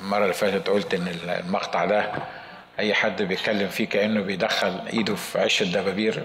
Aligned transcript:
المرة 0.00 0.22
اللي 0.22 0.34
فاتت 0.34 0.68
قلت 0.68 0.94
إن 0.94 1.08
المقطع 1.08 1.84
ده 1.84 2.12
أي 2.78 2.94
حد 2.94 3.22
بيتكلم 3.22 3.68
فيه 3.68 3.88
كأنه 3.88 4.20
بيدخل 4.20 4.80
إيده 4.92 5.14
في 5.14 5.40
عش 5.40 5.62
الدبابير 5.62 6.24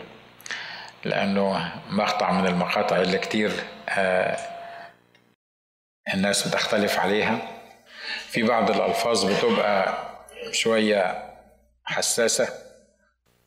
لأنه 1.06 1.72
مقطع 1.90 2.32
من 2.32 2.48
المقاطع 2.48 2.96
اللي 3.02 3.18
كتير 3.18 3.52
آه 3.90 4.38
الناس 6.14 6.48
بتختلف 6.48 7.00
عليها. 7.00 7.38
في 8.28 8.44
بعض 8.44 8.72
الألفاظ 8.72 9.26
بتبقى 9.26 9.94
شوية 10.52 11.24
حساسة 11.86 12.50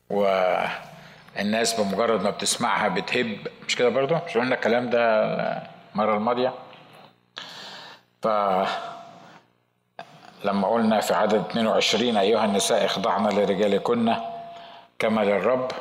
والناس 0.09 1.79
بمجرد 1.79 2.23
ما 2.23 2.29
بتسمعها 2.29 2.87
بتهب. 2.87 3.37
مش 3.67 3.75
كده 3.75 3.89
برضو؟ 3.89 4.15
مش 4.27 4.37
قلنا 4.37 4.55
الكلام 4.55 4.89
ده 4.89 5.23
المرة 5.93 6.17
الماضية؟ 6.17 6.53
لما 10.45 10.67
قلنا 10.67 11.01
في 11.01 11.13
عدد 11.13 11.43
22 11.49 12.17
أيها 12.17 12.45
النساء 12.45 12.85
اخضعن 12.85 13.27
لرجالكن 13.27 14.15
كما 14.99 15.21
للرب. 15.21 15.71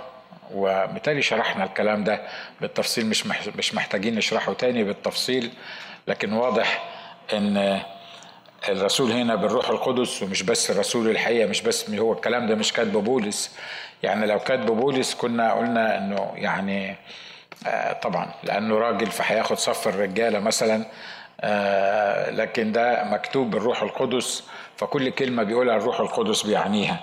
وبالتالي 0.55 1.23
شرحنا 1.23 1.65
الكلام 1.65 2.05
ده 2.05 2.23
بالتفصيل 2.61 3.07
مش 3.07 3.27
مش 3.57 3.75
محتاجين 3.75 4.15
نشرحه 4.15 4.53
تاني 4.53 4.85
بالتفصيل. 4.85 5.51
لكن 6.09 6.33
واضح 6.33 6.85
إن 7.33 7.81
الرسول 8.69 9.11
هنا 9.13 9.35
بالروح 9.35 9.69
القدس 9.69 10.23
ومش 10.23 10.43
بس 10.43 10.71
الرسول 10.71 11.09
الحقيقة 11.11 11.49
مش 11.49 11.63
بس 11.63 11.91
هو 11.91 12.13
الكلام 12.13 12.47
ده 12.47 12.55
مش 12.55 12.73
كاتبه 12.73 13.01
بولس. 13.01 13.57
يعني 14.03 14.27
لو 14.27 14.39
كاتبه 14.39 14.75
بولس 14.75 15.15
كنا 15.15 15.53
قلنا 15.53 15.99
إنه 15.99 16.33
يعني 16.35 16.97
آه 17.67 17.93
طبعا 17.93 18.31
لأنه 18.45 18.79
راجل 18.79 19.07
فهياخد 19.07 19.59
صف 19.59 19.89
الرجالة 19.89 20.39
مثلا. 20.39 20.85
لكن 22.31 22.73
ده 22.73 23.05
مكتوب 23.05 23.51
بالروح 23.51 23.83
القدس 23.83 24.45
فكل 24.77 25.11
كلمة 25.11 25.43
بيقولها 25.43 25.77
الروح 25.77 26.01
القدس 26.01 26.43
بيعنيها. 26.43 27.01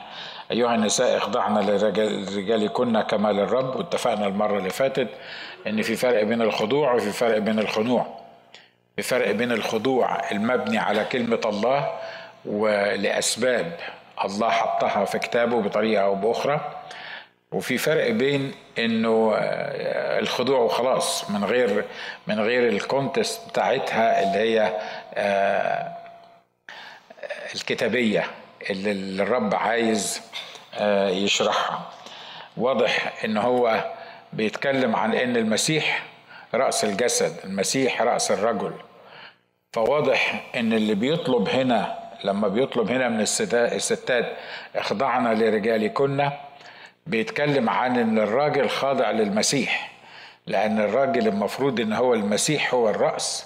أيها 0.52 0.76
النساء 0.76 1.18
اخضعن 1.18 1.58
لرجالكن 1.60 3.02
كما 3.02 3.32
للرب. 3.32 3.76
واتفقنا 3.76 4.28
المرة 4.28 4.58
اللي 4.58 4.70
فاتت 4.70 5.08
إن 5.68 5.82
في 5.82 5.96
فرق 5.96 6.24
بين 6.24 6.42
الخضوع 6.42 6.94
وفي 6.94 7.12
فرق 7.12 7.38
بين 7.38 7.60
الخنوع 7.60 8.08
في 8.96 9.02
فرق 9.02 9.32
بين 9.32 9.52
الخضوع 9.52 10.32
المبني 10.32 10.78
على 10.78 11.06
كلمة 11.06 11.40
الله 11.46 11.92
ولأسباب 12.46 13.78
الله 14.26 14.50
حطها 14.50 15.06
في 15.06 15.20
كتابه 15.20 15.62
بطريقة 15.62 16.04
أو 16.04 16.16
بأخرى. 16.16 16.82
وفي 17.52 17.78
فرق 17.78 18.10
بين 18.10 18.54
إنه 18.80 19.34
الخضوع 20.20 20.60
وخلاص 20.60 21.30
من 21.30 21.44
غير 21.44 21.86
من 22.28 22.40
غير 22.40 22.68
الكونتست 22.68 23.50
بتاعتها 23.50 24.24
اللي 24.24 24.40
هي 24.40 24.74
الكتابية 27.56 28.24
اللي 28.70 29.24
الرب 29.24 29.56
عايز 29.56 30.22
يشرحها. 31.10 31.90
واضح 32.58 33.24
إن 33.26 33.38
هو 33.38 33.92
بيتكلم 34.34 34.96
عن 34.96 35.14
إن 35.14 35.38
المسيح 35.38 36.04
رأس 36.54 36.84
الجسد 36.84 37.36
المسيح 37.46 38.02
رأس 38.02 38.32
الرجل. 38.32 38.74
فواضح 39.74 40.44
إن 40.56 40.74
اللي 40.74 40.96
بيطلب 40.96 41.50
هنا 41.50 42.00
لما 42.24 42.48
بيطلب 42.48 42.92
هنا 42.92 43.10
من 43.10 43.20
الستات 43.54 44.26
اخضعنا 44.76 45.34
لرجالكن. 45.34 46.30
بيتكلم 47.08 47.70
عن 47.70 47.98
إن 48.00 48.20
الراجل 48.20 48.70
خاضع 48.70 49.12
للمسيح 49.12 49.92
لأن 50.48 50.80
الراجل 50.80 51.28
المفروض 51.28 51.80
إن 51.80 51.94
هو 51.94 52.14
المسيح 52.14 52.74
هو 52.74 52.90
الرأس. 52.90 53.46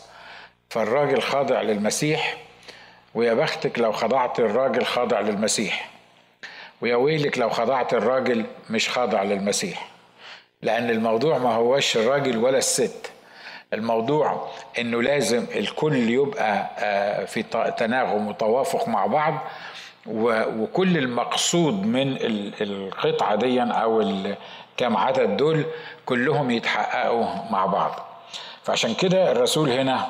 فالراجل 0.70 1.22
خاضع 1.22 1.62
للمسيح 1.62 2.38
ويا 3.16 3.34
بختك 3.34 3.80
لو 3.80 3.92
خضعت 3.92 4.40
الراجل 4.40 4.86
خاضع 4.86 5.20
للمسيح 5.20 5.90
ويا 6.82 6.96
ويلك 6.96 7.38
لو 7.38 7.50
خضعت 7.50 7.94
الراجل 7.94 8.46
مش 8.70 8.90
خاضع 8.90 9.24
للمسيح. 9.24 9.88
لأن 10.62 10.90
الموضوع 10.90 11.38
ما 11.38 11.54
هوش 11.54 11.98
الراجل 11.98 12.38
ولا 12.38 12.58
الست 12.58 13.12
الموضوع 13.74 14.48
إنه 14.80 15.02
لازم 15.02 15.46
الكل 15.56 16.10
يبقى 16.10 16.70
في 17.28 17.44
تناغم 17.78 18.28
وتوافق 18.28 18.88
مع 18.88 19.06
بعض 19.06 19.34
وكل 20.08 20.98
المقصود 20.98 21.74
من 21.86 22.18
القطعة 22.62 23.36
دي 23.36 23.62
أو 23.62 24.04
كام 24.78 24.98
عدد 24.98 25.38
دول 25.38 25.66
كلهم 26.06 26.52
يتحققوا 26.52 27.26
مع 27.52 27.66
بعض. 27.66 28.06
فعشان 28.64 28.94
كده 28.94 29.32
الرسول 29.32 29.70
هنا 29.70 30.08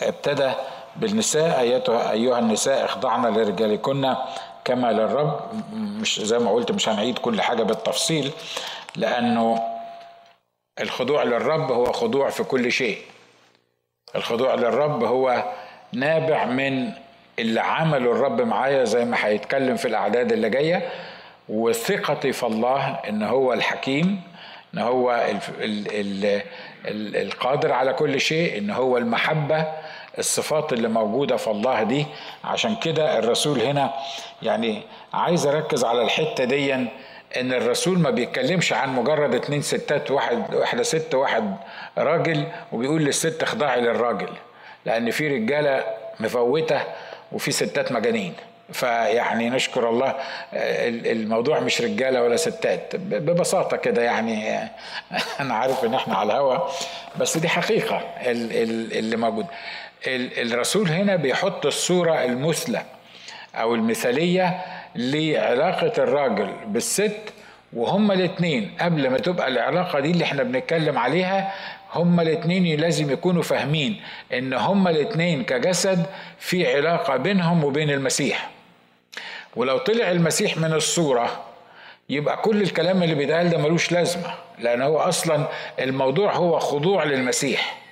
ابتدى 0.00 0.52
بالنساء 0.96 1.60
أيتها 1.60 2.10
أيها 2.10 2.38
النساء 2.38 2.84
اخضعن 2.84 3.26
لرجالكن 3.34 4.14
كما 4.64 4.92
للرب. 4.92 5.40
مش 5.72 6.20
زي 6.20 6.38
ما 6.38 6.50
قلت 6.50 6.72
مش 6.72 6.88
هنعيد 6.88 7.18
كل 7.18 7.40
حاجة 7.42 7.62
بالتفصيل 7.62 8.32
لأنه 8.96 9.62
الخضوع 10.80 11.22
للرب 11.22 11.72
هو 11.72 11.92
خضوع 11.92 12.30
في 12.30 12.44
كل 12.44 12.72
شيء. 12.72 12.98
الخضوع 14.16 14.54
للرب 14.54 15.04
هو 15.04 15.44
نابع 15.92 16.44
من 16.44 16.92
اللي 17.38 17.60
عمله 17.60 18.12
الرب 18.12 18.40
معايا 18.40 18.84
زي 18.84 19.04
ما 19.04 19.16
هيتكلم 19.26 19.76
في 19.76 19.88
الأعداد 19.88 20.32
اللي 20.32 20.50
جاية 20.50 20.88
وثقتي 21.48 22.32
في 22.32 22.46
الله 22.46 22.88
إن 23.08 23.22
هو 23.22 23.52
الحكيم 23.52 24.20
إن 24.74 24.78
هو 24.78 25.12
ال 25.12 25.38
ال 25.64 25.88
ال 26.24 26.42
ال 26.86 27.16
القادر 27.16 27.72
على 27.72 27.92
كل 27.92 28.20
شيء 28.20 28.58
إن 28.58 28.70
هو 28.70 28.98
المحبة 28.98 29.66
الصفات 30.18 30.72
اللي 30.72 30.88
موجودة 30.88 31.36
في 31.36 31.48
الله 31.50 31.82
دي. 31.82 32.06
عشان 32.44 32.76
كده 32.76 33.18
الرسول 33.18 33.60
هنا 33.60 33.92
يعني 34.42 34.82
عايز 35.14 35.46
أركز 35.46 35.84
على 35.84 36.02
الحتة 36.02 36.44
دي 36.44 36.74
إن 36.74 36.88
الرسول 37.52 37.98
ما 37.98 38.10
بيتكلمش 38.10 38.72
عن 38.72 38.94
مجرد 38.94 39.34
اتنين 39.34 39.62
ستات 39.62 40.10
واحد 40.10 40.54
واحدة 40.54 40.82
ست 40.82 41.14
واحد 41.14 41.56
راجل 41.98 42.44
وبيقول 42.72 43.04
للست 43.04 43.42
اخضعي 43.42 43.80
للراجل. 43.80 44.28
لأن 44.86 45.10
في 45.10 45.28
رجالة 45.28 45.84
مفوتة 46.20 46.80
وفي 47.34 47.50
ستات 47.50 47.92
مجانين. 47.92 48.34
فيعني 48.72 49.50
نشكر 49.50 49.88
الله 49.90 50.14
الموضوع 51.12 51.60
مش 51.60 51.80
رجالة 51.80 52.22
ولا 52.22 52.36
ستات 52.36 52.96
ببساطة 52.96 53.76
كده 53.76 54.02
يعني 54.02 54.58
أنا 55.40 55.54
عارف 55.54 55.84
إن 55.84 55.94
إحنا 55.94 56.14
على 56.14 56.32
الهوا 56.32 56.58
بس 57.20 57.38
دي 57.38 57.48
حقيقة 57.48 58.02
اللي 58.26 59.16
موجود. 59.16 59.46
الرسول 60.06 60.88
هنا 60.88 61.16
بيحط 61.16 61.66
الصورة 61.66 62.24
المثلى 62.24 62.82
أو 63.54 63.74
المثالية 63.74 64.60
لعلاقة 64.94 65.92
الراجل 66.02 66.52
بالست 66.66 67.20
وهما 67.74 68.14
الاثنين 68.14 68.70
قبل 68.80 69.10
ما 69.10 69.18
تبقى 69.18 69.48
العلاقة 69.48 70.00
دي 70.00 70.10
اللي 70.10 70.24
إحنا 70.24 70.42
بنتكلم 70.42 70.98
عليها 70.98 71.52
هما 71.94 72.22
الاثنين 72.22 72.80
لازم 72.80 73.10
يكونوا 73.10 73.42
فاهمين 73.42 74.00
إن 74.32 74.52
هما 74.54 74.90
الاثنين 74.90 75.44
كجسد 75.44 76.06
في 76.38 76.76
علاقة 76.76 77.16
بينهم 77.16 77.64
وبين 77.64 77.90
المسيح. 77.90 78.50
ولو 79.56 79.78
طلع 79.78 80.10
المسيح 80.10 80.56
من 80.56 80.72
الصورة 80.72 81.44
يبقى 82.08 82.36
كل 82.36 82.62
الكلام 82.62 83.02
اللي 83.02 83.14
بيتقال 83.14 83.50
ده 83.50 83.58
ملوش 83.58 83.92
لازمة 83.92 84.34
لأن 84.58 84.82
هو 84.82 84.98
أصلا 84.98 85.46
الموضوع 85.80 86.32
هو 86.36 86.58
خضوع 86.58 87.04
للمسيح. 87.04 87.83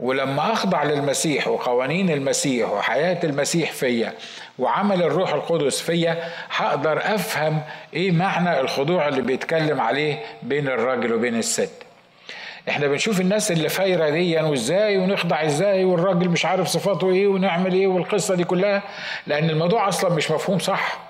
ولما 0.00 0.52
أخضع 0.52 0.82
للمسيح 0.84 1.48
وقوانين 1.48 2.10
المسيح 2.10 2.70
وحياة 2.70 3.18
المسيح 3.24 3.72
فيا 3.72 4.12
وعمل 4.58 5.02
الروح 5.02 5.32
القدس 5.34 5.80
فيا 5.80 6.24
هقدر 6.56 6.98
أفهم 7.14 7.60
إيه 7.94 8.12
معنى 8.12 8.60
الخضوع 8.60 9.08
اللي 9.08 9.22
بيتكلم 9.22 9.80
عليه 9.80 10.22
بين 10.42 10.68
الراجل 10.68 11.12
وبين 11.14 11.34
الست. 11.38 11.70
إحنا 12.68 12.86
بنشوف 12.86 13.20
الناس 13.20 13.52
اللي 13.52 13.68
فايرة 13.68 14.08
دي 14.10 14.40
وإزاي 14.40 14.96
ونخضع 14.98 15.44
إزاي 15.44 15.84
والراجل 15.84 16.28
مش 16.28 16.44
عارف 16.46 16.68
صفاته 16.68 17.10
إيه 17.10 17.26
ونعمل 17.26 17.72
إيه 17.72 17.86
والقصة 17.86 18.34
دي 18.34 18.44
كلها 18.44 18.82
لأن 19.26 19.50
الموضوع 19.50 19.88
أصلا 19.88 20.14
مش 20.14 20.30
مفهوم 20.30 20.58
صح. 20.58 21.09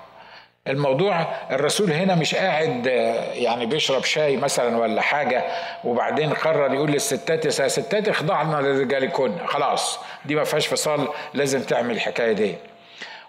الموضوع 0.67 1.25
الرسول 1.51 1.91
هنا 1.91 2.15
مش 2.15 2.35
قاعد 2.35 2.85
يعني 3.33 3.65
بيشرب 3.65 4.03
شاي 4.03 4.37
مثلا 4.37 4.77
ولا 4.77 5.01
حاجة 5.01 5.43
وبعدين 5.83 6.33
قرر 6.33 6.73
يقول 6.73 6.91
للستات 6.91 7.45
يا 7.45 7.67
ستات 7.67 8.09
اخضعنا 8.09 8.55
لرجالكن. 8.61 9.33
خلاص 9.45 9.99
دي 10.25 10.35
ما 10.35 10.43
فيهاش 10.43 10.67
فصال 10.67 11.07
لازم 11.33 11.61
تعمل 11.61 11.95
الحكاية 11.95 12.31
دي. 12.31 12.55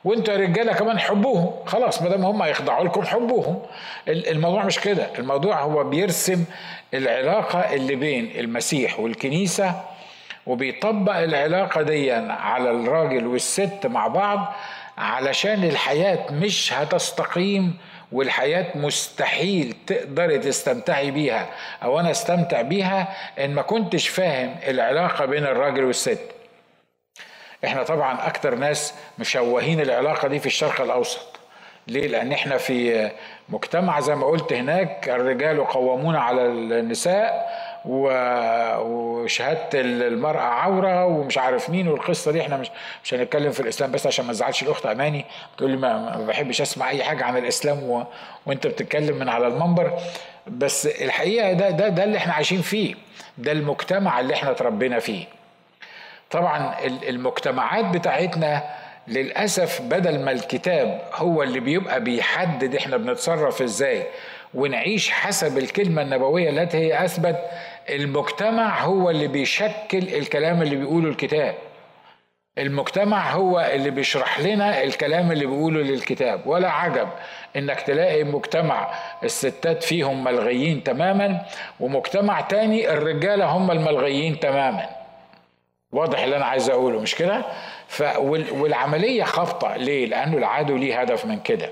وانتوا 0.04 0.34
يا 0.34 0.38
رجالة 0.38 0.72
كمان 0.72 0.98
حبوهم. 0.98 1.64
خلاص 1.66 2.02
ما 2.02 2.08
دام 2.08 2.24
هم 2.24 2.42
هيخضعوا 2.42 2.84
لكم 2.84 3.02
حبوهم. 3.02 3.62
الموضوع 4.08 4.64
مش 4.64 4.80
كده. 4.80 5.06
الموضوع 5.18 5.60
هو 5.60 5.84
بيرسم 5.84 6.44
العلاقة 6.94 7.58
اللي 7.74 7.94
بين 7.94 8.32
المسيح 8.38 9.00
والكنيسة 9.00 9.74
وبيطبق 10.46 11.16
العلاقة 11.16 11.82
دي 11.82 12.12
على 12.12 12.70
الراجل 12.70 13.26
والست 13.26 13.86
مع 13.86 14.06
بعض 14.06 14.54
علشان 14.98 15.64
الحياة 15.64 16.32
مش 16.32 16.72
هتستقيم 16.72 17.78
والحياة 18.12 18.66
مستحيل 18.74 19.74
تقدري 19.86 20.38
تستمتعي 20.38 21.10
بيها 21.10 21.48
أو 21.82 22.00
أنا 22.00 22.10
أستمتع 22.10 22.62
بيها 22.62 23.08
إن 23.38 23.54
ما 23.54 23.62
كنتش 23.62 24.08
فاهم 24.08 24.56
العلاقة 24.68 25.24
بين 25.24 25.44
الراجل 25.44 25.84
والست. 25.84 26.18
إحنا 27.64 27.82
طبعا 27.82 28.26
أكتر 28.26 28.54
ناس 28.54 28.94
مشوهين 29.18 29.80
العلاقة 29.80 30.28
دي 30.28 30.38
في 30.38 30.46
الشرق 30.46 30.80
الأوسط. 30.80 31.40
ليه؟ 31.86 32.06
لأن 32.08 32.32
إحنا 32.32 32.56
في 32.56 33.10
مجتمع 33.48 34.00
زي 34.00 34.14
ما 34.14 34.26
قلت 34.26 34.52
هناك 34.52 35.08
الرجال 35.08 35.66
قوامون 35.66 36.16
على 36.16 36.46
النساء 36.46 37.52
وشهادة 37.84 39.80
المرأة 39.80 40.40
عورة 40.40 41.04
ومش 41.06 41.38
عارف 41.38 41.70
مين 41.70 41.88
والقصة 41.88 42.32
دي. 42.32 42.40
إحنا 42.40 42.56
مش 42.56 42.70
مش 43.04 43.14
هنتكلم 43.14 43.50
في 43.50 43.60
الإسلام 43.60 43.92
بس 43.92 44.06
عشان 44.06 44.24
ما 44.24 44.32
تزعلش 44.32 44.62
الأخت 44.62 44.86
أماني. 44.86 45.24
بتقول 45.54 45.70
لي 45.70 45.76
ما, 45.76 46.24
بحبش 46.28 46.60
أسمع 46.60 46.90
أي 46.90 47.04
حاجة 47.04 47.24
عن 47.24 47.36
الإسلام 47.36 47.82
و... 47.82 48.04
وأنت 48.46 48.66
بتتكلم 48.66 49.16
من 49.18 49.28
على 49.28 49.46
المنبر. 49.46 49.98
بس 50.46 50.86
الحقيقة 50.86 51.52
ده 51.52 51.70
ده 51.70 51.88
ده 51.88 52.04
اللي 52.04 52.18
إحنا 52.18 52.32
عايشين 52.32 52.62
فيه. 52.62 52.94
ده 53.38 53.52
المجتمع 53.52 54.20
اللي 54.20 54.34
إحنا 54.34 54.50
اتربينا 54.50 54.98
فيه. 54.98 55.24
طبعا 56.30 56.74
المجتمعات 57.08 57.84
بتاعتنا 57.84 58.62
للأسف 59.08 59.80
بدل 59.82 60.20
ما 60.20 60.30
الكتاب 60.30 61.02
هو 61.14 61.42
اللي 61.42 61.60
بيبقى 61.60 62.00
بيحدد 62.00 62.74
إحنا 62.74 62.96
بنتصرف 62.96 63.62
إزاي 63.62 64.06
ونعيش 64.54 65.10
حسب 65.10 65.58
الكلمة 65.58 66.02
النبوية 66.02 66.50
التي 66.50 66.76
هي 66.78 67.04
أثبت 67.04 67.36
المجتمع 67.90 68.80
هو 68.80 69.10
اللي 69.10 69.26
بيشكل 69.28 69.98
الكلام 69.98 70.62
اللي 70.62 70.76
بيقوله 70.76 71.08
الكتاب. 71.08 71.54
المجتمع 72.58 73.30
هو 73.30 73.60
اللي 73.60 73.90
بيشرح 73.90 74.40
لنا 74.40 74.82
الكلام 74.82 75.32
اللي 75.32 75.46
بيقوله 75.46 75.80
للكتاب. 75.80 76.46
ولا 76.46 76.70
عجب 76.70 77.08
إنك 77.56 77.80
تلاقي 77.80 78.24
مجتمع 78.24 78.90
الستات 79.24 79.82
فيهم 79.82 80.24
ملغيين 80.24 80.84
تماما 80.84 81.42
ومجتمع 81.80 82.40
تاني 82.40 82.92
الرجالة 82.92 83.44
هم 83.44 83.70
الملغيين 83.70 84.40
تماما. 84.40 84.88
واضح 85.92 86.22
اللي 86.22 86.36
أنا 86.36 86.44
عايز 86.44 86.70
أقوله 86.70 87.00
مش 87.00 87.14
كده؟ 87.14 87.44
ف 87.88 88.02
والعملية 88.52 89.24
خبطه 89.24 89.76
ليه؟ 89.76 90.06
لأنه 90.06 90.36
العدو 90.36 90.76
ليه 90.76 91.00
هدف 91.00 91.26
من 91.26 91.40
كده. 91.40 91.70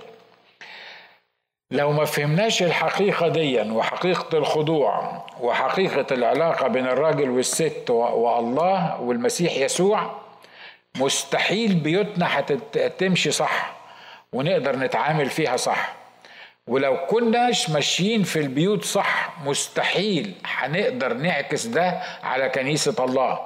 لو 1.71 1.93
ما 1.93 2.05
فهمناش 2.05 2.63
الحقيقة 2.63 3.29
دي 3.29 3.61
وحقيقة 3.61 4.39
الخضوع 4.39 5.25
وحقيقة 5.41 6.07
العلاقة 6.15 6.69
بين 6.69 6.87
الراجل 6.87 7.31
والست 7.31 7.91
والله 7.91 9.01
والمسيح 9.01 9.57
يسوع 9.57 10.21
مستحيل 10.97 11.75
بيوتنا 11.75 12.29
هتمشي 12.77 13.31
صح 13.31 13.73
ونقدر 14.33 14.77
نتعامل 14.77 15.31
فيها 15.31 15.57
صح. 15.57 15.93
ولو 16.67 17.07
كناش 17.07 17.71
ماشيين 17.71 18.23
في 18.23 18.39
البيوت 18.39 18.85
صح 18.85 19.31
مستحيل 19.45 20.35
هنقدر 20.45 21.15
نعكس 21.15 21.67
ده 21.67 22.01
على 22.23 22.49
كنيسة 22.49 23.05
الله. 23.05 23.41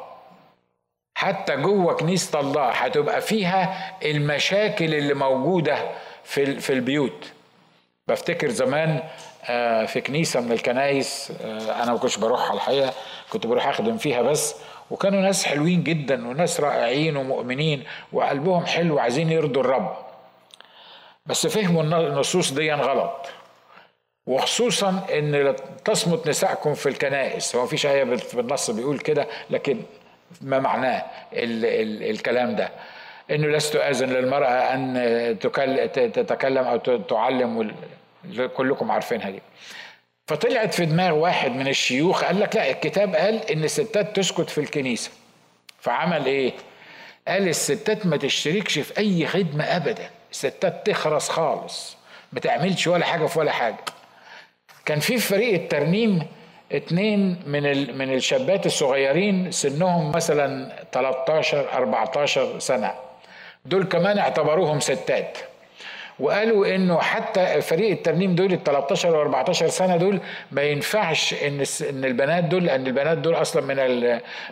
حتى 1.19 1.57
جوه 1.57 1.95
كنيسة 1.95 2.41
الله 2.41 2.69
هتبقى 2.71 3.21
فيها 3.21 3.93
المشاكل 4.05 4.95
اللي 4.95 5.15
موجودة 5.15 5.79
في 6.25 6.73
البيوت. 6.73 7.33
بفتكر 8.09 8.51
زمان 8.51 9.03
آه، 9.45 9.85
في 9.85 10.01
كنيسة 10.01 10.41
من 10.41 10.53
الكنايس 10.53 11.33
آه، 11.45 11.83
أنا 11.83 11.93
ما 11.93 11.99
كنتش 11.99 12.17
بروحها 12.17 12.55
الحقيقة 12.55 12.93
كنت 13.31 13.47
بروح 13.47 13.67
أخدم 13.69 13.97
فيها 13.97 14.23
بس. 14.23 14.55
وكانوا 14.91 15.21
ناس 15.21 15.45
حلوين 15.45 15.83
جدا 15.83 16.29
وناس 16.29 16.61
رائعين 16.61 17.17
ومؤمنين 17.17 17.85
وقلبهم 18.13 18.67
حلو 18.67 18.95
وعايزين 18.95 19.31
يرضوا 19.31 19.63
الرب. 19.63 19.97
بس 21.27 21.47
فهموا 21.47 21.83
النصوص 21.83 22.53
دي 22.53 22.73
غلط. 22.73 23.27
وخصوصا 24.27 25.07
إن 25.13 25.57
تصمت 25.85 26.29
نسائكم 26.29 26.75
في 26.75 26.89
الكنائس. 26.89 27.57
هو 27.57 27.65
مفيش 27.65 27.87
آية 27.87 28.05
بالنص 28.35 28.71
بيقول 28.71 28.99
كده 28.99 29.27
لكن 29.51 29.83
ما 30.41 30.59
معناه 30.59 31.05
ال 31.33 31.65
ال 31.65 32.11
الكلام 32.11 32.57
ده. 32.57 32.71
إنه 33.31 33.47
لست 33.47 33.77
أذن 33.77 34.09
للمرأة 34.09 34.49
أن 34.75 35.39
تتكلم 36.13 36.65
أو 36.65 36.77
تعلم 36.97 37.75
كلكم 38.57 38.91
عارفينها 38.91 39.31
دي 39.31 39.43
فطلعت 40.27 40.75
في 40.75 40.87
دماغ 40.87 41.15
واحد 41.15 41.51
من 41.51 41.69
الشيوخ 41.69 42.25
قال 42.25 42.41
لك 42.41 42.57
لا 42.57 42.71
الكتاب 42.71 43.15
قال 43.15 43.51
إن 43.51 43.65
الستات 43.65 44.17
تسكت 44.17 44.51
في 44.51 44.59
الكنيسة. 44.59 45.11
فعمل 45.81 46.27
إيه؟ 46.27 46.53
قال 47.29 47.49
الستات 47.49 48.07
ما 48.07 48.17
تشتركش 48.17 48.79
في 48.79 48.99
أي 48.99 49.27
خدمة 49.27 49.65
ابدا. 49.65 50.11
الستات 50.33 50.87
تخرس 50.91 51.29
خالص. 51.29 51.97
ما 52.33 52.41
تعملش 52.41 52.87
ولا 52.87 53.05
حاجة 53.05 53.27
في 53.27 53.39
ولا 53.39 53.53
حاجة. 53.53 53.77
كان 54.85 55.01
في 55.01 55.19
فريق 55.19 55.55
الترنيم 55.55 56.27
اتنين 56.73 57.43
من 57.47 57.63
من 57.99 58.15
الشابات 58.15 58.67
الصغيرين 58.67 59.51
سنهم 59.51 60.13
مثلا 60.13 60.73
13 60.93 61.73
14 61.73 62.59
سنة. 62.59 62.95
دول 63.65 63.85
كمان 63.85 64.19
اعتبروهم 64.19 64.81
ستات. 64.81 65.39
وقالوا 66.19 66.75
إنه 66.75 66.99
حتى 67.01 67.61
فريق 67.61 67.91
الترنيم 67.91 68.35
دول 68.35 68.53
ال 68.53 68.65
13 68.65 69.17
و 69.17 69.21
14 69.23 69.69
سنة 69.69 69.97
دول 69.97 70.21
ما 70.53 70.63
ينفعش 70.63 71.35
إن 71.35 71.65
إن 71.91 72.05
البنات 72.05 72.45
دول 72.45 72.65
لأن 72.65 72.87
البنات 72.87 73.19
دول 73.19 73.35
أصلا 73.35 73.63
من 73.63 73.77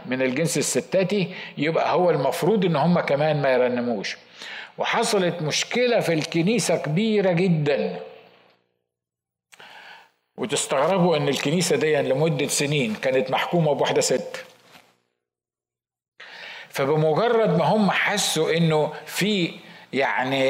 من 0.07 0.23
الجنس 0.23 0.59
الستاتي 0.59 1.35
يبقى 1.59 1.93
هو 1.93 2.11
المفروض 2.11 2.65
إن 2.65 2.77
هم 2.77 3.01
كمان 3.01 3.43
ما 3.43 3.53
يرنموش. 3.53 4.17
وحصلت 4.79 5.43
مشكلة 5.43 6.01
في 6.01 6.13
الكنيسة 6.13 6.77
كبيرة 6.77 7.33
جدا. 7.33 7.97
وتستغربوا 10.37 11.17
إن 11.17 11.29
الكنيسة 11.29 11.77
دي 11.77 11.97
لمدة 11.97 12.47
سنين 12.47 12.95
كانت 12.95 13.31
محكومة 13.31 13.73
بواحده 13.73 14.01
ست. 14.01 14.45
فبمجرد 16.73 17.59
ما 17.59 17.65
هم 17.65 17.91
حسوا 17.91 18.57
إنه 18.57 18.93
في 19.07 19.51
يعني 19.93 20.49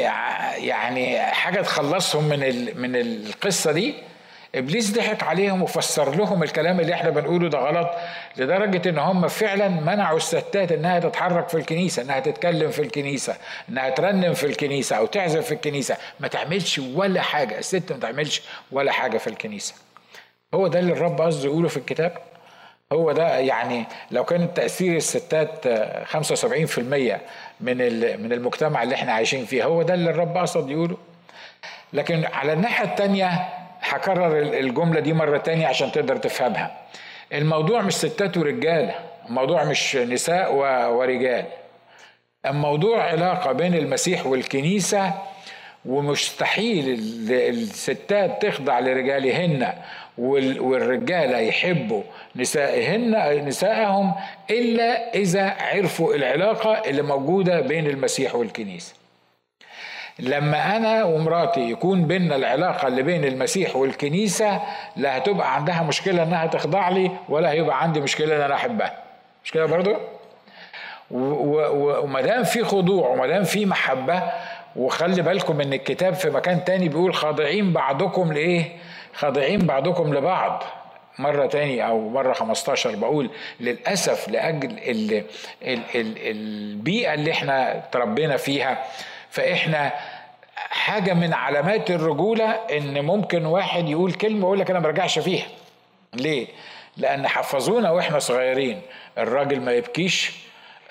يعني 0.67 1.21
حاجة 1.21 1.61
تخلصهم 1.61 2.23
من 2.23 2.39
من 2.81 2.95
القصة 2.95 3.71
دي 3.71 3.93
إبليس 4.55 4.91
ضحك 4.91 5.23
عليهم 5.23 5.61
وفسر 5.63 6.15
لهم 6.15 6.43
الكلام 6.43 6.79
اللي 6.79 6.93
إحنا 6.93 7.09
بنقوله 7.09 7.49
ده 7.49 7.57
غلط 7.59 7.89
لدرجة 8.37 8.89
إن 8.89 8.97
هم 8.97 9.27
فعلا 9.27 9.67
منعوا 9.67 10.17
الستات 10.17 10.71
إنها 10.71 10.99
تتحرك 10.99 11.49
في 11.49 11.57
الكنيسة 11.57 12.01
إنها 12.01 12.19
تتكلم 12.19 12.71
في 12.71 12.81
الكنيسة 12.81 13.35
إنها 13.69 13.89
ترنم 13.89 14.33
في 14.33 14.45
الكنيسة 14.45 14.95
أو 14.95 15.05
تعزف 15.05 15.45
في 15.45 15.53
الكنيسة. 15.53 15.97
ما 16.19 16.27
تعملش 16.27 16.79
ولا 16.79 17.21
حاجة 17.21 17.57
الست 17.59 17.91
ما 17.91 17.99
تعملش 17.99 18.41
ولا 18.71 18.91
حاجة 18.91 19.17
في 19.17 19.27
الكنيسة. 19.27 19.73
هو 20.53 20.67
ده 20.67 20.79
اللي 20.79 20.93
الرب 20.93 21.21
قصده 21.21 21.45
يقوله 21.45 21.67
في 21.67 21.77
الكتاب؟ 21.77 22.17
هو 22.93 23.11
ده 23.11 23.37
يعني 23.39 23.83
لو 24.11 24.23
كان 24.23 24.53
تأثير 24.53 24.95
الستات 24.95 25.67
75% 25.67 26.79
من 27.59 27.77
من 28.23 28.33
المجتمع 28.33 28.83
اللي 28.83 28.95
إحنا 28.95 29.13
عايشين 29.13 29.45
فيه 29.45 29.63
هو 29.63 29.81
ده 29.81 29.93
اللي 29.93 30.09
الرب 30.09 30.37
قصد 30.37 30.69
يقوله. 30.69 30.97
لكن 31.93 32.25
على 32.33 32.53
الناحية 32.53 32.85
التانية 32.85 33.29
هكرر 33.81 34.39
الجملة 34.41 34.99
دي 34.99 35.13
مرة 35.13 35.37
تانية 35.37 35.67
عشان 35.67 35.91
تقدر 35.91 36.17
تفهمها. 36.17 36.71
الموضوع 37.33 37.81
مش 37.81 37.93
ستات 37.93 38.37
ورجالة 38.37 38.95
الموضوع 39.29 39.63
مش 39.63 39.95
نساء 39.95 40.53
ورجال. 40.93 41.45
الموضوع 42.45 43.03
علاقة 43.03 43.51
بين 43.51 43.73
المسيح 43.75 44.25
والكنيسة 44.25 45.13
ومستحيل 45.85 46.99
الستات 47.31 48.45
تخضع 48.45 48.79
لرجالهن 48.79 49.73
والرجاله 50.17 51.37
يحبوا 51.37 52.03
نسائهن 52.35 53.45
نسائهم 53.47 54.13
إلا 54.49 55.13
إذا 55.15 55.55
عرفوا 55.59 56.15
العلاقة 56.15 56.89
اللي 56.89 57.01
موجودة 57.01 57.61
بين 57.61 57.87
المسيح 57.87 58.35
والكنيسة. 58.35 58.93
لما 60.19 60.75
أنا 60.77 61.03
ومراتي 61.03 61.71
يكون 61.71 62.05
بيننا 62.07 62.35
العلاقة 62.35 62.87
اللي 62.87 63.03
بين 63.03 63.25
المسيح 63.25 63.75
والكنيسة 63.75 64.61
لا 64.95 65.17
هتبقى 65.17 65.55
عندها 65.55 65.83
مشكلة 65.83 66.23
إنها 66.23 66.45
تخضع 66.47 66.89
لي 66.89 67.11
ولا 67.29 67.51
هيبقى 67.51 67.81
عندي 67.81 67.99
مشكلة 68.01 68.35
إن 68.35 68.41
أنا 68.41 68.55
أحبها. 68.55 68.93
مش 69.43 69.51
كده 69.51 69.65
برضو؟ 69.65 69.95
وما 71.11 72.21
دام 72.21 72.43
في 72.43 72.63
خضوع 72.63 73.07
وما 73.09 73.27
دام 73.27 73.43
في 73.43 73.65
محبة 73.65 74.23
وخلي 74.75 75.21
بالكم 75.21 75.61
إن 75.61 75.73
الكتاب 75.73 76.13
في 76.13 76.29
مكان 76.29 76.63
تاني 76.65 76.89
بيقول 76.89 77.13
خاضعين 77.15 77.73
بعضكم 77.73 78.33
لإيه؟ 78.33 78.65
خاضعين 79.13 79.59
بعضكم 79.59 80.13
لبعض. 80.13 80.63
مرة 81.19 81.45
تاني 81.45 81.87
أو 81.87 82.09
مرة 82.09 82.33
15 82.33 82.95
بقول 82.95 83.29
للأسف 83.59 84.29
لأجل 84.29 84.69
ال 84.71 85.23
ال 85.63 85.79
ال 85.95 86.17
البيئة 86.17 87.13
اللي 87.13 87.31
إحنا 87.31 87.83
تربينا 87.91 88.37
فيها. 88.37 88.83
فإحنا 89.29 89.93
حاجة 90.55 91.13
من 91.13 91.33
علامات 91.33 91.91
الرجولة 91.91 92.45
إن 92.51 93.05
ممكن 93.05 93.45
واحد 93.45 93.89
يقول 93.89 94.13
كلمة 94.13 94.37
ويقول 94.45 94.59
لك 94.59 94.69
أنا 94.69 94.79
ما 94.79 94.85
برجعش 94.85 95.19
فيها. 95.19 95.45
ليه؟ 96.13 96.47
لأن 96.97 97.27
حفظونا 97.27 97.91
وإحنا 97.91 98.19
صغيرين. 98.19 98.81
الراجل 99.17 99.61
ما 99.61 99.71
يبكيش 99.71 100.31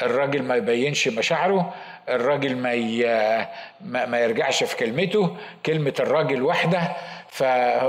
الراجل 0.02 0.42
ما 0.42 0.54
يبينش 0.56 1.08
مشاعره 1.08 1.74
الراجل 2.08 2.56
ما 2.56 4.06
ما 4.06 4.20
يرجعش 4.20 4.64
في 4.64 4.76
كلمته 4.76 5.36
كلمة 5.66 5.94
الراجل 6.00 6.42
واحدة 6.42 6.96
ف... 7.28 7.42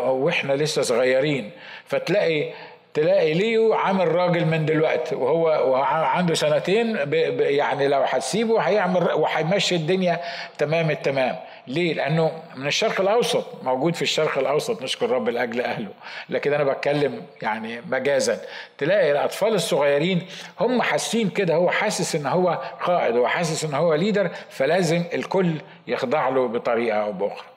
وإحنا 0.06 0.54
لسه 0.54 0.82
صغيرين 0.82 1.52
فتلاقي 1.86 2.54
تلاقي 2.94 3.34
ليو 3.34 3.74
عامل 3.74 4.16
راجل 4.16 4.46
من 4.46 4.66
دلوقتي 4.66 5.16
وهو 5.16 5.76
عنده 5.86 6.34
سنتين 6.34 7.14
يعني 7.40 7.88
لو 7.88 8.02
هتسيبه 8.02 8.60
هيعمل 8.60 9.04
وهيمشي 9.14 9.76
الدنيا 9.76 10.20
تمام 10.58 10.92
التمام. 10.92 11.36
ليه؟ 11.68 11.94
لأنه 11.94 12.32
من 12.56 12.68
الشرق 12.68 13.02
الأوسط 13.02 13.46
موجود 13.64 13.96
في 13.96 14.02
الشرق 14.02 14.38
الأوسط 14.38 14.82
نشكر 14.82 15.10
رب 15.10 15.30
لأجل 15.30 15.62
أهله. 15.62 15.92
لكن 16.30 16.54
أنا 16.54 16.64
بتكلم 16.64 17.22
يعني 17.42 17.82
مجازا. 17.90 18.42
تلاقي 18.78 19.12
الأطفال 19.12 19.54
الصغيرين 19.54 20.28
هم 20.60 20.82
حاسين 20.82 21.30
كده 21.30 21.56
هو 21.56 21.70
حاسس 21.70 22.16
إن 22.16 22.26
هو 22.26 22.60
قائد 22.82 23.16
وحاسس 23.16 23.66
إن 23.66 23.74
هو 23.74 23.94
ليدر 23.94 24.30
فلازم 24.50 25.04
الكل 25.14 25.54
يخضع 25.88 26.30
له 26.30 26.48
بطريقة 26.48 26.98
أو 26.98 27.12
بأخرى. 27.12 27.48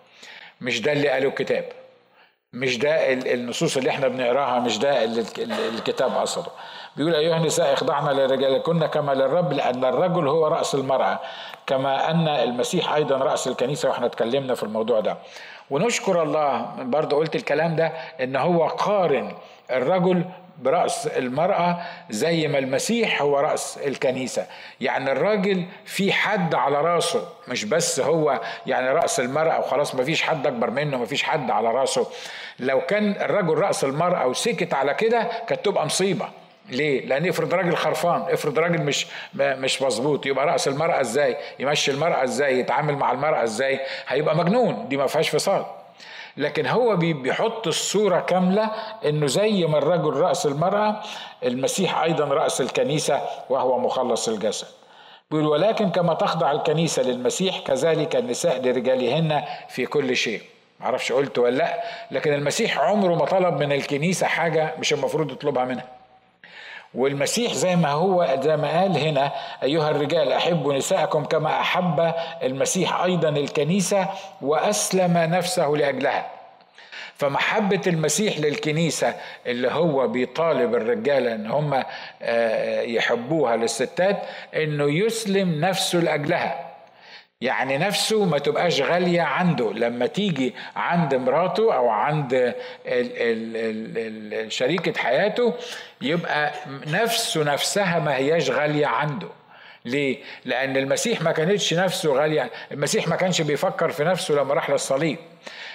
مش 0.60 0.80
ده 0.82 0.92
اللي 0.92 1.08
قاله 1.08 1.28
الكتاب. 1.28 1.64
مش 2.56 2.78
ده 2.78 3.12
النصوص 3.12 3.76
اللي 3.76 3.90
إحنا 3.90 4.08
بنقراها 4.08 4.58
مش 4.60 4.78
ده 4.78 5.04
اللي 5.04 5.24
الكتاب 5.78 6.10
قصده. 6.10 6.50
بيقول 6.96 7.14
أيها 7.14 7.36
النساء 7.36 7.72
اخضعنا 7.72 8.10
لرجالكن 8.10 8.86
كما 8.86 9.12
للرب 9.12 9.52
لأن 9.52 9.84
الرجل 9.84 10.28
هو 10.28 10.46
رأس 10.46 10.74
المرأة 10.74 11.18
كما 11.66 12.10
أن 12.10 12.28
المسيح 12.28 12.92
أيضا 12.92 13.16
رأس 13.16 13.48
الكنيسة 13.48 13.88
وإحنا 13.88 14.06
اتكلمنا 14.06 14.54
في 14.54 14.62
الموضوع 14.62 15.00
ده. 15.00 15.16
ونشكر 15.70 16.22
الله 16.22 16.66
برضه 16.78 17.16
قلت 17.16 17.36
الكلام 17.36 17.76
ده 17.76 17.92
إن 18.20 18.36
هو 18.36 18.66
قارن 18.66 19.32
الرجل 19.70 20.24
برأس 20.58 21.06
المرأة 21.06 21.78
زي 22.10 22.48
ما 22.48 22.58
المسيح 22.58 23.22
هو 23.22 23.38
رأس 23.40 23.78
الكنيسة 23.86 24.46
يعني 24.80 25.12
الراجل 25.12 25.64
في 25.84 26.12
حد 26.12 26.54
على 26.54 26.80
راسه 26.80 27.28
مش 27.48 27.64
بس 27.64 28.00
هو 28.00 28.40
يعني 28.66 28.88
رأس 28.88 29.20
المرأة 29.20 29.58
وخلاص 29.58 29.94
ما 29.94 30.04
فيش 30.04 30.22
حد 30.22 30.46
أكبر 30.46 30.70
منه 30.70 30.98
ما 30.98 31.06
فيش 31.06 31.22
حد 31.22 31.50
على 31.50 31.68
راسه 31.70 32.06
لو 32.58 32.80
كان 32.80 33.10
الرجل 33.10 33.54
رأس 33.58 33.84
المرأة 33.84 34.26
وسكت 34.26 34.74
على 34.74 34.94
كده 34.94 35.28
كانت 35.48 35.64
تبقى 35.64 35.86
مصيبة 35.86 36.28
ليه؟ 36.68 37.06
لأن 37.06 37.28
افرض 37.28 37.54
راجل 37.54 37.76
خرفان، 37.76 38.22
افرض 38.30 38.58
راجل 38.58 38.82
مش 38.82 39.06
مش 39.34 39.82
مظبوط، 39.82 40.26
يبقى 40.26 40.46
رأس 40.46 40.68
المرأة 40.68 41.00
إزاي؟ 41.00 41.36
يمشي 41.58 41.90
المرأة 41.90 42.24
إزاي؟ 42.24 42.58
يتعامل 42.58 42.94
مع 42.96 43.12
المرأة 43.12 43.42
إزاي؟ 43.44 43.80
هيبقى 44.08 44.36
مجنون، 44.36 44.88
دي 44.88 44.96
ما 44.96 45.06
فيهاش 45.06 45.28
فصال. 45.28 45.64
لكن 46.36 46.66
هو 46.66 46.96
بيحط 46.96 47.66
الصورة 47.66 48.20
كاملة 48.20 48.70
إنه 49.04 49.26
زي 49.26 49.66
ما 49.66 49.78
الرجل 49.78 50.12
رأس 50.12 50.46
المرأة 50.46 51.00
المسيح 51.44 51.98
أيضا 51.98 52.24
رأس 52.24 52.60
الكنيسة 52.60 53.20
وهو 53.50 53.78
مخلص 53.78 54.28
الجسد. 54.28 54.66
بيقول 55.30 55.46
ولكن 55.46 55.90
كما 55.90 56.14
تخضع 56.14 56.52
الكنيسة 56.52 57.02
للمسيح 57.02 57.58
كذلك 57.58 58.16
النساء 58.16 58.62
لرجالهن 58.62 59.42
في 59.68 59.86
كل 59.86 60.16
شيء. 60.16 60.40
معرفش 60.80 61.12
قلت 61.12 61.38
ولا 61.38 61.56
لأ 61.56 61.82
لكن 62.10 62.32
المسيح 62.32 62.78
عمره 62.78 63.14
ما 63.14 63.24
طلب 63.24 63.54
من 63.60 63.72
الكنيسة 63.72 64.26
حاجة 64.26 64.74
مش 64.78 64.92
المفروض 64.92 65.32
يطلبها 65.32 65.64
منها. 65.64 65.95
والمسيح 66.94 67.52
زي 67.52 67.76
ما 67.76 67.88
هو 67.90 68.36
زي 68.42 68.56
ما 68.56 68.80
قال 68.80 68.98
هنا 68.98 69.32
أيها 69.62 69.90
الرجال 69.90 70.32
أحبوا 70.32 70.74
نساءكم 70.74 71.24
كما 71.24 71.60
أحب 71.60 72.14
المسيح 72.42 73.02
أيضا 73.02 73.28
الكنيسة 73.28 74.08
وأسلم 74.42 75.18
نفسه 75.18 75.66
لأجلها. 75.68 76.26
فمحبة 77.14 77.80
المسيح 77.86 78.38
للكنيسة 78.38 79.14
اللي 79.46 79.70
هو 79.70 80.08
بيطالب 80.08 80.74
الرجالة 80.74 81.34
إن 81.34 81.46
هم 81.46 81.82
آه، 82.22 82.82
يحبوها 82.82 83.56
للستات 83.56 84.16
إنه 84.56 84.84
يسلم 84.84 85.60
نفسه 85.64 85.98
لأجلها. 85.98 86.65
يعني 87.40 87.78
نفسه 87.78 88.24
ما 88.24 88.38
تبقاش 88.38 88.80
غالية 88.80 89.22
عنده. 89.22 89.72
لما 89.72 90.06
تيجي 90.06 90.54
عند 90.76 91.14
مراته 91.14 91.74
أو 91.74 91.88
عند 91.88 92.34
ال 92.34 92.54
ال 92.86 94.34
ال 94.34 94.52
شريكة 94.52 95.00
حياته 95.00 95.54
يبقى 96.00 96.52
نفسه 96.86 97.44
نفسها 97.44 97.98
ما 97.98 98.16
هياش 98.16 98.50
غالية 98.50 98.86
عنده. 98.86 99.28
ليه؟ 99.84 100.18
لأن 100.44 100.76
المسيح 100.76 101.22
ما 101.22 101.32
كانتش 101.32 101.74
نفسه 101.74 102.12
غالية. 102.12 102.50
المسيح 102.72 103.08
ما 103.08 103.16
كانش 103.16 103.40
بيفكر 103.40 103.90
في 103.90 104.04
نفسه 104.04 104.34
لما 104.34 104.54
راح 104.54 104.70
للصليب. 104.70 105.18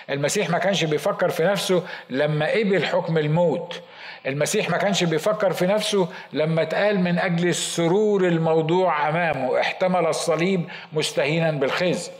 المسيح 0.09 0.49
ما 0.49 0.57
كانش 0.57 0.83
بيفكر 0.83 1.29
في 1.29 1.43
نفسه 1.43 1.83
لما 2.09 2.51
قبل 2.51 2.85
حكم 2.85 3.17
الموت. 3.17 3.81
المسيح 4.25 4.69
ما 4.69 4.77
كانش 4.77 5.03
بيفكر 5.03 5.53
في 5.53 5.65
نفسه 5.67 6.07
لما 6.33 6.61
اتقال 6.61 6.99
من 6.99 7.19
أجل 7.19 7.47
السرور 7.47 8.27
الموضوع 8.27 9.09
أمامه 9.09 9.59
احتمل 9.59 10.05
الصليب 10.05 10.65
مستهينا 10.93 11.51
بالخزي. 11.51 12.11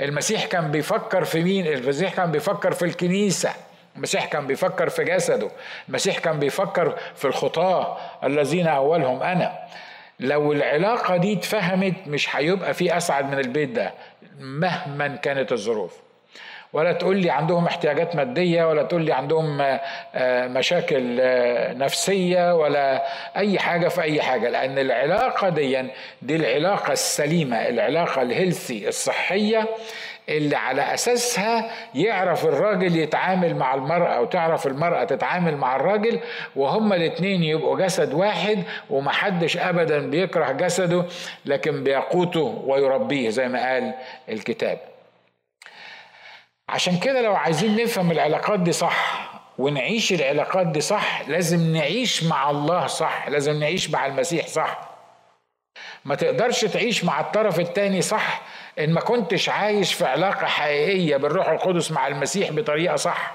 المسيح 0.00 0.44
كان 0.46 0.70
بيفكر 0.70 1.24
في 1.24 1.42
مين؟ 1.42 1.66
المسيح 1.66 2.14
كان 2.14 2.30
بيفكر 2.30 2.72
في 2.72 2.84
الكنيسة. 2.84 3.50
المسيح 3.96 4.24
كان 4.24 4.46
بيفكر 4.46 4.88
في 4.88 5.04
جسده. 5.04 5.50
المسيح 5.88 6.18
كان 6.18 6.38
بيفكر 6.38 6.96
في 7.14 7.24
الخطاة 7.24 7.96
الذين 8.24 8.66
أولهم. 8.66 9.22
أنا 9.22 9.52
لو 10.20 10.52
العلاقة 10.52 11.16
دي 11.16 11.32
اتفهمت 11.32 11.94
مش 12.06 12.36
هيبقى 12.36 12.74
في 12.74 12.96
أسعد 12.96 13.30
من 13.30 13.38
البيت 13.38 13.68
ده 13.68 13.92
مهما 14.40 15.08
كانت 15.08 15.52
الظروف. 15.52 16.05
ولا 16.72 16.92
تقول 16.92 17.16
لي 17.16 17.30
عندهم 17.30 17.66
احتياجات 17.66 18.16
مادية 18.16 18.68
ولا 18.68 18.82
تقول 18.82 19.02
لي 19.02 19.12
عندهم 19.12 19.60
آه، 19.60 19.80
آه، 20.14 20.46
مشاكل 20.46 21.18
آه، 21.20 21.72
نفسية 21.72 22.54
ولا 22.54 23.04
أي 23.36 23.58
حاجة 23.58 23.88
في 23.88 24.02
أي 24.02 24.22
حاجة. 24.22 24.48
لأن 24.48 24.78
العلاقة 24.78 25.48
دي 25.48 25.82
دي 26.22 26.36
العلاقة 26.36 26.92
السليمة 26.92 27.56
العلاقة 27.56 28.22
الهيلثي 28.22 28.88
الصحية 28.88 29.66
اللي 30.28 30.56
على 30.56 30.94
أساسها 30.94 31.70
يعرف 31.94 32.44
الراجل 32.44 32.96
يتعامل 32.96 33.56
مع 33.56 33.74
المرأة 33.74 34.20
وتعرف 34.20 34.66
المرأة 34.66 35.04
تتعامل 35.04 35.56
مع 35.56 35.76
الراجل 35.76 36.20
وهما 36.56 36.96
الاثنين 36.96 37.42
يبقوا 37.42 37.78
جسد 37.78 38.14
واحد 38.14 38.62
ومحدش 38.90 39.56
ابدا 39.56 40.10
بيكره 40.10 40.52
جسده 40.52 41.04
لكن 41.44 41.84
بيقوته 41.84 42.62
ويربيه 42.66 43.30
زي 43.30 43.48
ما 43.48 43.72
قال 43.72 43.94
الكتاب. 44.28 44.78
عشان 46.68 46.98
كده 46.98 47.22
لو 47.22 47.34
عايزين 47.36 47.76
نفهم 47.82 48.10
العلاقات 48.10 48.60
دي 48.60 48.72
صح 48.72 49.30
ونعيش 49.58 50.12
العلاقات 50.12 50.66
دي 50.66 50.80
صح 50.80 51.28
لازم 51.28 51.72
نعيش 51.72 52.24
مع 52.24 52.50
الله 52.50 52.86
صح 52.86 53.28
لازم 53.28 53.60
نعيش 53.60 53.90
مع 53.90 54.06
المسيح 54.06 54.46
صح. 54.46 54.80
ما 56.04 56.14
تقدرش 56.14 56.64
تعيش 56.64 57.04
مع 57.04 57.20
الطرف 57.20 57.60
التاني 57.60 58.02
صح 58.02 58.42
إن 58.78 58.92
ما 58.92 59.00
كنتش 59.00 59.48
عايش 59.48 59.94
في 59.94 60.04
علاقة 60.04 60.46
حقيقية 60.46 61.16
بالروح 61.16 61.48
القدس 61.48 61.92
مع 61.92 62.06
المسيح 62.06 62.50
بطريقة 62.52 62.96
صح. 62.96 63.34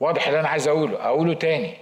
واضح 0.00 0.26
اللي 0.28 0.40
أنا 0.40 0.48
عايز 0.48 0.68
أقوله؟ 0.68 1.04
أقوله 1.04 1.34
تاني. 1.34 1.76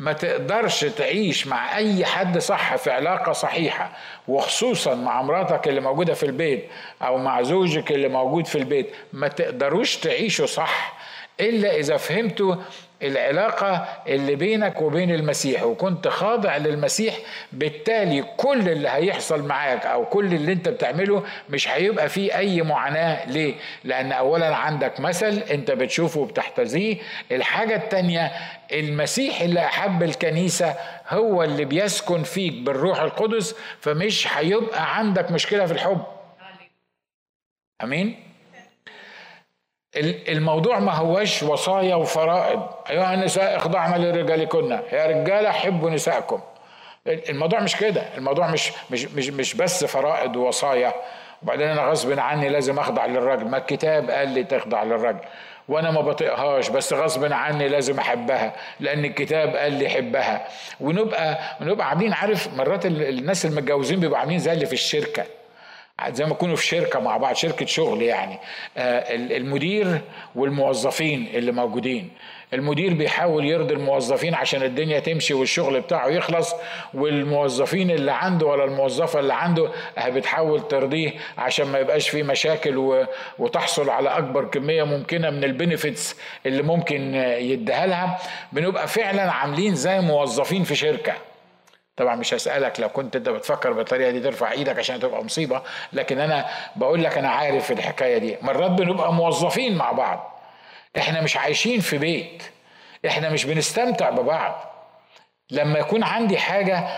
ما 0.00 0.12
تقدرش 0.12 0.84
تعيش 0.84 1.46
مع 1.46 1.76
أي 1.76 2.04
حد 2.04 2.38
صح 2.38 2.76
في 2.76 2.90
علاقة 2.90 3.32
صحيحة 3.32 3.92
وخصوصا 4.28 4.94
مع 4.94 5.22
مراتك 5.22 5.68
اللي 5.68 5.80
موجودة 5.80 6.14
في 6.14 6.26
البيت 6.26 6.64
أو 7.02 7.18
مع 7.18 7.42
زوجك 7.42 7.92
اللي 7.92 8.08
موجود 8.08 8.46
في 8.46 8.58
البيت 8.58 8.90
ما 9.12 9.28
تقدروش 9.28 9.96
تعيشوا 9.96 10.46
صح 10.46 10.92
إلا 11.40 11.76
إذا 11.76 11.96
فهمتوا 11.96 12.56
العلاقة 13.02 13.88
اللي 14.06 14.34
بينك 14.34 14.82
وبين 14.82 15.14
المسيح 15.14 15.62
وكنت 15.62 16.08
خاضع 16.08 16.56
للمسيح 16.56 17.16
بالتالي 17.52 18.22
كل 18.36 18.68
اللي 18.68 18.88
هيحصل 18.88 19.42
معاك 19.46 19.86
أو 19.86 20.04
كل 20.06 20.34
اللي 20.34 20.52
أنت 20.52 20.68
بتعمله 20.68 21.24
مش 21.50 21.68
هيبقى 21.68 22.08
فيه 22.08 22.38
أي 22.38 22.62
معاناة 22.62 23.30
ليه؟ 23.30 23.54
لأن 23.84 24.12
أولا 24.12 24.56
عندك 24.56 25.00
مثل 25.00 25.38
أنت 25.50 25.70
بتشوفه 25.70 26.20
وبتحتذيه 26.20 26.96
الحاجة 27.32 27.76
التانية 27.76 28.32
المسيح 28.72 29.40
اللي 29.40 29.60
أحب 29.60 30.02
الكنيسة 30.02 30.74
هو 31.08 31.42
اللي 31.42 31.64
بيسكن 31.64 32.22
فيك 32.22 32.52
بالروح 32.52 33.00
القدس 33.00 33.54
فمش 33.80 34.28
هيبقى 34.36 34.96
عندك 34.98 35.30
مشكلة 35.32 35.66
في 35.66 35.72
الحب 35.72 36.02
أمين؟ 37.82 38.29
الموضوع 40.28 40.78
ما 40.78 40.92
هوش 40.92 41.42
وصايا 41.42 41.94
وفرائض. 41.94 42.62
أيها 42.90 43.14
النساء 43.14 43.56
اخضعن 43.56 44.00
لرجالكن 44.00 44.70
يا 44.92 45.06
رجالة 45.06 45.50
حبوا 45.50 45.90
نسائكم 45.90 46.40
الموضوع 47.06 47.60
مش 47.60 47.76
كده. 47.76 48.02
الموضوع 48.18 48.46
مش 48.50 48.72
مش 48.90 49.04
مش 49.04 49.30
مش 49.30 49.54
بس 49.54 49.84
فرائض 49.84 50.36
ووصايا. 50.36 50.92
وبعدين 51.42 51.68
أنا 51.68 51.82
غصب 51.82 52.18
عني 52.18 52.48
لازم 52.48 52.78
أخضع 52.78 53.06
للراجل 53.06 53.44
ما 53.48 53.56
الكتاب 53.56 54.10
قال 54.10 54.28
لي 54.28 54.44
تخضع 54.44 54.82
للراجل 54.82 55.18
وأنا 55.68 55.90
ما 55.90 56.00
بطيقهاش 56.00 56.68
بس 56.68 56.92
غصب 56.92 57.32
عني 57.32 57.68
لازم 57.68 57.98
أحبها. 57.98 58.52
لأن 58.80 59.04
الكتاب 59.04 59.56
قال 59.56 59.72
لي 59.72 59.88
حبها. 59.88 60.46
ونبقى 60.80 61.38
ونبقى 61.60 61.88
عاملين 61.88 62.12
عارف 62.12 62.54
مرات 62.54 62.86
الناس 62.86 63.44
المتجوزين 63.46 64.00
بيبقوا 64.00 64.18
عاملين 64.18 64.38
زي 64.38 64.52
اللي 64.52 64.66
في 64.66 64.72
الشركة. 64.72 65.24
زي 66.08 66.24
ما 66.24 66.30
يكونوا 66.30 66.56
في 66.56 66.66
شركة 66.66 67.00
مع 67.00 67.16
بعض 67.16 67.34
شركة 67.34 67.66
شغل 67.66 68.02
يعني. 68.02 68.38
آه، 68.76 69.14
المدير 69.14 70.00
والموظفين 70.34 71.28
اللي 71.34 71.52
موجودين. 71.52 72.10
المدير 72.54 72.94
بيحاول 72.94 73.44
يرضي 73.44 73.74
الموظفين 73.74 74.34
عشان 74.34 74.62
الدنيا 74.62 75.00
تمشي 75.00 75.34
والشغل 75.34 75.80
بتاعه 75.80 76.08
يخلص 76.08 76.54
والموظفين 76.94 77.90
اللي 77.90 78.12
عنده 78.12 78.46
ولا 78.46 78.64
الموظفة 78.64 79.20
اللي 79.20 79.34
عنده 79.34 79.70
بتحاول 80.06 80.68
ترضيه 80.68 81.10
عشان 81.38 81.66
ما 81.66 81.78
يبقاش 81.78 82.08
فيه 82.08 82.22
مشاكل 82.22 83.02
وتحصل 83.38 83.90
على 83.90 84.08
أكبر 84.08 84.44
كمية 84.44 84.82
ممكنة 84.82 85.30
من 85.30 85.44
البنفيتس 85.44 86.16
اللي 86.46 86.62
ممكن 86.62 87.14
يديها 87.38 87.86
لها. 87.86 88.18
بنبقى 88.52 88.88
فعلا 88.88 89.32
عاملين 89.32 89.74
زي 89.74 90.00
موظفين 90.00 90.64
في 90.64 90.74
شركة. 90.74 91.12
طبعا 91.96 92.16
مش 92.16 92.34
هسألك 92.34 92.80
لو 92.80 92.88
كنت 92.88 93.16
أنت 93.16 93.28
بتفكر 93.28 93.72
بالطريقة 93.72 94.10
دي 94.10 94.20
ترفع 94.20 94.52
إيدك 94.52 94.78
عشان 94.78 95.00
تبقى 95.00 95.24
مصيبة 95.24 95.62
لكن 95.92 96.20
أنا 96.20 96.46
بقول 96.76 97.04
لك 97.04 97.18
أنا 97.18 97.28
عارف 97.30 97.72
الحكاية 97.72 98.18
دي. 98.18 98.36
مرات 98.42 98.70
بنبقى 98.70 99.12
موظفين 99.12 99.76
مع 99.76 99.92
بعض. 99.92 100.40
إحنا 100.98 101.20
مش 101.20 101.36
عايشين 101.36 101.80
في 101.80 101.98
بيت. 101.98 102.42
إحنا 103.06 103.30
مش 103.30 103.44
بنستمتع 103.44 104.10
ببعض. 104.10 104.70
لما 105.50 105.78
يكون 105.78 106.02
عندي 106.02 106.38
حاجة 106.38 106.88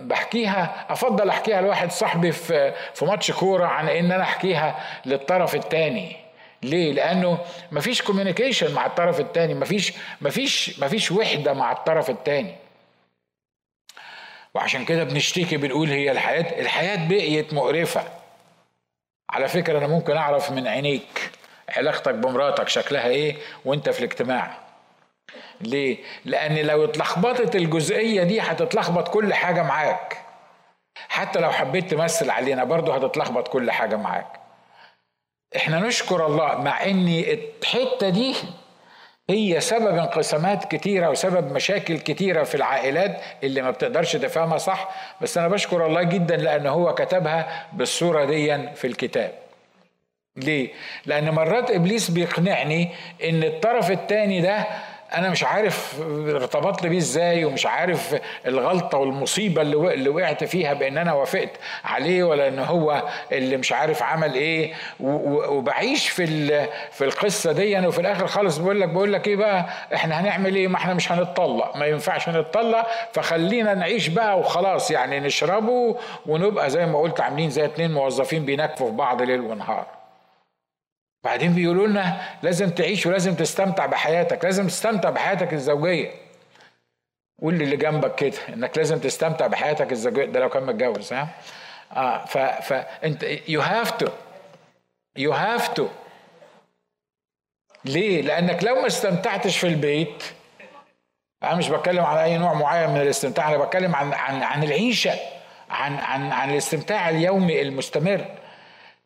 بحكيها 0.00 0.86
أفضل 0.90 1.28
أحكيها 1.28 1.60
لواحد 1.60 1.90
صاحبي 1.90 2.32
في 2.32 2.74
في 2.94 3.04
ماتش 3.04 3.30
كورة 3.30 3.66
عن 3.66 3.88
إن 3.88 4.12
أنا 4.12 4.22
أحكيها 4.22 4.80
للطرف 5.06 5.54
الثاني 5.54 6.16
ليه؟ 6.62 6.92
لأنه 6.92 7.38
مفيش 7.72 8.02
كوميونيكيشن 8.02 8.74
مع 8.74 8.86
الطرف 8.86 9.20
الثاني 9.20 9.54
مفيش 9.54 9.92
مفيش 10.20 10.80
مفيش 10.82 11.12
وحدة 11.12 11.52
مع 11.52 11.72
الطرف 11.72 12.10
الثاني 12.10 12.54
وعشان 14.54 14.84
كده 14.84 15.04
بنشتكي 15.04 15.56
بنقول 15.56 15.88
هي 15.90 16.10
الحياة 16.12 16.60
الحياة 16.60 17.08
بقيت 17.08 17.54
مقرفة. 17.54 18.04
على 19.30 19.48
فكرة 19.48 19.78
أنا 19.78 19.86
ممكن 19.86 20.16
أعرف 20.16 20.50
من 20.50 20.66
عينيك 20.66 21.30
علاقتك 21.76 22.14
بمراتك 22.14 22.68
شكلها 22.68 23.06
إيه 23.08 23.36
وأنت 23.64 23.88
في 23.90 23.98
الاجتماع. 23.98 24.58
ليه؟ 25.60 25.98
لأن 26.24 26.58
لو 26.58 26.84
اتلخبطت 26.84 27.56
الجزئية 27.56 28.22
دي 28.22 28.40
هتتلخبط 28.40 29.08
كل 29.08 29.34
حاجة 29.34 29.62
معاك. 29.62 30.18
حتى 31.08 31.40
لو 31.40 31.50
حبيت 31.50 31.90
تمثل 31.90 32.30
علينا 32.30 32.64
برضه 32.64 32.94
هتتلخبط 32.94 33.48
كل 33.48 33.70
حاجة 33.70 33.96
معاك. 33.96 34.40
إحنا 35.56 35.80
نشكر 35.80 36.26
الله 36.26 36.54
مع 36.60 36.84
ان 36.84 37.08
الحتة 37.08 38.08
دي 38.08 38.34
هي 39.30 39.60
سبب 39.60 39.96
انقسامات 39.98 40.74
كتيرة 40.74 41.10
وسبب 41.10 41.52
مشاكل 41.52 41.98
كتيرة 41.98 42.42
في 42.42 42.54
العائلات 42.54 43.20
اللي 43.44 43.62
ما 43.62 43.70
بتقدرش 43.70 44.16
تفهمها 44.16 44.58
صح 44.58 44.88
بس 45.20 45.38
أنا 45.38 45.48
بشكر 45.48 45.86
الله 45.86 46.02
جدا 46.02 46.36
لأن 46.36 46.66
هو 46.66 46.94
كتبها 46.94 47.66
بالصورة 47.72 48.24
دي 48.24 48.68
في 48.74 48.86
الكتاب 48.86 49.30
ليه؟ 50.36 50.72
لأن 51.06 51.30
مرات 51.30 51.70
إبليس 51.70 52.10
بيقنعني 52.10 52.88
إن 53.24 53.42
الطرف 53.42 53.90
التاني 53.90 54.40
ده 54.40 54.66
أنا 55.14 55.30
مش 55.30 55.44
عارف 55.44 56.00
ارتبطت 56.28 56.86
بيه 56.86 56.98
إزاي 56.98 57.44
ومش 57.44 57.66
عارف 57.66 58.16
الغلطة 58.46 58.98
والمصيبة 58.98 59.62
اللي 59.62 60.08
وقعت 60.08 60.44
فيها 60.44 60.72
بإن 60.72 60.98
أنا 60.98 61.12
وافقت 61.12 61.50
عليه 61.84 62.24
ولا 62.24 62.48
إن 62.48 62.58
هو 62.58 63.02
اللي 63.32 63.56
مش 63.56 63.72
عارف 63.72 64.02
عمل 64.02 64.34
إيه. 64.34 64.72
وبعيش 65.00 66.08
في 66.08 66.26
في 66.90 67.04
القصة 67.04 67.52
دي. 67.52 67.86
وفي 67.86 67.98
الآخر 68.00 68.26
خالص 68.26 68.56
بقول 68.58 68.80
لك 68.80 68.88
بقول 68.88 69.12
لك 69.12 69.28
إيه 69.28 69.36
بقى؟ 69.36 69.66
إحنا 69.94 70.20
هنعمل 70.20 70.54
إيه؟ 70.54 70.68
ما 70.68 70.76
إحنا 70.76 70.94
مش 70.94 71.12
هنتطلق. 71.12 71.76
ما 71.76 71.86
ينفعش 71.86 72.28
نتطلق. 72.28 72.86
فخلينا 73.12 73.74
نعيش 73.74 74.08
بقى 74.08 74.38
وخلاص 74.38 74.90
يعني 74.90 75.20
نشربه 75.20 75.96
ونبقى 76.26 76.70
زي 76.70 76.86
ما 76.86 77.00
قلت 77.00 77.20
عاملين 77.20 77.50
زي 77.50 77.64
اتنين 77.64 77.92
موظفين 77.92 78.44
بينكفوا 78.44 78.90
في 78.90 78.96
بعض 78.96 79.22
ليل 79.22 79.40
ونهار. 79.40 79.86
بعدين 81.24 81.52
بيقولوا 81.54 81.86
لنا 81.86 82.20
لازم 82.42 82.70
تعيش 82.70 83.06
ولازم 83.06 83.34
تستمتع 83.34 83.86
بحياتك 83.86 84.44
لازم 84.44 84.66
تستمتع 84.66 85.10
بحياتك 85.10 85.52
الزوجية. 85.52 86.10
قول 87.42 87.54
اللي 87.62 87.76
جنبك 87.76 88.14
كده 88.14 88.36
إنك 88.48 88.78
لازم 88.78 88.98
تستمتع 88.98 89.46
بحياتك 89.46 89.92
الزوجية. 89.92 90.24
ده 90.24 90.40
لو 90.40 90.48
كان 90.48 90.62
متجوز 90.66 91.12
ها؟ 91.12 91.28
آه 91.92 92.24
ف 92.24 92.38
فانت 92.38 93.22
you 93.48 93.60
have 93.60 93.90
to 93.90 94.08
you 95.16 95.32
have 95.32 95.68
to 95.68 95.88
ليه؟ 97.84 98.22
لأنك 98.22 98.64
لو 98.64 98.74
ما 98.74 98.86
استمتعتش 98.86 99.58
في 99.58 99.66
البيت 99.66 100.22
أنا 101.42 101.54
مش 101.54 101.68
بتكلم 101.68 102.04
عن 102.04 102.16
أي 102.16 102.38
نوع 102.38 102.52
معين 102.54 102.90
من 102.90 103.00
الاستمتاع 103.00 103.48
أنا 103.48 103.64
بتكلم 103.64 103.94
عن 103.96 104.12
عن 104.12 104.42
عن 104.42 104.62
العيشة 104.64 105.12
عن 105.70 105.94
عن 105.94 106.32
عن 106.32 106.50
الاستمتاع 106.50 107.08
اليومي 107.08 107.62
المستمر. 107.62 108.24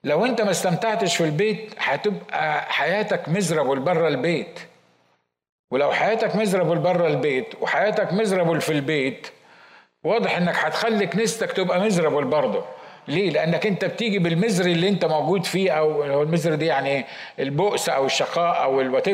لو 0.07 0.25
انت 0.25 0.41
ما 0.43 0.51
استمتعتش 0.51 1.17
في 1.17 1.25
البيت 1.25 1.75
هتبقى 1.79 2.63
حياتك 2.73 3.29
مزربل 3.29 3.79
بره 3.81 4.09
البيت. 4.09 4.61
ولو 5.73 5.93
حياتك 5.93 6.37
مزربل 6.37 6.79
بره 6.79 7.07
البيت 7.07 7.55
وحياتك 7.61 8.13
مزربل 8.13 8.61
في 8.61 8.73
البيت 8.73 9.27
واضح 10.05 10.37
انك 10.37 10.55
هتخلي 10.57 11.07
كنيستك 11.07 11.53
تبقى 11.53 11.81
مزربل 11.81 12.25
برضه. 12.25 12.65
ليه؟ 13.09 13.31
لأنك 13.31 13.67
أنت 13.67 13.85
بتيجي 13.85 14.19
بالمزر 14.19 14.65
اللي 14.67 14.89
أنت 14.89 15.05
موجود 15.05 15.45
فيه 15.45 15.71
أو 15.71 16.03
هو 16.03 16.23
المزر 16.23 16.55
دي 16.55 16.67
يعني 16.67 17.05
البؤس 17.39 17.89
أو 17.89 18.07
الشقاء 18.07 18.63
أو 18.63 18.81
الوات 18.81 19.09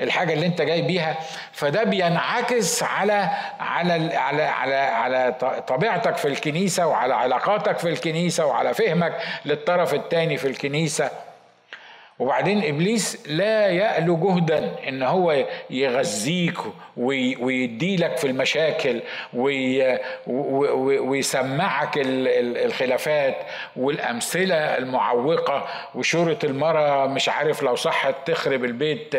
الحاجة 0.00 0.32
اللي 0.32 0.46
أنت 0.46 0.62
جاي 0.62 0.82
بيها 0.82 1.16
فده 1.52 1.84
بينعكس 1.84 2.82
على 2.82 3.30
على 3.60 4.16
على 4.16 4.42
على 4.42 4.74
على 4.74 5.34
طبيعتك 5.66 6.16
في 6.16 6.28
الكنيسة 6.28 6.86
وعلى 6.86 7.14
علاقاتك 7.14 7.78
في 7.78 7.88
الكنيسة 7.88 8.46
وعلى 8.46 8.74
فهمك 8.74 9.16
للطرف 9.44 9.94
الثاني 9.94 10.36
في 10.36 10.48
الكنيسة 10.48 11.10
وبعدين 12.18 12.64
إبليس 12.64 13.18
لا 13.28 13.66
يألو 13.66 14.16
جهدا 14.16 14.74
إن 14.88 15.02
هو 15.02 15.44
يغذيك 15.70 16.58
ويديلك 16.96 18.16
في 18.16 18.26
المشاكل 18.26 19.00
ويسمعك 21.00 21.90
الخلافات 21.96 23.36
والأمثلة 23.76 24.54
المعوقة 24.54 25.66
وشورة 25.94 26.38
المرأة 26.44 27.06
مش 27.06 27.28
عارف 27.28 27.62
لو 27.62 27.74
صحت 27.76 28.14
تخرب 28.26 28.64
البيت 28.64 29.14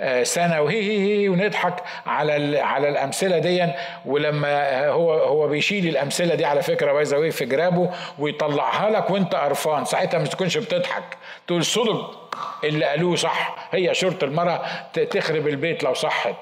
آه، 0.00 0.22
سنة 0.22 0.60
وهي 0.60 0.82
هي 0.82 1.22
هي 1.24 1.28
ونضحك 1.28 1.74
على 2.06 2.58
على 2.60 2.88
الأمثلة 2.88 3.38
دي 3.38 3.66
ولما 4.06 4.86
هو 4.88 5.12
هو 5.12 5.48
بيشيل 5.48 5.88
الأمثلة 5.88 6.34
دي 6.34 6.44
على 6.44 6.62
فكرة 6.62 6.92
بايظه 6.92 7.30
في 7.30 7.44
جرابه 7.44 7.90
ويطلعها 8.18 8.90
لك 8.90 9.10
وانت 9.10 9.34
قرفان. 9.34 9.84
ساعتها 9.84 10.18
مش 10.18 10.28
تكونش 10.28 10.58
بتضحك. 10.58 11.04
تقول 11.46 11.64
صدق. 11.64 12.26
اللي 12.64 12.84
قالوه 12.84 13.16
صح. 13.16 13.68
هي 13.72 13.94
شرط 13.94 14.24
المرأة 14.24 14.82
تخرب 14.92 15.48
البيت 15.48 15.82
لو 15.82 15.94
صحت. 15.94 16.36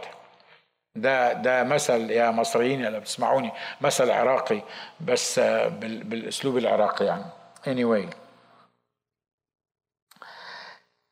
ده 0.96 1.32
ده 1.32 1.62
مثل 1.62 2.10
يا 2.10 2.30
مصريين 2.30 2.86
اللي 2.86 3.00
بتسمعوني 3.00 3.52
مثل 3.80 4.10
عراقي 4.10 4.62
بس 5.00 5.38
بالأسلوب 5.40 6.58
العراقي 6.58 7.04
يعني. 7.04 7.24
Anyway. 7.66 8.14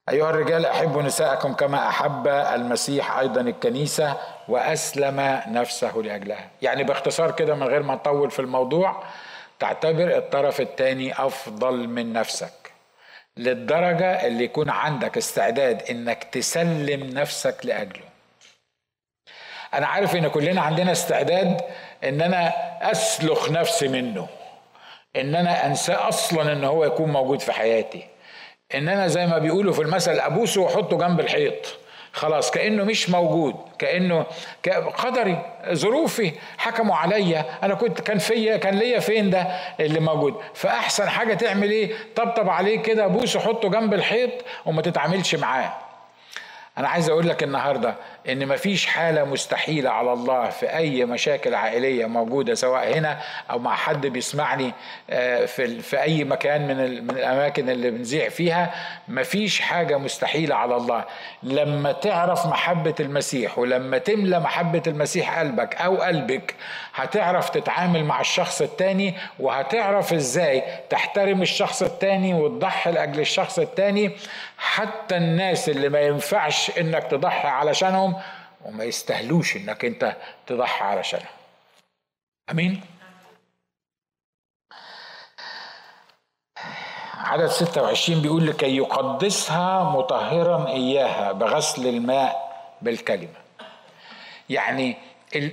أيها 0.08 0.30
الرجال 0.30 0.66
أحبوا 0.66 1.02
نساءكم 1.02 1.54
كما 1.54 1.88
أحب 1.88 2.28
المسيح 2.28 3.18
أيضا 3.18 3.40
الكنيسة 3.40 4.16
وأسلم 4.48 5.40
نفسه 5.48 5.96
لأجلها. 5.96 6.50
يعني 6.62 6.84
باختصار 6.84 7.30
كده 7.30 7.54
من 7.54 7.62
غير 7.62 7.82
ما 7.82 7.94
نطول 7.94 8.30
في 8.30 8.38
الموضوع 8.38 9.02
تعتبر 9.58 10.16
الطرف 10.16 10.60
الثاني 10.60 11.12
أفضل 11.26 11.88
من 11.88 12.12
نفسك. 12.12 12.61
للدرجة 13.38 14.26
اللي 14.26 14.44
يكون 14.44 14.70
عندك 14.70 15.16
استعداد 15.16 15.82
إنك 15.90 16.24
تسلم 16.24 17.04
نفسك 17.04 17.56
لأجله. 17.64 18.04
أنا 19.74 19.86
عارف 19.86 20.16
إن 20.16 20.28
كلنا 20.28 20.60
عندنا 20.60 20.92
استعداد 20.92 21.60
إن 22.04 22.20
أنا 22.20 22.52
أسلخ 22.90 23.50
نفسي 23.50 23.88
منه 23.88 24.28
إن 25.16 25.34
أنا 25.34 25.66
أنساه 25.66 26.08
أصلا 26.08 26.52
إن 26.52 26.64
هو 26.64 26.84
يكون 26.84 27.12
موجود 27.12 27.40
في 27.40 27.52
حياتي 27.52 28.06
إن 28.74 28.88
أنا 28.88 29.06
زي 29.06 29.26
ما 29.26 29.38
بيقولوا 29.38 29.72
في 29.72 29.82
المثل 29.82 30.18
أبوسه 30.18 30.60
واحطه 30.60 30.98
جنب 30.98 31.20
الحيط. 31.20 31.78
خلاص 32.12 32.50
كأنه 32.50 32.84
مش 32.84 33.10
موجود 33.10 33.54
كأنه 33.78 34.26
قدري 34.98 35.38
ظروفي 35.72 36.32
حكموا 36.58 36.96
عليا. 36.96 37.44
أنا 37.62 37.74
كنت 37.74 38.00
كان 38.00 38.18
فيا 38.18 38.56
كان 38.56 38.74
ليا 38.74 38.98
فين 38.98 39.30
ده 39.30 39.40
اللي 39.80 40.00
موجود؟ 40.00 40.34
فأحسن 40.54 41.08
حاجة 41.08 41.34
تعمل 41.34 41.70
إيه؟ 41.70 41.92
طبطب 42.16 42.48
عليه 42.48 42.78
كده 42.82 43.06
بوسه 43.06 43.40
حطه 43.40 43.68
جنب 43.70 43.94
الحيط 43.94 44.30
وما 44.66 44.82
تتعاملش 44.82 45.34
معاه. 45.34 45.72
أنا 46.78 46.88
عايز 46.88 47.08
أقول 47.10 47.28
لك 47.28 47.42
النهارده 47.42 47.94
إن 48.28 48.48
مفيش 48.48 48.86
حالة 48.86 49.24
مستحيلة 49.24 49.90
على 49.90 50.12
الله 50.12 50.48
في 50.48 50.76
أي 50.76 51.04
مشاكل 51.04 51.54
عائلية 51.54 52.06
موجودة 52.06 52.54
سواء 52.54 52.98
هنا 52.98 53.20
أو 53.50 53.58
مع 53.58 53.74
حد 53.76 54.06
بيسمعني 54.06 54.72
آه، 55.10 55.44
في, 55.44 55.80
في 55.80 56.02
أي 56.02 56.24
مكان 56.24 56.68
من, 56.68 57.04
من 57.04 57.10
الأماكن 57.10 57.70
اللي 57.70 57.90
بنذيع 57.90 58.28
فيها 58.28 58.74
مفيش 59.08 59.60
حاجة 59.60 59.98
مستحيلة 59.98 60.54
على 60.54 60.76
الله. 60.76 61.04
لما 61.42 61.92
تعرف 61.92 62.46
محبة 62.46 62.94
المسيح 63.00 63.58
ولما 63.58 63.98
تملى 63.98 64.40
محبة 64.40 64.82
المسيح 64.86 65.38
قلبك 65.38 65.74
أو 65.76 65.96
قلبك 65.96 66.54
هتعرف 66.94 67.50
تتعامل 67.50 68.04
مع 68.04 68.20
الشخص 68.20 68.62
التاني 68.62 69.14
وهتعرف 69.38 70.12
إزاي 70.12 70.62
تحترم 70.90 71.42
الشخص 71.42 71.82
التاني 71.82 72.34
وتضحي 72.34 72.92
لأجل 72.92 73.20
الشخص 73.20 73.58
التاني. 73.58 74.10
حتى 74.58 75.16
الناس 75.16 75.68
اللي 75.68 75.88
ما 75.88 76.00
ينفعش 76.00 76.78
إنك 76.78 77.04
تضحي 77.04 77.48
علشانهم 77.48 78.11
وما 78.64 78.84
يستهلوش 78.84 79.56
إنك 79.56 79.84
أنت 79.84 80.16
تضحي 80.46 80.84
علشانهم 80.84 81.26
آمين؟ 82.50 82.80
عدد 87.14 87.46
26 87.46 88.22
بيقول 88.22 88.46
لكي 88.46 88.76
يقدسها 88.76 89.84
مطهرا 89.84 90.68
إياها 90.68 91.32
بغسل 91.32 91.86
الماء 91.86 92.52
بالكلمة. 92.82 93.42
يعني 94.50 94.96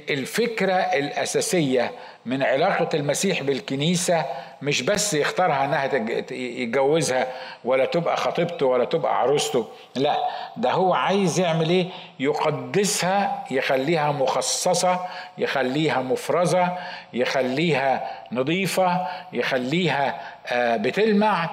الفكرة 0.10 0.74
الأساسية 0.74 1.92
من 2.30 2.44
علاقة 2.44 2.90
المسيح 2.94 3.44
بالكنيسة 3.44 4.26
مش 4.62 4.82
بس 4.82 5.14
يختارها 5.14 5.66
إنها 5.66 5.86
يتجوزها 6.32 7.28
ولا 7.66 7.86
تبقى 7.86 8.18
خطيبته 8.18 8.66
ولا 8.66 8.86
تبقى 8.86 9.20
عروسته 9.20 9.68
لا 9.96 10.18
ده 10.58 10.72
هو 10.72 10.94
عايز 10.94 11.40
يعمل 11.40 11.70
إيه؟ 11.70 11.88
يقدسها 12.20 13.46
يخليها 13.52 14.12
مخصصة 14.12 15.00
يخليها 15.38 16.02
مفرزة 16.02 16.78
يخليها 17.14 18.10
نظيفة 18.32 19.08
يخليها 19.34 20.22
آه، 20.48 20.78
بتلمع 20.78 21.50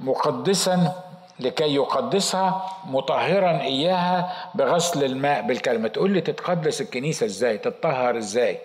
مقدسا 0.00 0.92
لكي 1.40 1.74
يقدسها 1.74 2.66
مطهرا 2.86 3.60
إياها 3.60 4.32
بغسل 4.54 5.04
الماء 5.04 5.42
بالكلمة. 5.42 5.88
تقول 5.88 6.10
لي 6.10 6.20
تتقدس 6.20 6.80
الكنيسة 6.80 7.26
إزاي؟ 7.26 7.58
تتطهر 7.58 8.18
إزاي؟ 8.18 8.58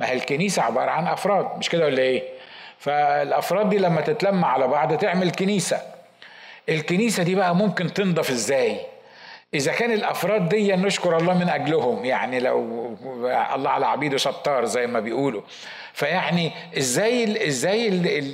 ما 0.00 0.08
هي 0.08 0.12
الكنيسة 0.14 0.62
عبارة 0.62 0.90
عن 0.90 1.06
أفراد 1.06 1.58
مش 1.58 1.68
كده 1.68 1.84
ولا 1.84 2.02
إيه؟ 2.02 2.22
فالأفراد 2.78 3.68
دي 3.70 3.78
لما 3.78 4.00
تتلم 4.00 4.44
على 4.44 4.68
بعض 4.68 4.96
تعمل 4.98 5.30
كنيسة. 5.30 5.80
الكنيسة 6.68 7.22
دي 7.22 7.34
بقى 7.34 7.56
ممكن 7.56 7.92
تنضف 7.94 8.30
إزاي؟ 8.30 8.80
إذا 9.54 9.72
كان 9.72 9.92
الأفراد 9.92 10.48
دي 10.48 10.72
نشكر 10.72 11.16
الله 11.16 11.38
من 11.38 11.48
أجلهم 11.48 12.04
يعني 12.04 12.40
لو 12.40 12.60
الله 13.54 13.70
على 13.70 13.86
عبيده 13.86 14.16
ستار 14.16 14.64
زي 14.64 14.86
ما 14.86 15.00
بيقولوا. 15.00 15.42
فيعني 15.92 16.52
إزاي 16.78 17.46
إزاي 17.48 17.88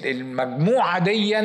المجموعة 0.05 0.98
دي 0.98 1.38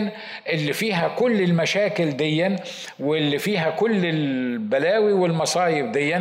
اللي 0.49 0.73
فيها 0.73 1.07
كل 1.07 1.41
المشاكل 1.41 2.12
دي 2.12 2.55
واللي 2.99 3.38
فيها 3.39 3.69
كل 3.69 4.05
البلاوي 4.05 5.13
والمصايب 5.13 5.91
دي 5.91 6.17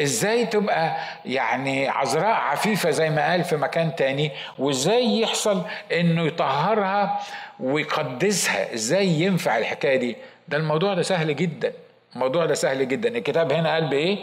إزاي 0.00 0.46
تبقى 0.46 0.96
يعني 1.24 1.88
عذراء 1.88 2.34
عفيفة 2.34 2.90
زي 2.90 3.10
ما 3.10 3.30
قال 3.30 3.44
في 3.44 3.56
مكان 3.56 3.94
تاني؟ 3.96 4.30
وإزاي 4.58 5.20
يحصل 5.20 5.62
إنه 5.92 6.26
يطهرها 6.26 7.20
ويقدسها؟ 7.60 8.74
إزاي 8.74 9.08
ينفع 9.08 9.58
الحكاية 9.58 9.96
دي؟ 9.96 10.16
ده 10.48 10.56
الموضوع 10.56 10.94
ده 10.94 11.02
سهل 11.02 11.36
جدا. 11.36 11.72
الموضوع 12.14 12.46
ده 12.46 12.54
سهل 12.54 12.88
جدا. 12.88 13.08
الكتاب 13.08 13.52
هنا 13.52 13.74
قال 13.74 13.88
بإيه؟ 13.88 14.18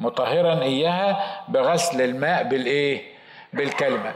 مطهرا 0.00 0.62
إياها 0.62 1.44
بغسل 1.48 2.02
الماء 2.02 2.42
بالإيه؟ 2.42 3.02
بالكلمة. 3.52 4.14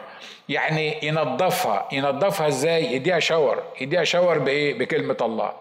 يعني 0.48 0.98
ينظفها. 1.02 1.88
ينظفها 1.92 2.48
إزاي؟ 2.48 2.92
يديها 2.92 3.18
شاور. 3.18 3.62
يديها 3.80 4.04
شاور 4.04 4.38
بإيه؟ 4.38 4.78
بكلمة 4.78 5.16
الله. 5.20 5.52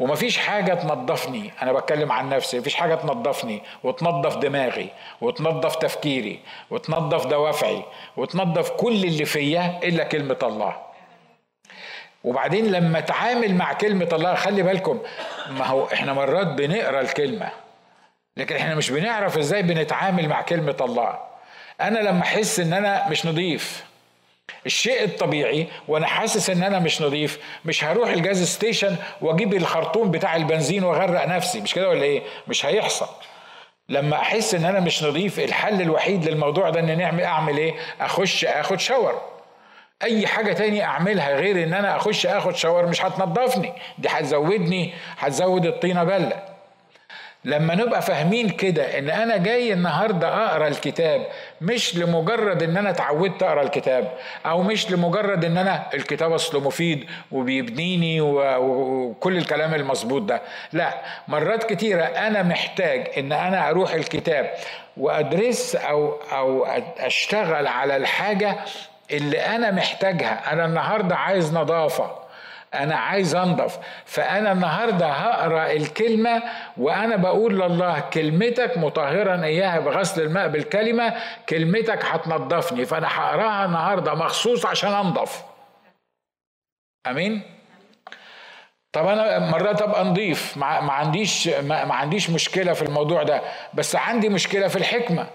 ومفيش 0.00 0.38
حاجة 0.38 0.74
تنظفني. 0.74 1.52
أنا 1.62 1.72
بتكلم 1.72 2.12
عن 2.12 2.28
نفسي. 2.28 2.58
مفيش 2.58 2.74
حاجة 2.74 2.94
تنظفني. 2.94 3.62
وتنظف 3.84 4.36
دماغي. 4.36 4.88
وتنظف 5.20 5.76
تفكيري. 5.76 6.40
وتنظف 6.70 7.26
دوافعي. 7.26 7.82
وتنظف 8.16 8.70
كل 8.70 9.04
اللي 9.04 9.24
فيا 9.24 9.80
إلا 9.82 10.04
كلمة 10.04 10.38
الله. 10.42 10.76
وبعدين 12.24 12.66
لما 12.72 12.98
اتعامل 12.98 13.54
مع 13.54 13.72
كلمة 13.72 14.08
الله 14.12 14.34
خلي 14.34 14.62
بالكم 14.62 15.00
ما 15.50 15.66
هو 15.66 15.84
إحنا 15.92 16.12
مرات 16.12 16.46
بنقرأ 16.46 17.00
الكلمة 17.00 17.48
لكن 18.36 18.56
إحنا 18.56 18.74
مش 18.74 18.90
بنعرف 18.90 19.38
إزاي 19.38 19.62
بنتعامل 19.62 20.28
مع 20.28 20.42
كلمة 20.42 20.76
الله. 20.80 21.18
أنا 21.80 21.98
لما 21.98 22.20
أحس 22.22 22.60
إن 22.60 22.72
أنا 22.72 23.08
مش 23.08 23.26
نظيف 23.26 23.84
الشيء 24.66 25.04
الطبيعي 25.04 25.66
وأنا 25.88 26.06
حاسس 26.06 26.50
إن 26.50 26.62
أنا 26.62 26.78
مش 26.78 27.02
نظيف 27.02 27.38
مش 27.64 27.84
هروح 27.84 28.08
ال 28.10 28.18
gas 28.18 28.42
station 28.54 28.96
وأجيب 29.20 29.54
الخرطوم 29.54 30.10
بتاع 30.10 30.36
البنزين 30.36 30.84
وأغرق 30.84 31.26
نفسي 31.28 31.60
مش 31.60 31.74
كده 31.74 31.88
ولا 31.88 32.02
إيه؟ 32.02 32.22
مش 32.48 32.66
هيحصل. 32.66 33.08
لما 33.88 34.16
أحس 34.16 34.54
إن 34.54 34.64
أنا 34.64 34.80
مش 34.80 35.02
نظيف 35.02 35.40
الحل 35.40 35.82
الوحيد 35.82 36.28
للموضوع 36.28 36.70
ده 36.70 36.80
إن 36.80 36.98
نعمل 36.98 37.22
أعمل 37.22 37.56
إيه؟ 37.58 37.74
أخش 38.00 38.44
آخد 38.44 38.80
shower 38.80 39.22
أي 40.02 40.26
حاجة 40.26 40.52
تاني 40.52 40.84
أعملها 40.84 41.34
غير 41.36 41.62
إن 41.62 41.74
أنا 41.74 41.96
أخش 41.96 42.26
آخد 42.26 42.54
shower 42.56 42.86
مش 42.86 43.04
هتنضفني. 43.04 43.72
دي 43.98 44.08
هتزودني 44.08 44.92
هتزود 45.18 45.66
الطينة 45.66 46.04
بلة. 46.04 46.42
لما 47.44 47.74
نبقى 47.74 48.02
فاهمين 48.02 48.48
كده 48.48 48.98
إن 48.98 49.10
أنا 49.10 49.36
جاي 49.36 49.72
النهارده 49.72 50.28
أقرأ 50.46 50.68
الكتاب 50.68 51.26
مش 51.60 51.96
لمجرد 51.96 52.62
إن 52.62 52.76
أنا 52.76 52.90
اتعودت 52.90 53.42
أقرأ 53.42 53.62
الكتاب 53.62 54.12
أو 54.46 54.62
مش 54.62 54.90
لمجرد 54.90 55.44
إن 55.44 55.56
أنا 55.58 55.86
الكتاب 55.94 56.32
أصله 56.32 56.60
مفيد 56.60 57.06
وبيبنيني 57.32 58.20
وكل 58.20 59.36
الكلام 59.36 59.74
المظبوط 59.74 60.22
ده. 60.22 60.42
لا 60.72 60.94
مرات 61.28 61.64
كتيرة 61.72 62.02
أنا 62.04 62.42
محتاج 62.42 63.10
إن 63.18 63.32
أنا 63.32 63.68
أروح 63.70 63.92
الكتاب 63.94 64.50
وأدرس 64.96 65.76
أو 65.76 66.12
أو 66.32 66.64
أشتغل 66.98 67.66
على 67.66 67.96
الحاجة 67.96 68.56
اللي 69.10 69.40
أنا 69.40 69.70
محتاجها 69.70 70.52
أنا 70.52 70.64
النهارده 70.64 71.16
عايز 71.16 71.54
نظافة 71.54 72.24
أنا 72.74 72.96
عايز 72.96 73.34
أنضف 73.34 73.78
فأنا 74.04 74.52
النهارده 74.52 75.06
هقرأ 75.08 75.72
الكلمة 75.72 76.42
وأنا 76.76 77.16
بقول 77.16 77.60
لله 77.60 78.00
كلمتك 78.00 78.78
مطهرا 78.78 79.44
إياها 79.44 79.78
بغسل 79.80 80.22
الماء 80.22 80.48
بالكلمة 80.48 81.14
كلمتك 81.48 82.04
هتنضفني 82.04 82.84
فأنا 82.84 83.08
هقراها 83.10 83.64
النهارده 83.64 84.14
مخصوص 84.14 84.66
عشان 84.66 84.92
أنضف. 84.92 85.42
آمين؟ 87.06 87.42
طب 88.92 89.06
أنا 89.06 89.38
مرات 89.38 89.82
ابقى 89.82 90.04
نضيف 90.04 90.56
ما 90.56 90.66
عنديش 90.92 91.48
ما 91.48 91.94
عنديش 91.94 92.30
مشكلة 92.30 92.72
في 92.72 92.82
الموضوع 92.82 93.22
ده 93.22 93.42
بس 93.74 93.96
عندي 93.96 94.28
مشكلة 94.28 94.68
في 94.68 94.76
الحكمة. 94.76 95.26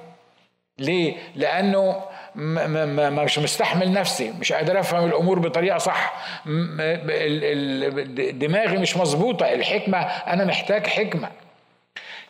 ليه؟ 0.77 1.17
لأنه 1.35 2.01
مش 2.35 3.39
مستحمل 3.39 3.91
نفسي 3.93 4.31
مش 4.39 4.53
قادر 4.53 4.79
أفهم 4.79 5.05
الأمور 5.05 5.39
بطريقة 5.39 5.77
صح. 5.77 6.13
دماغي 8.31 8.77
مش 8.77 8.97
مظبوطة 8.97 9.53
الحكمة 9.53 9.97
أنا 10.01 10.45
محتاج 10.45 10.87
حكمة. 10.87 11.29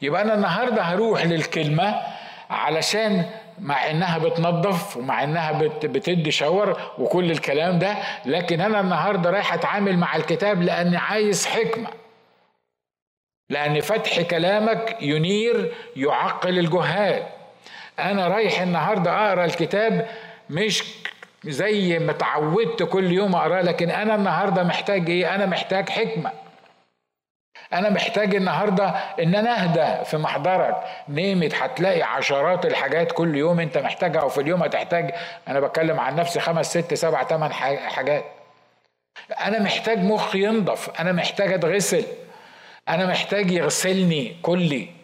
يبقى 0.01 0.21
أنا 0.21 0.33
النهارده 0.33 0.81
هروح 0.81 1.25
للكلمة 1.25 2.01
علشان 2.49 3.25
مع 3.59 3.89
إنها 3.91 4.17
بتنظف 4.17 4.97
ومع 4.97 5.23
إنها 5.23 5.51
بتدي 5.83 6.31
شاور 6.31 6.81
وكل 6.97 7.31
الكلام 7.31 7.79
ده 7.79 7.97
لكن 8.25 8.61
أنا 8.61 8.79
النهارده 8.79 9.29
رايح 9.29 9.53
أتعامل 9.53 9.97
مع 9.97 10.15
الكتاب 10.15 10.61
لأني 10.61 10.97
عايز 10.97 11.45
حكمة. 11.45 11.87
لأن 13.49 13.79
فتح 13.81 14.21
كلامك 14.21 14.97
ينير 15.01 15.73
يعقل 15.95 16.59
الجهال. 16.59 17.23
أنا 17.99 18.27
رايح 18.27 18.61
النهارده 18.61 19.27
أقرأ 19.27 19.45
الكتاب 19.45 20.07
مش 20.49 20.83
زي 21.45 21.99
ما 21.99 22.11
اتعودت 22.11 22.83
كل 22.83 23.11
يوم 23.11 23.35
اقراه 23.35 23.61
لكن 23.61 23.89
أنا 23.89 24.15
النهارده 24.15 24.63
محتاج 24.63 25.09
إيه؟ 25.09 25.35
أنا 25.35 25.45
محتاج 25.45 25.89
حكمة. 25.89 26.31
أنا 27.73 27.89
محتاج 27.89 28.35
النهارده 28.35 28.87
إن 29.23 29.35
أنا 29.35 29.63
أهدى 29.63 30.05
في 30.05 30.17
محضرك. 30.17 30.75
نيمت 31.09 31.55
هتلاقي 31.55 32.01
عشرات 32.01 32.65
الحاجات 32.65 33.11
كل 33.11 33.35
يوم 33.35 33.59
أنت 33.59 33.77
محتاجها 33.77 34.23
وفي 34.23 34.41
اليوم 34.41 34.63
هتحتاج 34.63 35.11
أنا 35.47 35.59
بتكلم 35.59 35.99
عن 35.99 36.15
نفسي 36.15 36.39
خمس 36.39 36.77
ست 36.77 36.93
سبع 36.93 37.23
ثمان 37.23 37.53
حاجات. 37.53 38.25
أنا 39.41 39.59
محتاج 39.59 39.97
مخي 40.03 40.43
ينضف 40.43 40.89
أنا 40.99 41.11
محتاج 41.11 41.53
أتغسل. 41.53 42.03
أنا 42.89 43.05
محتاج 43.05 43.51
يغسلني 43.51 44.35
كلي. 44.41 44.98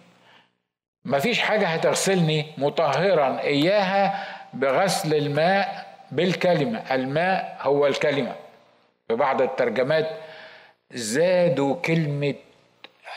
مفيش 1.05 1.39
حاجة 1.39 1.67
هتغسلني 1.67 2.45
مطهرا 2.57 3.39
إياها 3.39 4.25
بغسل 4.53 5.13
الماء 5.13 5.85
بالكلمة. 6.11 6.79
الماء 6.95 7.57
هو 7.61 7.87
الكلمة. 7.87 8.35
في 9.07 9.15
بعض 9.15 9.41
الترجمات 9.41 10.09
زادوا 10.91 11.75
كلمة 11.75 12.35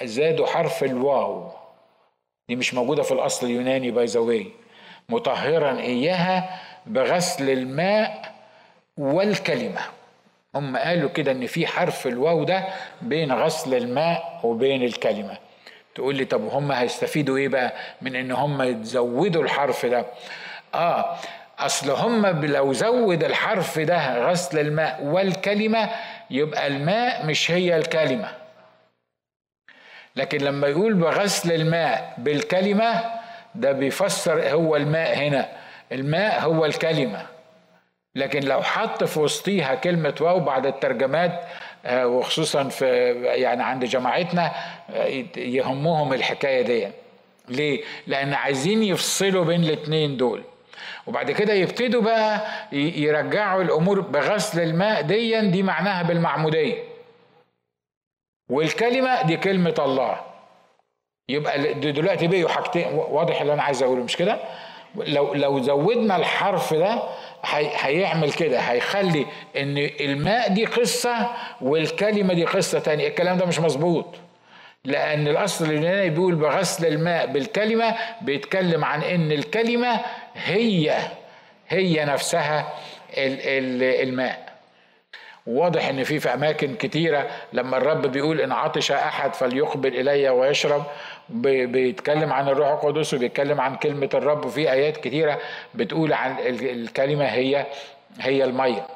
زادوا 0.03 0.47
حرف 0.47 0.85
الواو. 0.85 1.51
دي 2.49 2.57
مش 2.57 2.75
موجودة 2.75 3.03
في 3.03 3.13
الأصل 3.13 3.47
اليوناني 3.47 3.91
باي 3.91 4.05
ذا 4.05 4.45
مطهرا 5.09 5.81
إياها 5.81 6.61
بغسل 6.87 7.51
الماء 7.51 8.35
والكلمة. 8.97 9.81
هم 10.55 10.77
قالوا 10.77 11.11
كده 11.11 11.33
إن 11.33 11.47
في 11.47 11.67
حرف 11.67 12.07
الواو 12.07 12.45
ده 12.45 12.65
بين 13.03 13.33
غسل 13.33 13.75
الماء 13.75 14.41
وبين 14.45 14.83
الكلمة. 14.83 15.48
تقول 15.99 16.15
لي 16.17 16.25
طب 16.25 16.47
هم 16.49 16.73
هيستفيدوا 16.73 17.37
إيه 17.37 17.49
بقى 17.49 17.73
من 18.03 18.17
إن 18.17 18.33
هم 18.33 18.63
يزودوا 18.63 19.43
الحرف 19.43 19.87
ده؟ 19.87 20.07
آه 20.75 21.17
أصل 21.59 21.91
هم 21.91 22.27
لو 22.45 22.73
زود 22.73 23.25
الحرف 23.25 23.79
ده 23.79 24.19
غسل 24.31 24.59
الماء 24.59 25.05
والكلمة 25.05 25.91
يبقى 26.31 26.67
الماء 26.67 27.27
مش 27.27 27.51
هي 27.51 27.77
الكلمة. 27.77 28.29
لكن 30.17 30.39
لما 30.39 30.69
يقول 30.69 30.95
بغسل 30.95 31.53
الماء 31.53 32.15
بالكلمة 32.19 33.05
ده 33.55 33.73
بيفسر 33.73 34.51
هو 34.51 34.77
الماء 34.77 35.19
هنا. 35.19 35.49
الماء 35.93 36.41
هو 36.41 36.65
الكلمة. 36.65 37.27
لكن 38.15 38.41
لو 38.41 38.63
حط 38.63 39.05
في 39.05 39.21
وسطيها 39.21 39.75
كلمة 39.75 40.15
واو 40.21 40.41
بعد 40.41 40.67
الترجمات 40.67 41.41
وخصوصا 41.87 42.65
في 42.69 42.87
يعني 43.23 43.63
عند 43.63 43.85
جماعتنا 43.85 44.53
آه، 44.91 45.25
يهمهم 45.37 46.13
الحكاية 46.13 46.63
دي. 46.63 46.89
ليه؟ 47.49 47.83
لأن 48.07 48.35
عايزين 48.35 48.83
يفصلوا 48.83 49.45
بين 49.45 49.65
الاتنين 49.65 50.17
دول. 50.17 50.43
وبعد 51.07 51.31
كده 51.31 51.53
يبتدوا 51.53 52.03
بقى 52.03 52.41
يرجعوا 52.73 53.63
الأمور 53.63 54.01
بغسل 54.01 54.61
الماء 54.63 55.03
ديا 55.03 55.41
دي 55.41 55.63
معناها 55.63 56.03
بالمعمودية. 56.03 56.85
والكلمة 58.51 59.23
دي 59.23 59.37
كلمة 59.37 59.75
الله. 59.79 60.21
يبقى 61.29 61.75
دلوقتي 61.75 62.29
بقوا 62.29 62.49
حاجتين 62.49 62.87
واضح 62.95 63.41
اللي 63.41 63.53
أنا 63.53 63.63
عايز 63.63 63.83
أقوله 63.83 64.03
مش 64.05 64.17
كده؟ 64.17 64.39
لو 64.95 65.35
لو 65.35 65.63
زودنا 65.63 66.17
الحرف 66.17 66.75
ده 66.75 67.03
هيعمل 67.45 68.33
كده 68.33 68.59
هيخلي 68.61 69.27
إن 69.57 69.79
الماء 70.01 70.49
دي 70.49 70.65
قصة 70.65 71.31
والكلمة 71.61 72.35
دي 72.35 72.45
قصة 72.45 72.79
تانية. 72.79 73.09
الكلام 73.09 73.39
ده 73.39 73.47
مش 73.47 73.61
مظبوط. 73.61 74.07
لأن 74.85 75.29
الأصل 75.29 75.65
اليوناني 75.65 76.11
بيقول 76.11 76.35
بغسل 76.35 76.87
الماء 76.87 77.27
بالكلمة 77.27 77.95
بيتكلم 78.23 78.85
عن 78.85 79.03
إن 79.03 79.33
الكلمة 79.33 80.01
هي 80.35 80.99
هي 81.69 82.05
نفسها 82.05 82.73
الماء. 83.17 84.48
واضح 85.49 85.89
إن 85.89 86.05
في 86.05 86.21
في 86.21 86.35
أماكن 86.35 86.75
كتيرة 86.75 87.27
لما 87.53 87.77
الرب 87.77 88.07
بيقول 88.07 88.41
إن 88.41 88.53
عطش 88.53 88.93
أحد 88.93 89.35
فليقبل 89.35 89.97
إلي 90.01 90.29
ويشرب 90.29 90.83
بيتكلم 91.29 92.33
عن 92.33 92.49
الروح 92.49 92.69
القدس 92.69 93.15
وبيتكلم 93.15 93.61
عن 93.61 93.77
كلمة 93.77 94.11
الرب 94.15 94.45
وفي 94.45 94.73
آيات 94.73 94.97
كتيرة 94.97 95.39
بتقول 95.75 96.13
عن 96.13 96.37
الكلمة 96.47 97.25
هي 97.25 97.67
هي 98.21 98.45
المية. 98.45 98.87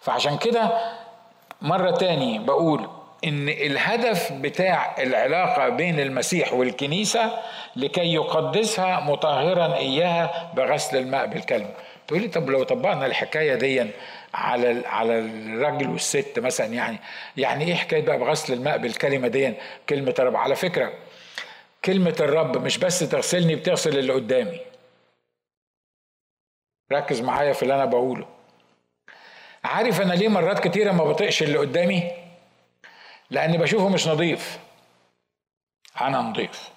فعشان 0.00 0.38
كده 0.38 0.70
مرة 1.62 1.90
تاني 1.90 2.38
بقول 2.38 2.88
إن 3.24 3.48
الهدف 3.48 4.32
بتاع 4.32 4.94
العلاقة 5.02 5.68
بين 5.68 6.00
المسيح 6.00 6.52
والكنيسة 6.52 7.30
لكي 7.76 8.14
يقدسها 8.14 9.00
مطهرا 9.00 9.76
إياها 9.76 10.50
بغسل 10.56 10.96
الماء 10.96 11.26
بالكلمة 11.26 11.70
تقولي 12.12 12.28
طب 12.28 12.50
لو 12.50 12.62
طبقنا 12.62 13.06
الحكاية 13.06 13.54
دي 13.54 13.90
على 14.34 14.86
على 14.86 15.18
الراجل 15.18 15.90
والست 15.90 16.38
مثلا 16.38 16.66
يعني 16.66 16.98
يعني 17.36 17.64
إيه 17.64 17.74
حكاية 17.74 18.02
بقى 18.02 18.18
بغسل 18.18 18.52
الماء 18.52 18.78
بالكلمة 18.78 19.28
دي 19.28 19.54
كلمة 19.88 20.14
الرب؟ 20.18 20.36
على 20.36 20.56
فكرة 20.56 20.92
كلمة 21.84 22.16
الرب 22.20 22.58
مش 22.64 22.78
بس 22.78 22.98
تغسلني 22.98 23.54
بتغسل 23.56 23.98
اللي 23.98 24.12
قدامي. 24.12 24.60
ركز 26.92 27.20
معايا 27.20 27.52
في 27.52 27.62
اللي 27.62 27.74
أنا 27.74 27.84
بقوله. 27.84 28.28
عارف 29.64 30.00
أنا 30.00 30.12
ليه 30.12 30.28
مرات 30.28 30.68
كتيرة 30.68 30.92
ما 30.92 31.04
بطيقش 31.04 31.42
اللي 31.42 31.58
قدامي؟ 31.58 32.10
لأني 33.30 33.58
بشوفه 33.58 33.88
مش 33.88 34.08
نظيف. 34.08 34.58
أنا 36.00 36.18
نظيف 36.18 36.70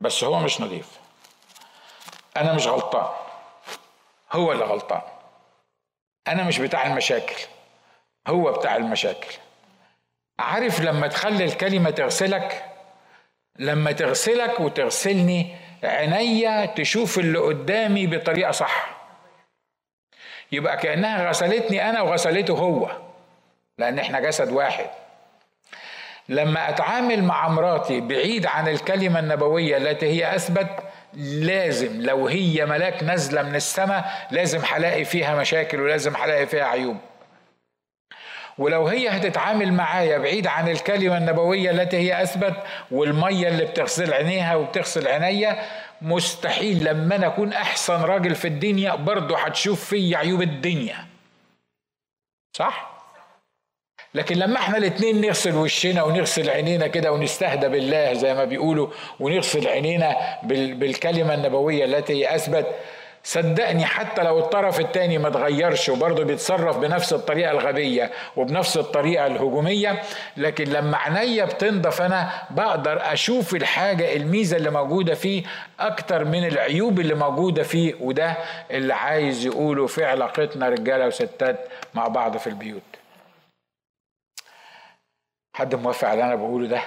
بس 0.00 0.24
هو 0.24 0.40
مش 0.40 0.60
نظيف. 0.60 0.98
أنا 2.36 2.52
مش 2.52 2.66
غلطان. 2.66 3.27
هو 4.32 4.52
اللي 4.52 4.64
غلطان. 4.64 5.00
أنا 6.28 6.44
مش 6.44 6.58
بتاع 6.58 6.86
المشاكل 6.86 7.36
هو 8.28 8.52
بتاع 8.52 8.76
المشاكل. 8.76 9.34
عارف 10.38 10.80
لما 10.80 11.06
تخلي 11.06 11.44
الكلمة 11.44 11.90
تغسلك؟ 11.90 12.64
لما 13.58 13.92
تغسلك 13.92 14.60
وتغسلني 14.60 15.56
عينيا 15.84 16.66
تشوف 16.66 17.18
اللي 17.18 17.38
قدامي 17.38 18.06
بطريقة 18.06 18.50
صح. 18.50 18.98
يبقى 20.52 20.76
كأنها 20.76 21.28
غسلتني 21.28 21.90
أنا 21.90 22.02
وغسلته 22.02 22.54
هو 22.58 22.90
لأن 23.78 23.98
إحنا 23.98 24.20
جسد 24.20 24.52
واحد. 24.52 24.90
لما 26.28 26.68
أتعامل 26.68 27.24
مع 27.24 27.48
مراتي 27.48 28.00
بعيد 28.00 28.46
عن 28.46 28.68
الكلمة 28.68 29.18
النبوية 29.18 29.76
التي 29.76 30.06
هي 30.06 30.34
أثبت 30.36 30.82
لازم 31.14 32.02
لو 32.02 32.26
هي 32.26 32.66
ملاك 32.66 33.02
نازلة 33.02 33.42
من 33.42 33.54
السماء 33.54 34.28
لازم 34.30 34.60
هلاقي 34.64 35.04
فيها 35.04 35.34
مشاكل 35.34 35.80
ولازم 35.80 36.16
هلاقي 36.16 36.46
فيها 36.46 36.64
عيوب 36.64 36.96
ولو 38.58 38.86
هي 38.88 39.08
هتتعامل 39.08 39.72
معايا 39.72 40.18
بعيد 40.18 40.46
عن 40.46 40.68
الكلمة 40.68 41.18
النبوية 41.18 41.70
التي 41.70 41.96
هي 41.96 42.22
أثبت 42.22 42.54
والمية 42.90 43.48
اللي 43.48 43.64
بتغسل 43.64 44.12
عينيها 44.12 44.54
وبتغسل 44.56 45.08
عينيا 45.08 45.62
مستحيل 46.02 46.84
لما 46.84 47.16
أنا 47.16 47.26
أكون 47.26 47.52
أحسن 47.52 48.00
راجل 48.00 48.34
في 48.34 48.48
الدنيا 48.48 48.94
برضه 48.94 49.38
هتشوف 49.38 49.84
في 49.84 50.16
عيوب 50.16 50.42
الدنيا 50.42 51.06
صح؟ 52.56 52.97
لكن 54.14 54.36
لما 54.36 54.56
إحنا 54.56 54.76
الاتنين 54.78 55.20
نغسل 55.20 55.54
وشنا 55.56 56.02
ونغسل 56.02 56.50
عينينا 56.50 56.86
كده 56.86 57.12
ونستهدى 57.12 57.68
بالله 57.68 58.12
زي 58.12 58.34
ما 58.34 58.44
بيقولوا 58.44 58.88
ونغسل 59.20 59.68
عينينا 59.68 60.16
بالكلمة 60.42 61.34
النبوية 61.34 61.84
التي 61.84 62.34
أثبت 62.34 62.66
صدقني 63.24 63.84
حتى 63.84 64.22
لو 64.22 64.38
الطرف 64.38 64.80
الثاني 64.80 65.18
ما 65.18 65.28
اتغيرش 65.28 65.88
وبرضه 65.88 66.24
بيتصرف 66.24 66.76
بنفس 66.78 67.12
الطريقة 67.12 67.50
الغبية 67.50 68.10
وبنفس 68.36 68.76
الطريقة 68.76 69.26
الهجومية 69.26 70.02
لكن 70.36 70.64
لما 70.64 70.96
عينيا 70.96 71.44
بتنضف 71.44 72.02
أنا 72.02 72.30
بقدر 72.50 73.12
أشوف 73.12 73.54
الحاجة 73.54 74.16
الميزة 74.16 74.56
اللي 74.56 74.70
موجودة 74.70 75.14
فيه 75.14 75.42
أكتر 75.80 76.24
من 76.24 76.46
العيوب 76.46 77.00
اللي 77.00 77.14
موجودة 77.14 77.62
فيه 77.62 77.94
وده 78.00 78.34
اللي 78.70 78.94
عايز 78.94 79.46
يقوله 79.46 79.86
في 79.86 80.04
علاقتنا 80.04 80.68
رجالة 80.68 81.06
وستات 81.06 81.68
مع 81.94 82.08
بعض 82.08 82.36
في 82.36 82.46
البيوت. 82.46 82.82
حد 85.58 85.74
موافق 85.74 86.08
على 86.08 86.14
اللي 86.14 86.24
أنا 86.24 86.34
بقوله 86.34 86.68
ده؟ 86.68 86.80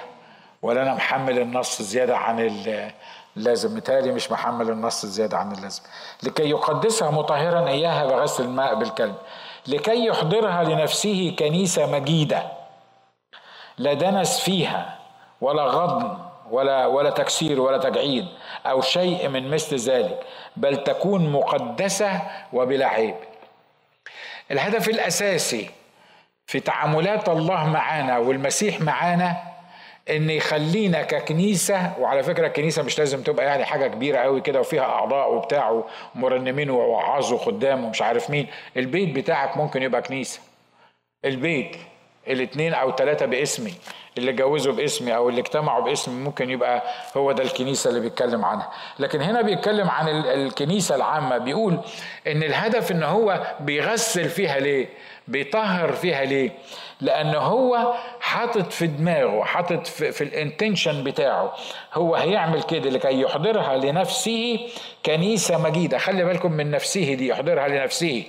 ولا 0.62 0.82
أنا 0.82 0.94
محمل 0.94 1.38
النص 1.38 1.82
زيادة 1.82 2.16
عن 2.16 2.40
اللازم؟ 3.36 3.76
متهيألي 3.76 4.12
مش 4.12 4.30
محمل 4.30 4.70
النص 4.70 5.06
زيادة 5.06 5.36
عن 5.38 5.52
اللازم. 5.52 5.82
لكي 6.22 6.50
يقدسها 6.50 7.10
مطهرا 7.10 7.68
إياها 7.68 8.06
بغسل 8.06 8.44
الماء 8.44 8.74
بالكلب. 8.74 9.14
لكي 9.66 10.06
يحضرها 10.06 10.64
لنفسه 10.64 11.36
كنيسة 11.38 11.86
مجيدة. 11.86 12.42
لا 13.78 13.92
دنس 13.92 14.40
فيها 14.40 14.98
ولا 15.40 15.62
غضن 15.62 16.18
ولا 16.50 16.86
ولا 16.86 17.10
تكسير 17.10 17.60
ولا 17.60 17.78
تجعيد 17.78 18.26
أو 18.66 18.80
شيء 18.80 19.28
من 19.28 19.50
مثل 19.50 19.76
ذلك 19.76 20.26
بل 20.56 20.84
تكون 20.84 21.32
مقدسة 21.32 22.20
وبلا 22.52 22.86
عيب. 22.86 23.14
الهدف 24.50 24.88
الأساسي 24.88 25.70
في 26.46 26.60
تعاملات 26.60 27.28
الله 27.28 27.66
معانا 27.66 28.18
والمسيح 28.18 28.80
معانا 28.80 29.36
إن 30.10 30.30
يخلينا 30.30 31.02
ككنيسة 31.02 31.92
وعلى 31.98 32.22
فكرة 32.22 32.46
الكنيسة 32.46 32.82
مش 32.82 32.98
لازم 32.98 33.22
تبقى 33.22 33.46
يعني 33.46 33.64
حاجة 33.64 33.86
كبيرة 33.86 34.18
قوي 34.18 34.40
كده 34.40 34.60
وفيها 34.60 34.82
أعضاء 34.82 35.34
وبتاع 35.34 35.82
ومرنمين 36.14 36.70
ووعاظ 36.70 37.32
وخدام 37.32 37.84
ومش 37.84 38.02
عارف 38.02 38.30
مين. 38.30 38.46
البيت 38.76 39.14
بتاعك 39.16 39.56
ممكن 39.56 39.82
يبقى 39.82 40.02
كنيسة. 40.02 40.40
البيت 41.24 41.76
الاثنين 42.28 42.74
أو 42.74 42.96
ثلاثة 42.96 43.26
باسمي 43.26 43.74
اللي 44.18 44.30
اتجوزوا 44.30 44.72
باسمي 44.72 45.16
أو 45.16 45.28
اللي 45.28 45.40
اجتمعوا 45.40 45.84
باسمي 45.84 46.24
ممكن 46.24 46.50
يبقى 46.50 46.82
هو 47.16 47.32
ده 47.32 47.42
الكنيسة 47.42 47.90
اللي 47.90 48.00
بيتكلم 48.00 48.44
عنها. 48.44 48.70
لكن 48.98 49.20
هنا 49.22 49.42
بيتكلم 49.42 49.90
عن 49.90 50.08
الكنيسة 50.08 50.94
العامة 50.94 51.38
بيقول 51.38 51.80
إن 52.26 52.42
الهدف 52.42 52.92
إن 52.92 53.02
هو 53.02 53.56
بيغسل 53.60 54.28
فيها 54.28 54.58
ليه؟ 54.60 54.88
بيطهر 55.28 55.92
فيها 55.92 56.24
ليه؟ 56.24 56.50
لأن 57.00 57.34
هو 57.34 57.94
حاطط 58.20 58.72
في 58.72 58.86
دماغه 58.86 59.44
حاطط 59.44 59.86
في, 59.86 60.12
في 60.12 60.24
الانتنشن 60.24 61.04
بتاعه. 61.04 61.54
هو 61.94 62.14
هيعمل 62.14 62.62
كده 62.62 62.90
لكي 62.90 63.20
يحضرها 63.20 63.76
لنفسه 63.76 64.60
كنيسة 65.06 65.58
مجيدة. 65.62 65.98
خلي 65.98 66.24
بالكم 66.24 66.52
من 66.52 66.70
نفسه 66.70 67.14
دي 67.14 67.28
يحضرها 67.28 67.68
لنفسه. 67.68 68.24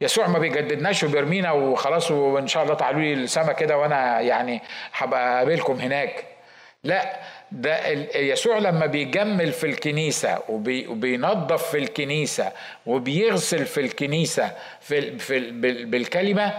يسوع 0.00 0.26
ما 0.26 0.38
بيجددناش 0.38 1.04
وبيرمينا 1.04 1.52
وخلاص 1.52 2.10
وإن 2.10 2.46
شاء 2.46 2.62
الله 2.62 2.74
تعالوا 2.74 3.00
لي 3.00 3.12
السما 3.12 3.52
كده 3.52 3.78
وأنا 3.78 4.20
يعني 4.20 4.62
هبقى 4.94 5.36
أقابلكم 5.36 5.80
هناك. 5.80 6.24
لا 6.84 7.20
ده 7.52 7.88
يسوع 8.18 8.58
لما 8.58 8.86
بيجمل 8.86 9.52
في 9.52 9.66
الكنيسة 9.66 10.38
وبينظف 10.48 11.70
في 11.70 11.78
الكنيسة 11.78 12.52
وبيغسل 12.86 13.66
في 13.66 13.80
الكنيسة 13.80 14.52
في, 14.80 15.50
بالكلمة 15.84 16.52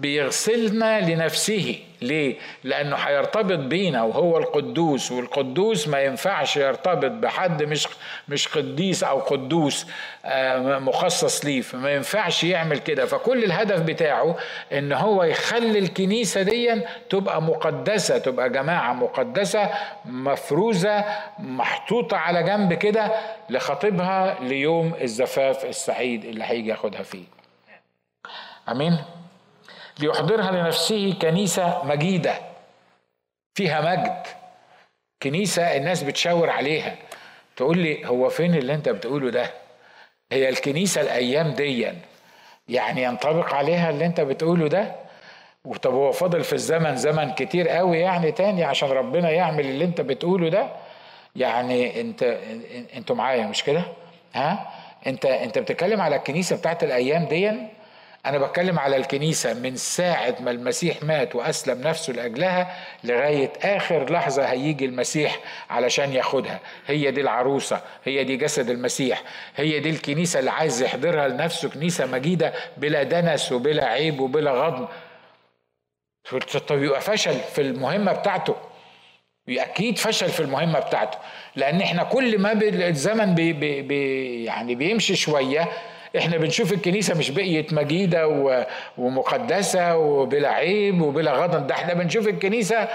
بيغسلنا 0.00 1.00
لنفسه. 1.10 1.78
ليه؟ 2.02 2.36
لأنه 2.64 2.96
هيرتبط 2.96 3.58
بينا 3.58 4.02
وهو 4.02 4.38
القدوس. 4.38 5.12
والقدوس 5.12 5.88
ما 5.88 6.00
ينفعش 6.00 6.56
يرتبط 6.56 7.10
بحد 7.10 7.62
مش 7.62 7.88
مش 8.28 8.48
قديس 8.48 9.04
أو 9.04 9.18
قدوس 9.18 9.86
آه، 10.24 10.78
مخصص 10.78 11.44
ليه. 11.44 11.60
فما 11.60 11.90
ينفعش 11.90 12.44
يعمل 12.44 12.78
كده. 12.78 13.06
فكل 13.06 13.44
الهدف 13.44 13.80
بتاعه 13.80 14.36
إن 14.72 14.92
هو 14.92 15.22
يخلي 15.24 15.78
الكنيسة 15.78 16.42
دي 16.42 16.80
تبقى 17.10 17.42
مقدسة 17.42 18.18
تبقى 18.18 18.50
جماعة 18.50 18.92
مقدسة 18.92 19.70
مفروزة 20.04 21.04
محطوطة 21.38 22.16
على 22.16 22.42
جنب 22.42 22.72
كده 22.74 23.12
لخطيبها 23.50 24.38
ليوم 24.40 24.94
الزفاف 25.00 25.64
السعيد 25.64 26.24
اللي 26.24 26.44
هيجي 26.44 26.68
ياخدها 26.68 27.02
فيه. 27.02 27.24
آمين؟ 28.68 28.98
ليحضرها 29.98 30.50
لنفسه 30.50 31.14
كنيسة 31.22 31.84
مجيدة. 31.84 32.34
فيها 33.54 33.80
مجد. 33.80 34.22
كنيسة 35.22 35.76
الناس 35.76 36.02
بتشاور 36.02 36.50
عليها. 36.50 36.94
تقول 37.56 37.78
لي 37.78 38.06
هو 38.08 38.28
فين 38.28 38.54
اللي 38.54 38.74
انت 38.74 38.88
بتقوله 38.88 39.30
ده؟ 39.30 39.50
هي 40.32 40.48
الكنيسة 40.48 41.00
الأيام 41.00 41.50
ديا. 41.50 41.96
يعني 42.68 43.02
ينطبق 43.02 43.54
عليها 43.54 43.90
اللي 43.90 44.06
انت 44.06 44.20
بتقوله 44.20 44.68
ده؟ 44.68 44.94
وطب 45.64 45.94
هو 45.94 46.12
فاضل 46.12 46.44
في 46.44 46.52
الزمن 46.52 46.96
زمن 46.96 47.30
كتير 47.32 47.68
قوي 47.68 47.98
يعني 47.98 48.32
تاني 48.32 48.64
عشان 48.64 48.88
ربنا 48.88 49.30
يعمل 49.30 49.66
اللي 49.66 49.84
انت 49.84 50.00
بتقوله 50.00 50.48
ده؟ 50.48 50.66
يعني 51.36 52.00
انت 52.00 52.38
أنتوا 52.96 53.16
معايا 53.16 53.46
مش 53.46 53.64
كده؟ 53.64 53.82
ها؟ 54.34 54.70
انت 55.06 55.26
انت 55.26 55.58
بتتكلم 55.58 56.00
على 56.00 56.16
الكنيسة 56.16 56.56
بتاعت 56.56 56.84
الأيام 56.84 57.24
دي 57.24 57.52
أنا 58.26 58.38
بتكلم 58.38 58.78
على 58.78 58.96
الكنيسة 58.96 59.54
من 59.54 59.76
ساعة 59.76 60.34
ما 60.40 60.50
المسيح 60.50 61.02
مات 61.02 61.34
وأسلم 61.36 61.80
نفسه 61.80 62.12
لأجلها 62.12 62.76
لغاية 63.04 63.52
آخر 63.62 64.12
لحظة 64.12 64.44
هيجي 64.44 64.84
المسيح 64.84 65.38
علشان 65.70 66.12
ياخدها. 66.12 66.60
هي 66.86 67.10
دي 67.10 67.20
العروسة 67.20 67.80
هي 68.04 68.24
دي 68.24 68.36
جسد 68.36 68.70
المسيح 68.70 69.22
هي 69.56 69.80
دي 69.80 69.90
الكنيسة 69.90 70.38
اللي 70.38 70.50
عايز 70.50 70.82
يحضرها 70.82 71.28
لنفسه 71.28 71.68
كنيسة 71.68 72.06
مجيدة 72.06 72.52
بلا 72.76 73.02
دنس 73.02 73.52
وبلا 73.52 73.84
عيب 73.84 74.20
وبلا 74.20 74.50
غضن 74.50 74.88
طب 76.68 76.82
يبقى 76.82 77.00
فشل 77.00 77.34
في 77.34 77.60
المهمة 77.60 78.12
بتاعته. 78.12 78.56
أكيد 79.48 79.98
فشل 79.98 80.28
في 80.28 80.40
المهمة 80.40 80.78
بتاعته. 80.78 81.18
لأن 81.56 81.80
إحنا 81.80 82.02
كل 82.02 82.38
ما 82.38 82.52
الزمن 82.62 83.34
بي 83.34 83.52
بي 83.52 83.82
بي 83.82 84.44
يعني 84.44 84.74
بيمشي 84.74 85.16
شوية 85.16 85.68
إحنا 86.18 86.36
بنشوف 86.36 86.72
الكنيسة 86.72 87.14
مش 87.18 87.30
بقيت 87.30 87.72
مجيدة 87.72 88.28
ومقدسة 88.98 89.96
وبلا 89.96 90.48
عيب 90.48 91.00
وبلا 91.00 91.32
غضن 91.32 91.66
ده 91.66 91.74
إحنا 91.74 91.94
بنشوف 91.94 92.28
الكنيسة 92.28 92.88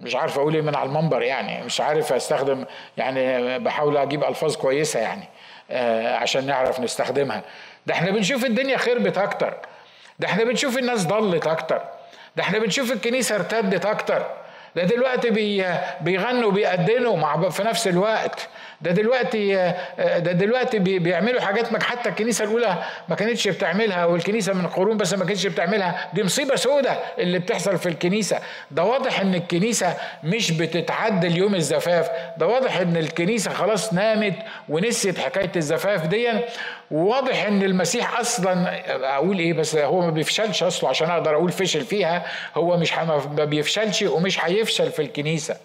مش 0.00 0.14
عارف 0.14 0.38
أقول 0.38 0.54
إيه 0.54 0.62
من 0.62 0.74
على 0.74 0.88
المنبر 0.88 1.22
يعني. 1.22 1.64
مش 1.64 1.80
عارف 1.80 2.12
أستخدم 2.12 2.64
يعني 2.96 3.58
بحاول 3.58 3.96
أجيب 3.96 4.24
ألفاظ 4.24 4.56
كويسة 4.56 5.00
يعني 5.00 5.24
آه 5.70 6.16
عشان 6.16 6.46
نعرف 6.46 6.80
نستخدمها. 6.80 7.42
ده 7.86 7.94
إحنا 7.94 8.10
بنشوف 8.10 8.44
الدنيا 8.44 8.76
خربت 8.76 9.18
أكتر. 9.18 9.56
ده 10.18 10.28
إحنا 10.28 10.44
بنشوف 10.44 10.78
الناس 10.78 11.06
ضلت 11.06 11.46
أكتر. 11.46 11.82
ده 12.36 12.42
إحنا 12.42 12.58
بنشوف 12.58 12.92
الكنيسة 12.92 13.34
ارتدت 13.36 13.86
أكتر. 13.86 14.26
ده 14.76 14.84
دلوقتي 14.84 15.30
بي 15.30 15.64
بيغنوا 16.00 16.48
وبيأذنوا 16.48 17.16
مع 17.16 17.48
في 17.48 17.62
نفس 17.62 17.88
الوقت. 17.88 18.48
ده 18.82 18.90
دلوقتي 18.90 19.54
ده 19.98 20.32
دلوقتي 20.32 20.78
بيعملوا 20.78 21.40
حاجات 21.40 21.72
ما 21.72 21.82
حتى 21.82 22.08
الكنيسة 22.08 22.44
الأولى 22.44 22.82
ما 23.08 23.16
كانتش 23.16 23.48
بتعملها 23.48 24.04
والكنيسة 24.04 24.52
من 24.52 24.66
قرون 24.66 24.96
بس 24.96 25.14
ما 25.14 25.24
كانتش 25.24 25.46
بتعملها. 25.46 26.08
دي 26.14 26.22
مصيبة 26.24 26.56
سودة 26.56 26.98
اللي 27.18 27.38
بتحصل 27.38 27.78
في 27.78 27.88
الكنيسة. 27.88 28.38
ده 28.70 28.84
واضح 28.84 29.20
إن 29.20 29.34
الكنيسة 29.34 29.96
مش 30.24 30.50
بتتعدل 30.52 31.36
يوم 31.38 31.54
الزفاف. 31.54 32.10
ده 32.36 32.46
واضح 32.46 32.76
إن 32.76 32.96
الكنيسة 32.96 33.50
خلاص 33.50 33.92
نامت 33.92 34.34
ونسيت 34.68 35.18
حكاية 35.18 35.52
الزفاف 35.56 36.06
دي. 36.06 36.28
وواضح 36.90 37.44
إن 37.44 37.62
المسيح 37.62 38.18
أصلا 38.20 38.80
أقول 39.14 39.38
إيه 39.38 39.52
بس 39.52 39.76
هو 39.76 40.00
ما 40.00 40.10
بيفشلش 40.10 40.62
أصله 40.62 40.90
عشان 40.90 41.10
أقدر 41.10 41.34
أقول 41.34 41.52
فشل 41.52 41.80
فيها. 41.80 42.26
هو 42.54 42.76
مش 42.76 42.98
ما 42.98 43.44
بيفشلش 43.44 44.02
ومش 44.02 44.44
هيفشل 44.44 44.90
في 44.90 45.02
الكنيسة. 45.02 45.56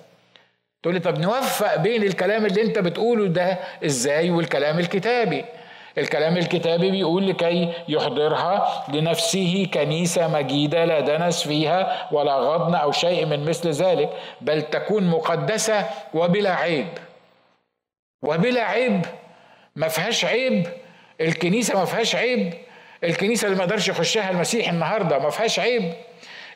تقول 0.86 0.93
لي 0.95 1.00
طب 1.00 1.19
نوفق 1.19 1.76
بين 1.76 2.04
الكلام 2.04 2.45
اللي 2.45 2.62
انت 2.62 2.80
بتقوله 2.80 3.28
ده 3.28 3.58
إزاي 3.86 4.32
والكلام 4.32 4.80
الكتابي؟ 4.80 5.45
الكلام 5.98 6.38
الكتابي 6.38 6.91
بيقول 6.91 7.30
لكي 7.30 7.74
يحضرها 7.88 8.86
لنفسه 8.93 9.67
كنيسة 9.74 10.28
مجيدة 10.28 10.86
لا 10.86 11.00
دنس 11.00 11.43
فيها 11.48 12.08
ولا 12.12 12.36
غضن 12.36 12.76
أو 12.76 12.91
شيء 12.91 13.26
من 13.26 13.50
مثل 13.50 13.69
ذلك 13.69 14.10
بل 14.41 14.62
تكون 14.62 15.08
مقدسة 15.08 15.86
وبلا 16.13 16.56
عيب. 16.56 16.88
وبلا 18.24 18.63
عيب 18.63 19.02
ما 19.76 19.88
فيهاش 19.88 20.26
عيب 20.26 20.67
الكنيسة 21.21 21.80
ما 21.80 21.86
فيهاش 21.86 22.15
عيب 22.15 22.54
الكنيسة 23.04 23.45
اللي 23.45 23.58
ما 23.58 23.63
قدرش 23.63 23.88
يخشها 23.88 24.30
المسيح 24.30 24.69
النهاردة 24.69 25.19
ما 25.19 25.30
فيهاش 25.30 25.60
عيب. 25.60 25.93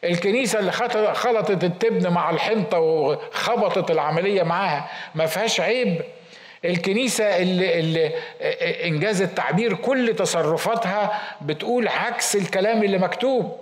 الكنيسة 0.04 0.60
اللي 0.60 0.72
خلطت 1.14 1.64
التبن 1.64 2.10
مع 2.10 2.30
الحنطة 2.30 2.80
وخبطت 2.80 3.92
العملية 3.92 4.44
معاها 4.44 4.90
ما 5.16 5.26
فيهاش 5.26 5.62
عيب. 5.62 6.02
الكنيسة 6.66 7.24
اللي, 7.38 7.80
اللي 7.80 8.12
إنجاز 8.88 9.22
التعبير 9.22 9.74
كل 9.74 10.16
تصرفاتها 10.16 11.22
بتقول 11.42 11.88
عكس 11.88 12.36
الكلام 12.36 12.84
اللي 12.84 12.98
مكتوب. 12.98 13.58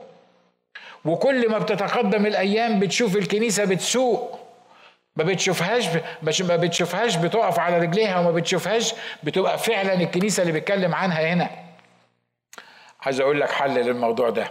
وكل 1.06 1.50
ما 1.50 1.58
بتتقدم 1.58 2.26
الأيام 2.26 2.80
بتشوف 2.80 3.16
الكنيسة 3.16 3.66
بتسوق. 3.66 4.40
ما 5.16 5.24
بتشوفهاش 5.24 5.86
ما 6.42 6.56
بتشوفهاش 6.56 7.16
بتقف 7.16 7.60
على 7.60 7.80
رجليها 7.80 8.20
وما 8.20 8.32
بتشوفهاش 8.32 8.94
بتبقى 9.24 9.58
فعلا 9.58 9.94
الكنيسة 9.94 10.42
اللي 10.42 10.54
بيتكلم 10.54 10.96
عنها 10.96 11.34
هنا. 11.34 11.50
عايز 13.02 13.20
أقول 13.20 13.42
لك 13.42 13.52
حل 13.52 13.74
للموضوع 13.74 14.30
ده. 14.30 14.48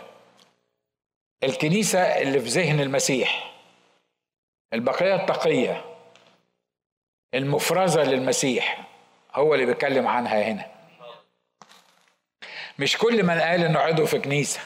الكنيسة 1.44 2.00
اللي 2.00 2.40
في 2.40 2.48
ذهن 2.48 2.80
المسيح 2.80 3.52
البقية 4.72 5.14
التقية 5.14 5.84
المفرزة 7.34 8.02
للمسيح 8.02 8.86
هو 9.34 9.54
اللي 9.54 9.66
بيتكلم 9.66 10.06
عنها 10.08 10.42
هنا. 10.42 10.66
مش 12.78 12.98
كل 12.98 13.22
من 13.22 13.40
قال 13.40 13.64
إنه 13.64 13.78
عضو 13.78 14.06
في 14.06 14.18
كنيسة 14.18 14.60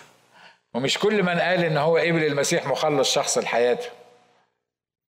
ومش 0.74 0.98
كل 0.98 1.22
من 1.22 1.40
قال 1.40 1.64
إن 1.64 1.76
هو 1.76 1.96
قبل 1.96 2.24
المسيح 2.24 2.66
مخلص 2.66 3.14
شخص 3.14 3.38
لحياته 3.38 3.88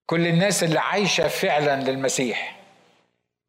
كل 0.07 0.27
الناس 0.27 0.65
اللي 0.65 0.81
عايشة 0.81 1.29
فعلا 1.29 1.81
للمسيح 1.81 2.57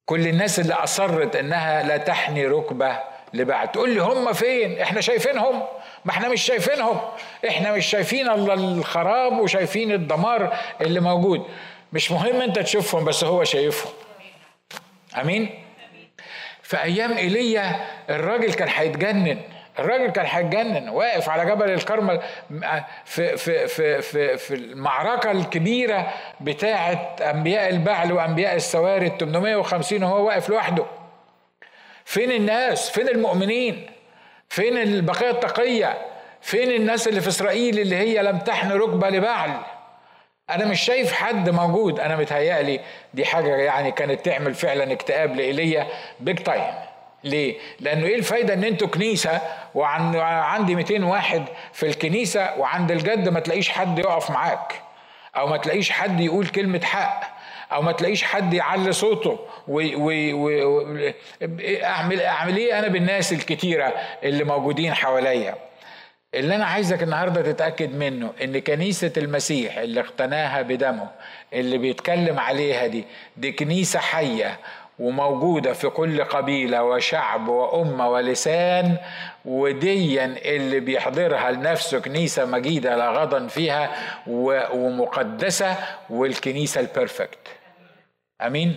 كل 0.05 0.27
الناس 0.27 0.59
اللي 0.59 0.73
أصرت 0.73 1.35
إنها 1.35 1.83
لا 1.83 1.97
تحني 1.97 2.47
ركبة 2.47 3.03
لبعد. 3.33 3.71
تقول 3.71 3.89
لي 3.93 4.01
هم 4.01 4.33
فين؟ 4.33 4.79
إحنا 4.81 5.01
شايفينهم. 5.01 5.67
ما 6.05 6.11
إحنا 6.11 6.29
مش 6.29 6.41
شايفينهم. 6.41 7.01
إحنا 7.47 7.71
مش 7.71 7.85
شايفين 7.85 8.29
الخراب 8.29 9.39
وشايفين 9.39 9.91
الدمار 9.91 10.57
اللي 10.81 10.99
موجود. 10.99 11.45
مش 11.93 12.11
مهم 12.11 12.41
انت 12.41 12.59
تشوفهم 12.59 13.05
بس 13.05 13.23
هو 13.23 13.43
شايفهم. 13.43 13.93
امين؟ 15.21 15.49
في 16.63 16.83
أيام 16.83 17.13
ايليا 17.17 17.85
الراجل 18.09 18.53
كان 18.53 18.67
هيتجنن. 18.75 19.37
الراجل 19.79 20.09
كان 20.09 20.25
هيتجنن 20.29 20.89
واقف 20.89 21.29
على 21.29 21.45
جبل 21.45 21.69
الكرمل 21.69 22.21
في 23.05 23.37
في 23.37 23.67
في 23.67 24.01
في 24.01 24.37
في 24.37 24.53
المعركة 24.55 25.31
الكبيرة 25.31 26.13
بتاعه 26.41 27.15
أنبياء 27.21 27.69
البعل 27.69 28.11
وأنبياء 28.11 28.55
السواري 28.55 29.17
850 29.19 30.03
وهو 30.03 30.27
واقف 30.27 30.49
لوحده. 30.49 30.85
فين 32.05 32.31
الناس؟ 32.31 32.89
فين 32.89 33.07
المؤمنين؟ 33.07 33.89
فين 34.53 34.77
البقية 34.77 35.29
التقية؟ 35.29 35.97
فين 36.41 36.71
الناس 36.71 37.07
اللي 37.07 37.21
في 37.21 37.27
إسرائيل 37.27 37.79
اللي 37.79 37.95
هي 37.95 38.23
لم 38.23 38.37
تحن 38.39 38.71
ركبة 38.71 39.09
لبعل؟ 39.09 39.51
أنا 40.49 40.65
مش 40.65 40.81
شايف 40.81 41.13
حد 41.13 41.49
موجود. 41.49 41.99
أنا 41.99 42.15
متهيألي 42.15 42.79
دي 43.13 43.25
حاجة 43.25 43.55
يعني 43.55 43.91
كانت 43.91 44.25
تعمل 44.25 44.53
فعلا 44.53 44.91
اكتئاب 44.93 45.35
لإيليا 45.35 45.87
big 46.19 46.37
time 46.39 46.73
ليه؟ 47.23 47.55
لأنه 47.79 48.05
إيه 48.05 48.15
الفايدة 48.15 48.53
إن 48.53 48.63
أنتوا 48.63 48.87
كنيسة 48.87 49.41
وعندي 49.75 50.75
200 50.75 51.03
واحد 51.05 51.43
في 51.73 51.85
الكنيسة 51.85 52.57
وعند 52.57 52.91
الجد 52.91 53.29
ما 53.29 53.39
تلاقيش 53.39 53.69
حد 53.69 53.99
يقف 53.99 54.31
معاك 54.31 54.81
أو 55.35 55.47
ما 55.47 55.57
تلاقيش 55.57 55.91
حد 55.91 56.19
يقول 56.19 56.47
كلمة 56.47 56.81
حق. 56.83 57.32
أو 57.73 57.81
ما 57.81 57.91
تلاقيش 57.91 58.23
حد 58.23 58.53
يعلي 58.53 58.91
صوته 58.91 59.39
واعمل 61.41 62.21
اعمل 62.21 62.57
إيه 62.57 62.79
أنا 62.79 62.87
بالناس 62.87 63.33
الكتيرة 63.33 63.93
اللي 64.23 64.43
موجودين 64.43 64.93
حواليا؟ 64.93 65.55
اللي 66.35 66.55
أنا 66.55 66.65
عايزك 66.65 67.03
النهارده 67.03 67.41
تتأكد 67.41 67.95
منه 67.95 68.31
إن 68.43 68.59
كنيسة 68.59 69.11
المسيح 69.17 69.77
اللي 69.77 69.99
اقتناها 69.99 70.61
بدمه 70.61 71.07
اللي 71.53 71.77
بيتكلم 71.77 72.39
عليها 72.39 72.87
دي 72.87 73.03
دي 73.37 73.51
كنيسة 73.51 73.99
حية 73.99 74.59
وموجودة 74.99 75.73
في 75.73 75.89
كل 75.89 76.23
قبيلة 76.23 76.83
وشعب 76.83 77.47
وأمة 77.47 78.09
ولسان 78.09 78.97
وديا 79.45 80.25
اللي 80.45 80.79
بيحضرها 80.79 81.51
لنفسه 81.51 81.99
كنيسة 81.99 82.45
مجيدة 82.45 82.95
لا 82.95 83.09
غضن 83.09 83.47
فيها 83.47 83.91
ومقدسة 84.73 85.75
والكنيسة 86.09 86.81
البرفكت 86.81 87.39
آمين. 88.41 88.75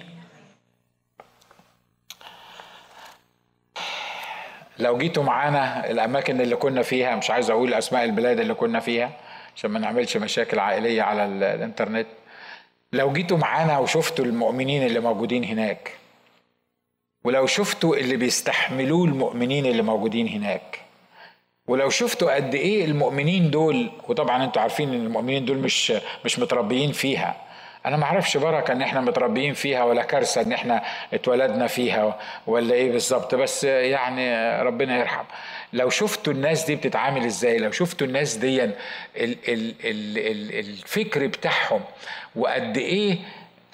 لو 4.79 4.99
جيتوا 4.99 5.23
معانا 5.23 5.91
الأماكن 5.91 6.41
اللي 6.41 6.57
كنا 6.57 6.83
فيها 6.83 7.17
مش 7.17 7.31
عايز 7.31 7.51
أقول 7.51 7.75
أسماء 7.75 8.05
البلاد 8.05 8.41
اللي 8.41 8.55
كنا 8.55 8.81
فيها 8.81 9.11
عشان 9.57 9.71
ما 9.71 9.79
نعملش 9.79 10.17
مشاكل 10.17 10.59
عائلية 10.59 11.03
على 11.03 11.25
الإنترنت. 11.25 12.07
لو 12.93 13.13
جيتوا 13.13 13.37
معانا 13.37 13.79
وشفتوا 13.79 14.25
المؤمنين 14.25 14.87
اللي 14.87 15.01
موجودين 15.01 15.45
هناك 15.45 15.93
ولو 17.25 17.47
شفتوا 17.47 17.97
اللي 17.97 18.17
بيستحملوه 18.17 19.05
المؤمنين 19.05 19.67
اللي 19.67 19.83
موجودين 19.83 20.29
هناك 20.29 20.81
ولو 21.69 21.91
شفتوا 21.91 22.35
قد 22.35 22.55
إيه 22.55 22.85
المؤمنين 22.85 23.51
دول 23.51 23.91
وطبعا 24.09 24.45
أنتوا 24.45 24.63
عارفين 24.63 24.89
إن 24.95 25.07
المؤمنين 25.07 25.45
دول 25.45 25.57
مش 25.59 25.93
مش 26.25 26.39
متربيين 26.39 26.93
فيها 26.93 27.46
أنا 27.87 27.97
ما 27.97 28.05
أعرفش 28.05 28.37
بركة 28.37 28.73
إن 28.73 28.83
إحنا 28.83 29.01
متربيين 29.01 29.55
فيها 29.55 29.85
ولا 29.85 30.03
كارثة 30.03 30.41
إن 30.41 30.53
إحنا 30.53 30.83
اتولدنا 31.15 31.67
فيها 31.67 32.19
ولا 32.47 32.75
إيه 32.75 32.93
بالظبط 32.93 33.35
بس 33.35 33.65
يعني 33.65 34.57
ربنا 34.63 34.99
يرحم. 34.99 35.25
لو 35.73 35.91
شفتوا 35.91 36.33
الناس 36.33 36.65
دي 36.65 36.77
بتتعامل 36.77 37.25
إزاي 37.25 37.59
لو 37.59 37.71
شفتوا 37.71 38.07
الناس 38.07 38.35
دي 38.35 38.71
الفكر 40.61 41.27
بتاعهم 41.27 41.81
وقد 42.37 42.77
إيه 42.77 43.19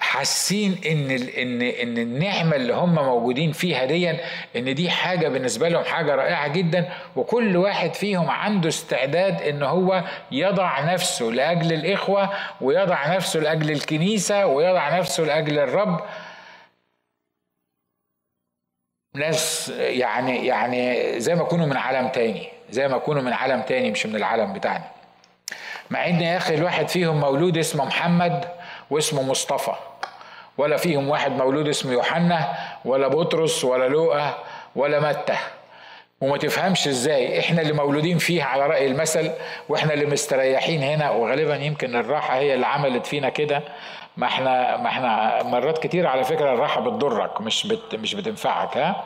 حاسين 0.03 0.81
إن 0.85 1.11
ان 1.11 1.61
إن 1.61 1.97
النعمة 1.97 2.55
اللي 2.55 2.73
هم 2.73 2.95
موجودين 2.95 3.51
فيها 3.51 3.85
دي 3.85 4.09
إن 4.55 4.75
دي 4.75 4.89
حاجة 4.89 5.27
بالنسبة 5.27 5.69
لهم 5.69 5.83
حاجة 5.83 6.15
رائعة 6.15 6.47
جدا 6.47 6.89
وكل 7.15 7.57
واحد 7.57 7.93
فيهم 7.93 8.29
عنده 8.29 8.69
استعداد 8.69 9.41
إن 9.41 9.63
هو 9.63 10.03
يضع 10.31 10.93
نفسه 10.93 11.25
لأجل 11.25 11.73
الإخوة 11.73 12.29
ويضع 12.61 13.15
نفسه 13.15 13.39
لأجل 13.39 13.71
الكنيسة 13.71 14.45
ويضع 14.45 14.97
نفسه 14.97 15.23
لأجل 15.23 15.59
الرب. 15.59 15.99
ناس 19.15 19.69
يعني 19.77 20.47
يعني 20.47 21.19
زي 21.19 21.35
ما 21.35 21.41
يكونوا 21.41 21.65
من 21.65 21.77
عالم 21.77 22.07
تاني 22.07 22.47
زي 22.69 22.87
ما 22.87 22.97
يكونوا 22.97 23.21
من 23.21 23.33
عالم 23.33 23.61
تاني 23.61 23.91
مش 23.91 24.05
من 24.05 24.15
العالم 24.15 24.53
بتاعنا. 24.53 24.83
مع 25.89 26.07
إن 26.07 26.21
يا 26.21 26.37
أخي 26.37 26.55
الواحد 26.55 26.87
فيهم 26.87 27.19
مولود 27.19 27.57
اسمه 27.57 27.85
محمد 27.85 28.45
واسمه 28.89 29.23
مصطفى. 29.23 29.73
ولا 30.57 30.77
فيهم 30.77 31.09
واحد 31.09 31.31
مولود 31.31 31.67
اسمه 31.67 31.91
يوحنا 31.91 32.53
ولا 32.85 33.07
بطرس 33.07 33.63
ولا 33.63 33.87
لوقا 33.87 34.37
ولا 34.75 34.99
متى. 34.99 35.35
وما 36.21 36.37
تفهمش 36.37 36.87
إزاي 36.87 37.39
إحنا 37.39 37.61
اللي 37.61 37.73
مولودين 37.73 38.17
فيها 38.17 38.43
على 38.45 38.67
رأي 38.67 38.87
المثل 38.87 39.31
وإحنا 39.69 39.93
اللي 39.93 40.05
مستريحين 40.05 40.83
هنا 40.83 41.09
وغالبا 41.11 41.55
يمكن 41.55 41.95
الراحة 41.95 42.35
هي 42.37 42.53
اللي 42.53 42.65
عملت 42.67 43.05
فينا 43.05 43.29
كده. 43.29 43.61
ما 44.17 44.27
إحنا 44.27 44.77
ما 44.77 44.87
إحنا 44.87 45.43
مرات 45.43 45.77
كتير 45.77 46.07
على 46.07 46.23
فكرة 46.23 46.53
الراحة 46.53 46.81
بتضرك 46.81 47.41
مش 47.41 47.67
بت 47.67 47.95
مش 47.95 48.15
بتنفعك 48.15 48.77
ها؟ 48.77 49.03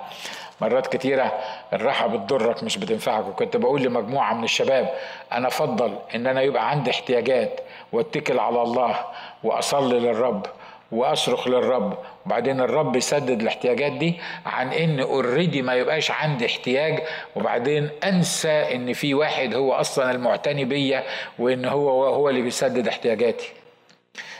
مرات 0.62 0.88
كتيرة 0.88 1.34
الراحة 1.74 2.08
بتضرك 2.08 2.64
مش 2.64 2.78
بتنفعك. 2.78 3.28
وكنت 3.28 3.58
بقول 3.58 3.82
لمجموعة 3.84 4.34
من 4.34 4.44
الشباب 4.44 4.90
أنا 5.32 5.48
أفضل 5.48 5.94
إن 6.16 6.28
أنا 6.28 6.42
يبقى 6.42 6.70
عندي 6.70 6.92
احتياجات 6.92 7.60
واتكل 7.92 8.40
على 8.40 8.62
الله 8.62 8.96
وأصلي 9.44 10.00
للرب. 10.00 10.46
وأصرخ 10.92 11.48
للرب. 11.48 11.98
وبعدين 12.26 12.60
الرب 12.60 12.96
يسدد 12.96 13.42
الاحتياجات 13.42 13.92
دي 13.92 14.20
عن 14.46 14.74
إن 14.74 15.00
اوريدي 15.00 15.62
ما 15.62 15.74
يبقاش 15.76 16.12
عندي 16.12 16.46
احتياج 16.46 17.04
وبعدين 17.36 17.90
أنسى 18.04 18.50
إن 18.76 18.94
في 18.94 19.14
واحد 19.14 19.56
هو 19.56 19.74
أصلا 19.74 20.12
المعتني 20.12 20.66
بيا 20.66 21.04
وإن 21.40 21.66
هو 21.66 22.06
هو 22.06 22.30
اللي 22.30 22.42
بيسدد 22.42 22.88
احتياجاتي. 22.88 23.50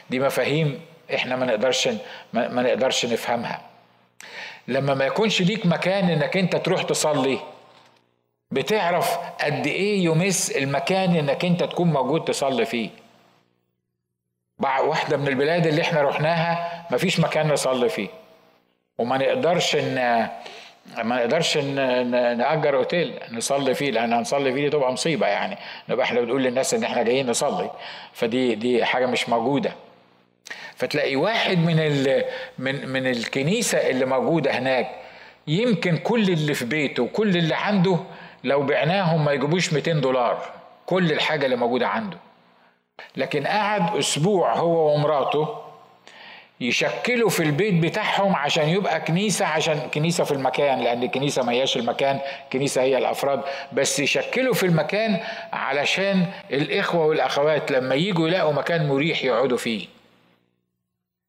دي 0.10 0.20
مفاهيم 0.20 0.80
إحنا 1.16 1.36
ما 1.36 1.46
نقدرش 1.46 1.90
ما 2.34 2.62
نقدرش 2.62 3.06
نفهمها. 3.06 3.62
لما 4.68 4.94
ما 4.94 5.06
يكونش 5.06 5.42
ليك 5.42 5.66
مكان 5.66 6.10
إنك 6.10 6.38
أنت 6.38 6.56
تروح 6.56 6.84
تصلي 6.84 7.40
بتعرف 8.52 9.18
قد 9.42 9.68
إيه 9.68 10.06
يمس 10.06 10.52
المكان 10.52 11.16
إنك 11.16 11.46
أنت 11.46 11.64
تكون 11.64 11.88
موجود 11.94 12.26
تصلي 12.26 12.66
فيه. 12.66 12.90
واحدة 14.60 15.18
من 15.18 15.28
البلاد 15.28 15.68
اللي 15.68 15.82
إحنا 15.82 16.02
رحناها 16.02 16.86
مفيش 16.92 17.20
مكان 17.20 17.48
نصلي 17.48 17.90
فيه. 17.90 18.08
وما 18.98 19.18
نقدرش 19.18 19.76
ان 19.76 19.96
ما 21.04 21.16
نقدرش 21.16 21.58
نأجر 21.58 22.76
أوتيل 22.76 23.14
نصلي 23.32 23.74
فيه 23.74 23.92
لأن 23.92 24.14
هنصلي 24.14 24.54
فيه 24.54 24.62
دي 24.62 24.70
تبقى 24.70 24.94
مصيبة 24.94 25.28
يعني. 25.28 25.58
نبقى 25.90 26.06
إحنا 26.06 26.22
بنقول 26.22 26.44
للناس 26.44 26.74
إن 26.74 26.84
إحنا 26.84 27.04
جايين 27.04 27.30
نصلي. 27.30 27.72
فدي 28.14 28.56
دي 28.56 28.86
حاجة 28.86 29.06
مش 29.06 29.30
موجودة. 29.30 29.72
فتلاقي 30.76 31.16
واحد 31.16 31.58
من 31.58 31.80
ال 31.80 32.24
من 32.60 32.90
من 32.90 33.08
الكنيسة 33.08 33.78
اللي 33.78 34.06
موجودة 34.06 34.52
هناك 34.52 34.88
يمكن 35.48 35.98
كل 35.98 36.30
اللي 36.30 36.54
في 36.54 36.66
بيته 36.66 37.04
وكل 37.04 37.38
اللي 37.38 37.56
عنده 37.56 37.98
لو 38.44 38.62
بعناهم 38.64 39.26
ما 39.26 39.32
يجيبوش 39.32 39.74
200 39.74 39.92
دولار. 39.92 40.42
كل 40.86 41.12
الحاجة 41.12 41.46
اللي 41.46 41.56
موجودة 41.56 41.88
عنده. 41.88 42.18
لكن 43.16 43.48
قعد 43.48 43.96
أسبوع 43.98 44.54
هو 44.56 44.94
ومراته 44.96 45.64
يشكلوا 46.60 47.30
في 47.30 47.44
البيت 47.44 47.74
بتاعهم 47.74 48.36
عشان 48.36 48.70
يبقى 48.70 49.02
كنيسة 49.02 49.46
عشان 49.46 49.80
كنيسة 49.94 50.24
في 50.24 50.32
المكان 50.32 50.80
لأن 50.80 51.04
الكنيسة 51.04 51.44
ما 51.44 51.52
هياش 51.52 51.78
المكان 51.78 52.20
كنيسة 52.54 52.82
هي 52.82 52.98
الأفراد 52.98 53.42
بس 53.74 54.00
يشكلوا 54.00 54.54
في 54.54 54.66
المكان 54.66 55.24
علشان 55.54 56.26
الإخوة 56.52 57.06
والأخوات 57.06 57.72
لما 57.72 57.96
يجوا 57.96 58.28
يلاقوا 58.28 58.54
مكان 58.54 58.88
مريح 58.88 59.24
يقعدوا 59.24 59.58
فيه 59.58 59.88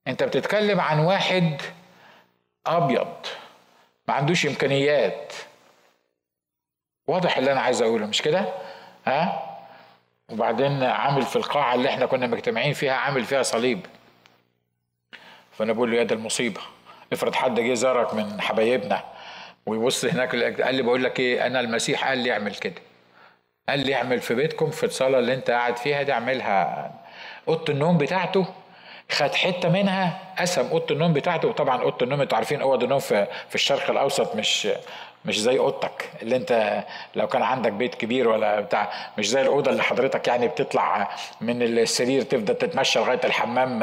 أنت 0.09 0.23
بتتكلم 0.23 0.81
عن 0.81 0.99
واحد 0.99 1.63
أبيض 2.67 3.09
ما 4.09 4.15
عندوش 4.15 4.47
إمكانيات 4.47 5.33
واضح 7.07 7.39
اللي 7.39 7.53
أنا 7.53 7.61
عايز 7.61 7.83
أقوله 7.83 8.07
مش 8.07 8.23
كده؟ 8.23 8.45
ها؟ 9.07 9.48
وبعدين 10.29 10.83
عامل 10.83 11.23
في 11.23 11.37
القاعة 11.37 11.75
اللي 11.75 11.89
إحنا 11.89 12.07
كنا 12.07 12.27
مجتمعين 12.27 12.73
فيها 12.73 12.93
عامل 12.93 13.25
فيها 13.25 13.43
صليب. 13.43 13.87
فأنا 15.53 15.73
بقول 15.73 15.91
له 15.91 15.97
يا 15.97 16.03
ده 16.03 16.15
المصيبة. 16.15 16.61
افرض 17.13 17.35
حد 17.35 17.61
جه 17.61 17.75
زارك 17.75 18.15
من 18.15 18.41
حبايبنا 18.41 19.05
ويبص 19.67 20.05
هناك 20.05 20.37
قال 20.63 20.75
لي 20.75 20.83
بقول 20.83 21.05
لك 21.05 21.21
إيه 21.21 21.47
أنا 21.47 21.61
المسيح 21.61 22.09
قال 22.09 22.19
لي 22.19 22.33
اعمل 22.33 22.55
كده. 22.55 22.83
قال 23.69 23.81
لي 23.87 23.95
اعمل 23.95 24.21
في 24.21 24.35
بيتكم 24.35 24.71
في 24.71 24.85
الصلاة 24.87 25.19
اللي 25.19 25.35
انت 25.35 25.51
قاعد 25.51 25.77
فيها 25.77 26.03
دي 26.03 26.13
اعملها. 26.13 26.91
أوضة 27.49 27.73
النوم 27.73 27.99
بتاعته 27.99 28.47
خد 29.11 29.35
حتة 29.35 29.69
منها 29.69 30.21
قسم 30.39 30.67
أوضة 30.67 30.95
النوم 30.95 31.13
بتاعته. 31.13 31.49
وطبعا 31.49 31.83
أوضة 31.83 31.99
النوم 32.05 32.21
أنتوا 32.21 32.37
عارفين 32.37 32.61
اوض 32.61 32.83
النوم 32.83 32.99
في 32.99 33.27
في 33.49 33.55
الشرق 33.55 33.91
الأوسط 33.91 34.37
مش 34.37 34.69
مش 35.29 35.41
زي 35.41 35.59
اوضتك 35.59 36.11
اللي 36.23 36.37
انت 36.37 36.85
لو 37.15 37.27
كان 37.27 37.43
عندك 37.43 37.73
بيت 37.73 37.95
كبير 37.95 38.29
ولا 38.29 38.61
بتاع 38.61 38.89
مش 39.19 39.29
زي 39.29 39.43
الأوضة 39.43 39.71
اللي 39.71 39.83
حضرتك 39.83 40.29
يعني 40.29 40.49
بتطلع 40.49 41.09
من 41.41 41.63
السرير 41.63 42.23
تفضل 42.23 42.55
تتمشى 42.55 42.99
لغاية 42.99 43.21
الحمام 43.25 43.83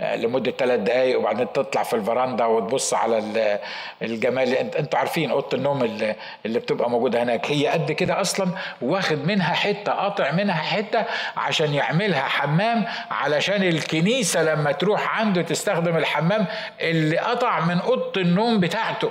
آه، 0.00 0.16
لمدة 0.16 0.50
ثلاث 0.50 0.80
دقائق 0.80 1.18
وبعدين 1.18 1.52
تطلع 1.52 1.82
في 1.82 1.96
الفرندا 1.96 2.44
وتبص 2.44 2.94
على 2.94 3.18
الجمال. 4.02 4.54
أنتوا 4.76 4.98
عارفين 4.98 5.30
أوضة 5.30 5.48
النوم 5.56 5.84
اللي, 5.84 6.14
اللي 6.46 6.58
بتبقى 6.58 6.90
موجودة 6.90 7.22
هناك. 7.22 7.50
هي 7.50 7.66
قد 7.68 7.92
كده 7.92 8.20
أصلا 8.20 8.48
واخد 8.82 9.26
منها 9.26 9.54
حتة 9.54 9.92
قاطع 9.92 10.32
منها 10.32 10.54
حتة 10.62 11.04
عشان 11.36 11.74
يعملها 11.74 12.22
حمام 12.22 12.84
علشان 13.10 13.62
الكنيسة 13.62 14.42
لما 14.42 14.72
تروح 14.72 15.18
عنده 15.18 15.42
تستخدم 15.42 15.96
الحمام 15.96 16.46
اللي 16.80 17.18
قطع 17.18 17.60
من 17.60 17.78
أوضة 17.80 18.20
النوم 18.20 18.60
بتاعته. 18.60 19.10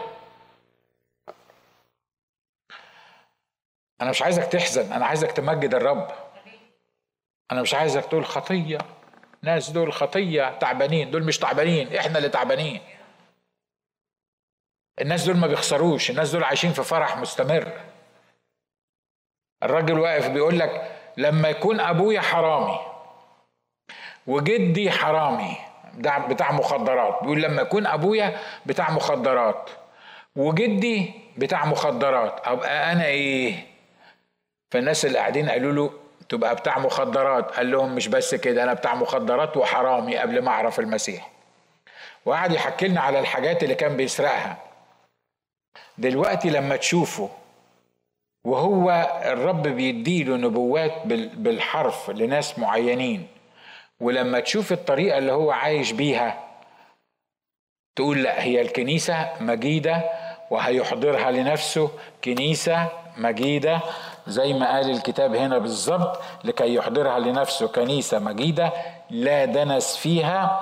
أنا 4.01 4.09
مش 4.09 4.21
عايزك 4.21 4.43
تحزن 4.43 4.93
أنا 4.93 5.05
عايزك 5.05 5.31
تمجد 5.31 5.73
الرب. 5.75 6.07
أنا 7.51 7.61
مش 7.61 7.73
عايزك 7.73 8.05
تقول 8.05 8.25
خطية. 8.25 8.77
ناس 9.41 9.69
دول 9.69 9.93
خطية 9.93 10.57
تعبانين. 10.59 11.11
دول 11.11 11.23
مش 11.23 11.37
تعبانين 11.39 11.95
إحنا 11.95 12.17
اللي 12.17 12.29
تعبانين. 12.29 12.81
الناس 15.01 15.25
دول 15.25 15.37
ما 15.37 15.47
بيخسروش 15.47 16.09
الناس 16.09 16.31
دول 16.31 16.43
عايشين 16.43 16.73
في 16.73 16.83
فرح 16.83 17.17
مستمر. 17.17 17.71
الراجل 19.63 19.99
واقف 19.99 20.29
بيقول 20.29 20.59
لك 20.59 20.97
لما 21.17 21.49
يكون 21.49 21.79
أبويا 21.79 22.21
حرامي 22.21 22.79
وجدي 24.27 24.91
حرامي 24.91 25.57
بتاع 26.29 26.51
مخدرات. 26.51 27.21
بيقول 27.21 27.41
لما 27.41 27.61
يكون 27.61 27.87
أبويا 27.87 28.39
بتاع 28.65 28.91
مخدرات 28.91 29.69
وجدي 30.35 31.13
بتاع 31.37 31.65
مخدرات 31.65 32.47
أبقى 32.47 32.91
أنا 32.91 33.05
إيه؟ 33.05 33.71
فالناس 34.71 35.05
اللي 35.05 35.17
قاعدين 35.17 35.49
قالوا 35.49 35.71
له 35.73 35.93
تبقى 36.29 36.55
بتاع 36.55 36.79
مخدرات 36.79 37.51
قال 37.51 37.71
لهم 37.71 37.95
مش 37.95 38.07
بس 38.07 38.35
كده 38.35 38.63
أنا 38.63 38.73
بتاع 38.73 38.95
مخدرات 38.95 39.57
وحرامي 39.57 40.17
قبل 40.17 40.41
ما 40.41 40.49
أعرف 40.51 40.79
المسيح. 40.79 41.31
وقعد 42.25 42.51
يحكي 42.51 42.87
لنا 42.87 43.01
على 43.01 43.19
الحاجات 43.19 43.63
اللي 43.63 43.75
كان 43.75 43.97
بيسرقها. 43.97 44.57
دلوقتي 45.97 46.49
لما 46.49 46.75
تشوفه 46.75 47.29
وهو 48.45 49.19
الرب 49.25 49.67
بيديله 49.67 50.37
نبوات 50.37 50.93
بالحرف 51.37 52.09
لناس 52.09 52.59
معينين 52.59 53.27
ولما 53.99 54.39
تشوف 54.39 54.71
الطريقة 54.71 55.17
اللي 55.17 55.31
هو 55.31 55.51
عايش 55.51 55.91
بيها 55.91 56.47
تقول 57.95 58.23
لا 58.23 58.43
هي 58.43 58.61
الكنيسة 58.61 59.29
مجيدة 59.39 60.03
وهيحضرها 60.51 61.31
لنفسه 61.31 61.91
كنيسة 62.23 62.87
مجيدة 63.17 63.79
زي 64.27 64.53
ما 64.53 64.71
قال 64.71 64.91
الكتاب 64.91 65.35
هنا 65.35 65.57
بالظبط 65.57 66.21
لكي 66.43 66.75
يحضرها 66.75 67.19
لنفسه 67.19 67.67
كنيسة 67.67 68.19
مجيدة 68.19 68.73
لا 69.09 69.45
دنس 69.45 69.97
فيها 69.97 70.61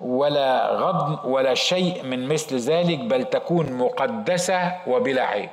ولا 0.00 0.70
غضن 0.70 1.30
ولا 1.30 1.54
شيء 1.54 2.02
من 2.02 2.28
مثل 2.28 2.56
ذلك 2.56 2.98
بل 2.98 3.24
تكون 3.24 3.72
مقدسة 3.72 4.72
وبلا 4.86 5.22
عيب. 5.22 5.50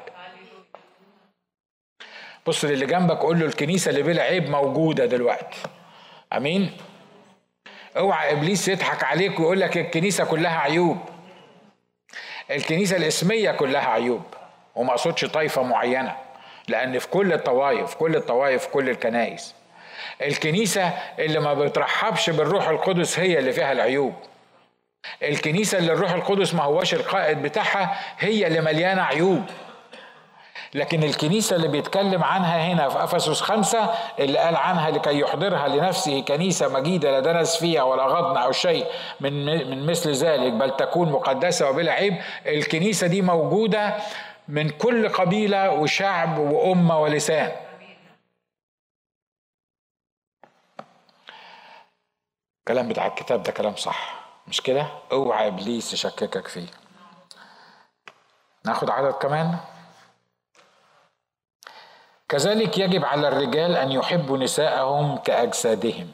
بص 2.48 2.66
للي 2.66 2.86
جنبك 2.86 3.18
قول 3.18 3.40
له 3.40 3.46
الكنيسة 3.46 3.90
اللي 3.90 4.04
بلا 4.04 4.24
عيب 4.24 4.50
موجودة 4.50 5.06
دلوقتي. 5.06 5.58
أمين؟ 6.34 6.72
اوعى 7.98 8.32
إبليس 8.32 8.68
يضحك 8.68 9.04
عليك 9.04 9.40
ويقول 9.40 9.60
لك 9.60 9.78
الكنيسة 9.78 10.26
كلها 10.26 10.58
عيوب. 10.58 10.98
الكنيسة 12.52 12.98
الإسمية 12.98 13.52
كلها 13.52 13.90
عيوب 13.90 14.22
وما 14.76 14.92
أقصدش 14.92 15.26
طائفة 15.26 15.64
معينة. 15.64 16.16
لأن 16.70 17.00
في 17.00 17.08
كل 17.08 17.34
الطوائف 17.34 17.94
كل 17.96 18.16
الطوائف 18.16 18.68
كل 18.68 18.90
الكنائس 18.90 19.56
الكنيسة 20.22 20.94
اللي 21.20 21.40
ما 21.40 21.54
بترحبش 21.54 22.30
بالروح 22.30 22.68
القدس 22.70 23.20
هي 23.20 23.40
اللي 23.40 23.52
فيها 23.54 23.72
العيوب. 23.72 24.14
الكنيسة 25.24 25.78
اللي 25.78 25.94
الروح 25.94 26.12
القدس 26.12 26.54
ما 26.54 26.64
هوش 26.64 26.94
القائد 26.94 27.42
بتاعها 27.42 28.00
هي 28.20 28.48
اللي 28.48 28.62
مليانة 28.62 29.02
عيوب. 29.02 29.44
لكن 30.74 31.04
الكنيسة 31.04 31.56
اللي 31.56 31.68
بيتكلم 31.68 32.24
عنها 32.24 32.58
هنا 32.74 32.90
في 32.90 33.04
أفسس 33.04 33.42
خمسة 33.42 33.90
اللي 34.20 34.38
قال 34.38 34.56
عنها 34.56 34.90
لكي 34.90 35.20
يحضرها 35.20 35.68
لنفسه 35.68 36.22
كنيسة 36.22 36.68
مجيدة 36.80 37.12
لا 37.12 37.20
دنس 37.20 37.56
فيها 37.58 37.84
ولا 37.84 38.04
غضن 38.04 38.38
أو 38.38 38.52
شيء 38.52 38.86
من 39.20 39.46
من 39.70 39.86
مثل 39.86 40.12
ذلك 40.12 40.54
بل 40.54 40.76
تكون 40.76 41.12
مقدسة 41.12 41.70
وبلا 41.70 41.92
عيب 41.92 42.16
الكنيسة 42.46 43.08
دي 43.08 43.22
موجودة 43.22 43.96
من 44.50 44.70
كل 44.70 45.10
قبيلة 45.10 45.72
وشعب 45.72 46.38
وأمة 46.38 47.00
ولسان. 47.02 47.56
الكلام 52.60 52.88
بتاع 52.90 53.08
الكتاب 53.08 53.44
ده 53.44 53.52
كلام 53.52 53.76
صح 53.76 54.26
مش 54.48 54.62
كده؟ 54.62 54.88
اوعى 55.12 55.48
إبليس 55.48 55.94
يشككك 55.94 56.48
فيه. 56.48 56.68
ناخد 58.66 58.90
عدد 58.90 59.14
كمان. 59.14 59.58
كذلك 62.30 62.78
يجب 62.78 63.06
على 63.06 63.28
الرجال 63.28 63.76
أن 63.78 63.92
يحبوا 63.92 64.38
نساءهم 64.38 65.18
كأجسادهم. 65.18 66.12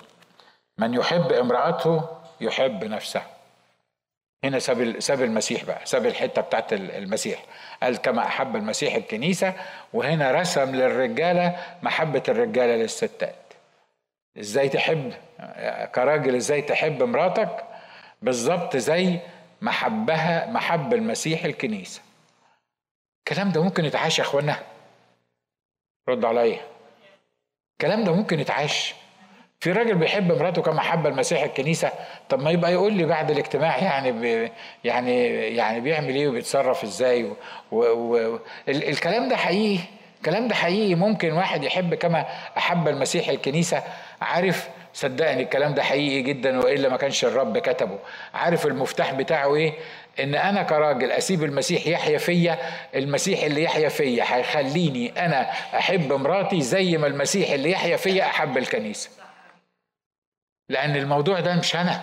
من 0.77 0.93
يحب 0.93 1.31
امرأته 1.31 2.01
يحب 2.41 2.83
نفسه. 2.83 3.34
هنا 4.43 4.59
ساب 4.59 4.99
ساب 4.99 5.21
المسيح 5.21 5.63
بقى 5.63 5.85
ساب 5.85 6.05
الحتة 6.05 6.41
بتاعت 6.41 6.73
المسيح. 6.73 7.45
قال 7.83 7.97
كما 7.97 8.25
أحب 8.25 8.55
المسيح 8.55 8.95
الكنيسة 8.95 9.53
وهنا 9.93 10.31
رسم 10.31 10.75
للرجالة 10.75 11.65
محبة 11.83 12.23
الرجالة 12.29 12.75
للستات. 12.75 13.35
إزاي 14.39 14.69
تحب 14.69 15.13
كراجل 15.95 16.35
إزاي 16.35 16.61
تحب 16.61 17.03
مراتك؟ 17.03 17.63
بالظبط 18.21 18.77
زي 18.77 19.19
محبها 19.61 20.51
محب 20.51 20.93
المسيح 20.93 21.45
الكنيسة. 21.45 22.01
الكلام 23.19 23.51
ده 23.51 23.63
ممكن 23.63 23.85
يتعاش 23.85 24.19
يا 24.19 24.23
اخوانا 24.23 24.63
رد 26.09 26.25
عليا. 26.25 26.59
الكلام 27.73 28.03
ده 28.03 28.11
ممكن 28.15 28.39
يتعاش. 28.39 28.95
في 29.65 29.71
راجل 29.71 29.95
بيحب 29.95 30.31
مراته 30.31 30.61
كما 30.61 30.81
حب 30.81 31.07
المسيح 31.07 31.43
الكنيسة 31.43 31.91
طب 32.29 32.41
ما 32.41 32.51
يبقى 32.51 32.73
يقول 32.73 32.93
لي 32.93 33.05
بعد 33.05 33.31
الاجتماع 33.31 33.77
يعني 33.77 34.11
بي 34.11 34.51
يعني 34.83 35.25
يعني 35.55 35.79
بيعمل 35.79 36.15
إيه 36.15 36.27
وبيتصرف 36.27 36.83
إزاي 36.83 37.23
و 37.23 37.33
و 37.71 37.81
و 38.33 38.39
الكلام 38.69 39.29
ده 39.29 39.35
حقيقي 39.35 39.83
الكلام 40.17 40.47
ده 40.47 40.55
حقيقي. 40.55 40.95
ممكن 40.95 41.31
واحد 41.33 41.63
يحب 41.63 41.95
كما 41.95 42.25
أحب 42.57 42.87
المسيح 42.87 43.29
الكنيسة 43.29 43.83
عارف 44.21 44.69
صدقني 44.93 45.43
الكلام 45.43 45.73
ده 45.73 45.83
حقيقي 45.83 46.21
جدا 46.21 46.59
وإلا 46.59 46.89
ما 46.89 46.97
كانش 46.97 47.25
الرب 47.25 47.57
كتبه. 47.57 47.99
عارف 48.33 48.65
المفتاح 48.65 49.13
بتاعه 49.13 49.55
إيه؟ 49.55 49.73
إن 50.19 50.35
أنا 50.35 50.63
كراجل 50.63 51.11
أسيب 51.11 51.43
المسيح 51.43 51.87
يحيا 51.87 52.17
فيا 52.17 52.57
المسيح 52.95 53.43
اللي 53.43 53.63
يحيا 53.63 53.89
فيا 53.89 54.23
هيخليني 54.35 55.25
أنا 55.25 55.41
أحب 55.77 56.13
مراتي 56.13 56.61
زي 56.61 56.97
ما 56.97 57.07
المسيح 57.07 57.49
اللي 57.49 57.71
يحيا 57.71 57.97
فيا 57.97 58.23
أحب 58.25 58.57
الكنيسة. 58.57 59.09
لأن 60.69 60.95
الموضوع 60.95 61.39
ده 61.39 61.55
مش 61.55 61.75
أنا. 61.75 62.01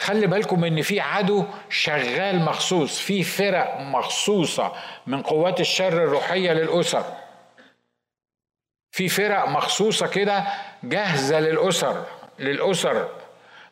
خلي 0.00 0.26
بالكم 0.26 0.64
إن 0.64 0.82
في 0.82 1.00
عدو 1.00 1.44
شغال 1.70 2.40
مخصوص 2.40 2.98
في 3.00 3.22
فرق 3.22 3.80
مخصوصة 3.80 4.72
من 5.06 5.22
قوات 5.22 5.60
الشر 5.60 6.04
الروحية 6.04 6.52
للأسر. 6.52 7.04
في 8.90 9.08
فرق 9.08 9.48
مخصوصة 9.48 10.06
كده 10.06 10.44
جاهزة 10.84 11.40
للأسر 11.40 12.04
للأسر 12.38 13.08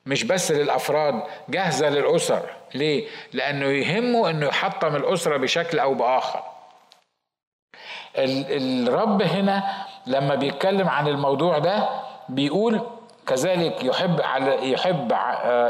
مش 0.07 0.25
بس 0.25 0.51
للأفراد 0.53 1.23
جاهزة 1.49 1.89
للأسر. 1.89 2.51
ليه؟ 2.75 3.09
لأنه 3.33 3.67
يهمه 3.67 4.31
إنه 4.31 4.47
يحطم 4.47 4.97
الأسرة 4.97 5.37
بشكل 5.37 5.79
أو 5.79 5.95
بآخر. 5.95 6.43
الرب 8.19 9.23
هنا 9.23 9.87
لما 10.07 10.35
بيتكلم 10.35 10.89
عن 10.89 11.09
الموضوع 11.09 11.59
ده 11.59 11.89
بيقول 12.29 12.87
كذلك 13.27 13.85
يحب 13.85 14.21
على 14.21 14.71
يحب 14.73 15.13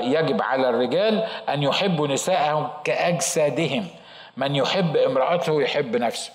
يجب 0.03 0.43
على 0.43 0.69
الرجال 0.69 1.19
أن 1.49 1.63
يحبوا 1.63 2.09
نساءهم 2.09 2.71
كأجسادهم. 2.85 3.87
من 4.37 4.57
يحب 4.57 4.97
امرأته 4.97 5.63
يحب 5.63 5.97
نفسه. 5.97 6.33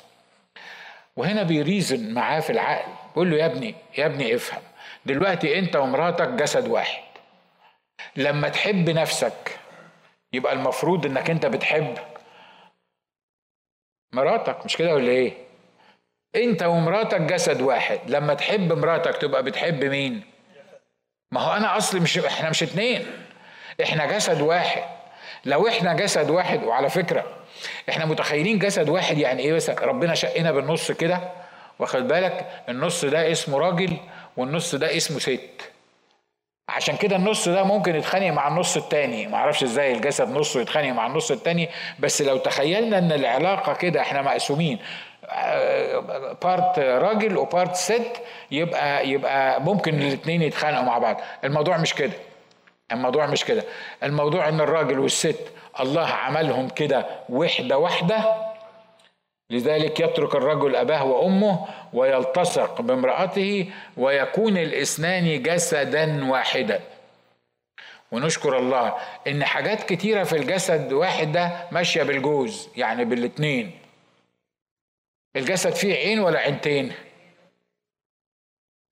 وهنا 1.16 1.44
بيريزن 1.44 2.14
معاه 2.14 2.40
في 2.40 2.50
العقل. 2.50 2.92
بيقول 3.10 3.32
له 3.32 3.38
يا 3.38 3.46
ابني 3.46 3.76
يا 3.98 4.06
ابني 4.06 4.36
افهم. 4.36 4.62
دلوقتي 5.06 5.60
انت 5.60 5.76
ومراتك 5.76 6.28
جسد 6.28 6.68
واحد. 6.68 7.04
لما 8.16 8.50
تحب 8.50 8.90
نفسك 8.90 9.60
يبقى 10.34 10.54
المفروض 10.54 11.06
انك 11.06 11.30
انت 11.30 11.46
بتحب 11.46 11.98
مراتك. 14.14 14.66
مش 14.66 14.78
كده 14.78 14.94
ولا 14.96 15.12
إيه؟ 15.12 15.34
انت 16.36 16.64
ومراتك 16.64 17.22
جسد 17.22 17.62
واحد. 17.62 18.00
لما 18.08 18.34
تحب 18.34 18.74
مراتك 18.74 19.18
تبقى 19.18 19.44
بتحب 19.44 19.84
مين؟ 19.84 20.31
ما 21.32 21.42
هو 21.42 21.54
أنا 21.58 21.78
أصلي 21.78 22.00
مش 22.00 22.18
إحنا 22.18 22.50
مش 22.50 22.64
اتنين. 22.64 23.06
إحنا 23.84 24.06
جسد 24.06 24.42
واحد. 24.42 24.84
لو 25.46 25.68
إحنا 25.68 25.94
جسد 25.94 26.30
واحد 26.30 26.64
وعلى 26.64 26.90
فكرة 26.90 27.26
إحنا 27.90 28.06
متخيلين 28.06 28.60
جسد 28.60 28.90
واحد 28.90 29.18
يعني 29.18 29.42
إيه 29.44 29.54
بس؟ 29.54 29.70
ربنا 29.70 30.16
شقنا 30.16 30.52
بالنص 30.52 30.92
كده. 30.92 31.20
واخد 31.80 32.08
بالك؟ 32.08 32.48
النص 32.70 33.06
ده 33.06 33.32
اسمه 33.32 33.58
راجل 33.60 33.98
والنص 34.38 34.76
ده 34.76 34.98
اسمه 34.98 35.20
ست. 35.20 35.72
عشان 36.70 36.96
كده 36.98 37.16
النص 37.16 37.50
ده 37.50 37.64
ممكن 37.64 37.96
يتخانق 37.96 38.28
مع 38.28 38.48
النص 38.48 38.78
التاني. 38.78 39.28
معرفش 39.28 39.64
إزاي 39.64 39.92
الجسد 39.92 40.30
نصه 40.30 40.62
يتخانق 40.62 40.90
مع 40.94 41.08
النص 41.08 41.32
التاني 41.32 41.70
بس 42.00 42.22
لو 42.22 42.38
تخيلنا 42.38 42.98
إن 42.98 43.12
العلاقة 43.12 43.74
كده 43.74 44.02
إحنا 44.02 44.22
مقسومين. 44.22 44.80
part 46.44 46.80
راجل 46.80 47.38
و 47.38 47.45
part 47.45 47.76
ست 47.76 48.22
يبقى 48.52 49.10
يبقى 49.10 49.62
ممكن 49.62 50.02
الاثنين 50.02 50.42
يتخانقوا 50.42 50.84
مع 50.86 50.98
بعض. 50.98 51.22
الموضوع 51.44 51.78
مش 51.78 51.94
كده. 51.94 52.14
الموضوع 52.92 53.26
مش 53.26 53.46
كده. 53.46 53.64
الموضوع 54.04 54.50
إن 54.50 54.62
الراجل 54.62 55.00
والست 55.00 55.40
الله 55.80 56.08
عملهم 56.08 56.70
كده 56.70 57.06
وحدة 57.30 57.78
واحدة 57.78 58.36
لذلك 59.50 60.00
يترك 60.00 60.36
الرجل 60.36 60.76
أباه 60.76 61.04
وأمه 61.04 61.66
ويلتصق 61.94 62.82
بامرأته 62.82 63.70
ويكون 63.98 64.58
الإثنان 64.58 65.42
جسدا 65.44 66.32
واحدا. 66.32 66.80
ونشكر 68.12 68.58
الله 68.58 68.94
إن 69.28 69.44
حاجات 69.44 69.84
كتيرة 69.84 70.24
في 70.24 70.38
الجسد 70.38 70.94
واحد 70.94 71.32
ده 71.32 71.52
ماشية 71.72 72.04
بالجوز 72.04 72.70
يعني 72.78 73.06
بالاتنين. 73.06 73.72
الجسد 75.36 75.74
فيه 75.76 75.96
عين 75.96 76.20
ولا 76.20 76.40
عينتين؟ 76.40 76.92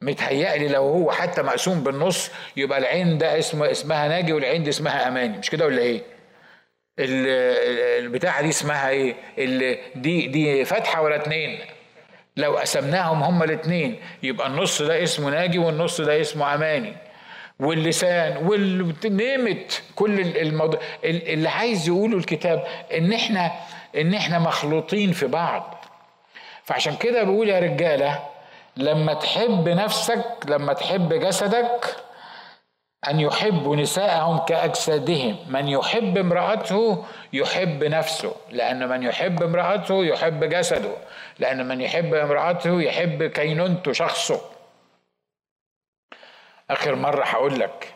متهيألي 0.02 0.68
لو 0.68 0.84
هو 0.84 1.12
حتى 1.12 1.42
مقسوم 1.42 1.84
بالنص 1.84 2.32
يبقى 2.58 2.80
العين 2.80 3.18
ده 3.18 3.40
اسمه 3.40 3.72
اسمها 3.72 4.08
ناجي 4.08 4.34
والعين 4.34 4.64
دي 4.64 4.70
اسمها 4.70 5.08
أماني. 5.08 5.38
مش 5.38 5.50
كده 5.50 5.66
ولا 5.66 5.82
إيه؟ 5.82 6.02
البتاعة 7.00 8.42
دي 8.42 8.50
اسمها 8.50 8.90
إيه؟ 8.90 9.16
دي 9.96 10.28
دي 10.28 10.66
فتحة 10.66 11.02
ولا 11.02 11.16
اتنين؟ 11.16 11.60
لو 12.38 12.58
قسمناهم 12.58 13.24
هما 13.24 13.46
الاثنين 13.46 14.00
يبقى 14.24 14.48
النص 14.48 14.82
ده 14.82 15.04
اسمه 15.04 15.30
ناجي 15.30 15.58
والنص 15.60 16.02
ده 16.02 16.22
اسمه 16.22 16.54
أماني. 16.56 16.94
واللسان 17.60 18.38
والنمت 18.38 19.84
كل 19.96 20.20
الموضوع 20.38 20.80
اللي 21.04 21.50
عايز 21.50 21.88
يقوله 21.88 22.18
الكتاب 22.18 22.68
إن 22.94 23.14
إحنا 23.14 23.52
إن 23.98 24.14
إحنا 24.14 24.40
مخلوطين 24.40 25.12
في 25.12 25.28
بعض. 25.28 25.79
فعشان 26.70 26.96
كده 26.96 27.24
بقول 27.24 27.50
يا 27.50 27.60
رجالة 27.60 28.28
لما 28.78 29.14
تحب 29.14 29.70
نفسك 29.70 30.26
لما 30.46 30.74
تحب 30.74 31.14
جسدك 31.14 31.96
أن 33.08 33.20
يحبوا 33.20 33.76
نساءهم 33.76 34.38
كأجسادهم. 34.38 35.38
من 35.50 35.68
يحب 35.68 36.18
امرأته 36.18 37.06
يحب 37.34 37.84
نفسه 37.84 38.36
لأن 38.52 38.90
من 38.90 39.04
يحب 39.04 39.44
امرأته 39.44 40.06
يحب 40.06 40.44
جسده 40.44 40.94
لأن 41.40 41.68
من 41.68 41.82
يحب 41.82 42.14
امرأته 42.14 42.82
يحب 42.82 43.24
كينونته 43.24 43.92
شخصه. 43.94 44.42
آخر 46.70 46.96
مرة 46.96 47.24
هقول 47.26 47.60
لك 47.60 47.94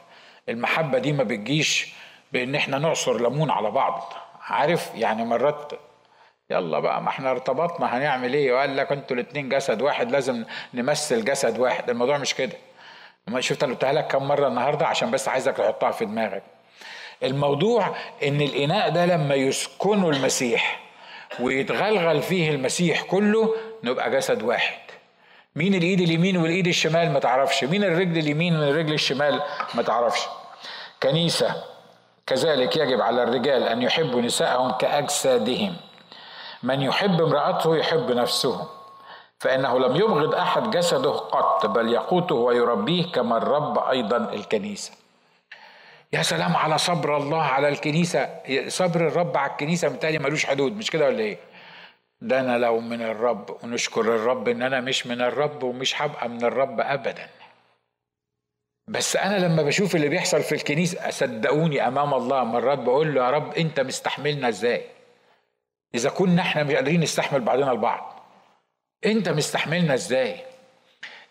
المحبة 0.49 0.97
دي 0.99 1.13
ما 1.13 1.23
بتجيش 1.23 1.93
بإن 2.31 2.55
إحنا 2.55 2.77
نعصر 2.77 3.21
ليمون 3.21 3.51
على 3.51 3.71
بعض. 3.71 4.13
عارف 4.41 4.95
يعني 4.95 5.25
مرات 5.25 5.71
يلا 6.53 6.79
بقى 6.79 7.01
ما 7.01 7.09
إحنا 7.09 7.31
ارتبطنا 7.31 7.97
هنعمل 7.97 8.33
إيه؟ 8.33 8.53
وقال 8.53 8.77
لك 8.77 8.91
أنتوا 8.91 9.15
الاتنين 9.15 9.49
جسد 9.49 9.81
واحد 9.81 10.11
لازم 10.11 10.45
نمثل 10.73 11.25
جسد 11.25 11.59
واحد. 11.59 11.89
الموضوع 11.89 12.17
مش 12.17 12.33
كده. 12.35 12.53
شفت 13.39 13.63
أنا 13.63 13.73
قلتها 13.73 13.93
لك 13.93 14.07
كم 14.07 14.23
مرة 14.27 14.47
النهارده 14.47 14.87
عشان 14.87 15.11
بس 15.11 15.27
عايزك 15.27 15.57
تحطها 15.57 15.91
في 15.91 16.05
دماغك. 16.05 16.43
الموضوع 17.23 17.95
إن 18.23 18.41
الإناء 18.41 18.89
ده 18.89 19.05
لما 19.05 19.35
يسكنه 19.35 20.09
المسيح 20.09 20.79
ويتغلغل 21.39 22.21
فيه 22.21 22.51
المسيح 22.51 23.01
كله 23.03 23.55
نبقى 23.83 24.11
جسد 24.11 24.43
واحد. 24.43 24.77
مين 25.55 25.75
الإيد 25.75 26.01
اليمين 26.01 26.37
والإيد 26.37 26.67
الشمال 26.67 27.11
ما 27.11 27.19
تعرفش. 27.19 27.63
مين 27.63 27.83
الرجل 27.83 28.17
اليمين 28.17 28.53
من 28.53 28.63
الرجل 28.63 28.93
الشمال 28.93 29.41
ما 29.75 29.81
تعرفش. 29.81 30.21
كنيسة 31.03 31.63
كذلك 32.27 32.77
يجب 32.77 33.01
على 33.01 33.23
الرجال 33.23 33.63
أن 33.63 33.81
يحبوا 33.81 34.21
نساءهم 34.21 34.71
كأجسادهم. 34.71 35.75
من 36.63 36.81
يحب 36.81 37.21
امرأته 37.21 37.77
يحب 37.77 38.11
نفسه 38.11 38.69
فإنه 39.39 39.79
لم 39.79 39.95
يبغض 39.95 40.35
أحد 40.35 40.69
جسده 40.71 41.11
قط 41.11 41.65
بل 41.65 41.89
يقوته 41.93 42.35
ويربيه 42.35 43.11
كما 43.11 43.37
الرب 43.37 43.79
أيضا 43.79 44.17
الكنيسة 44.17 44.91
يا 46.13 46.21
سلام 46.21 46.55
على 46.55 46.77
صبر 46.77 47.17
الله 47.17 47.41
على 47.41 47.69
الكنيسة 47.69 48.29
صبر 48.67 49.07
الرب 49.07 49.37
على 49.37 49.51
الكنيسة 49.51 49.89
متهيألي 49.89 50.19
ملوش 50.19 50.45
حدود 50.45 50.77
مش 50.77 50.91
كده 50.91 51.05
ولا 51.05 51.19
إيه؟ 51.19 51.37
ده 52.21 52.39
أنا 52.39 52.57
لو 52.57 52.79
من 52.79 53.01
الرب 53.01 53.57
ونشكر 53.63 54.01
الرب 54.01 54.47
إن 54.47 54.61
أنا 54.61 54.81
مش 54.81 55.07
من 55.07 55.21
الرب 55.21 55.63
ومش 55.63 56.01
هبقى 56.01 56.29
من 56.29 56.43
الرب 56.45 56.79
أبدا 56.79 57.29
بس 58.87 59.15
أنا 59.15 59.45
لما 59.45 59.63
بشوف 59.63 59.95
اللي 59.95 60.09
بيحصل 60.09 60.41
في 60.43 60.55
الكنيسة 60.55 61.09
صدقوني 61.09 61.87
أمام 61.87 62.13
الله 62.13 62.43
مرات 62.43 62.79
بقول 62.79 63.15
له 63.15 63.25
يا 63.25 63.29
رب 63.29 63.53
أنت 63.53 63.79
مستحملنا 63.79 64.49
إزاي؟ 64.49 64.85
إذا 65.95 66.09
كنا 66.09 66.41
إحنا 66.41 66.63
مش 66.63 66.73
قادرين 66.75 66.99
نستحمل 67.01 67.41
بعضنا 67.41 67.71
البعض 67.71 68.19
أنت 69.05 69.29
مستحملنا 69.29 69.93
إزاي؟ 69.93 70.35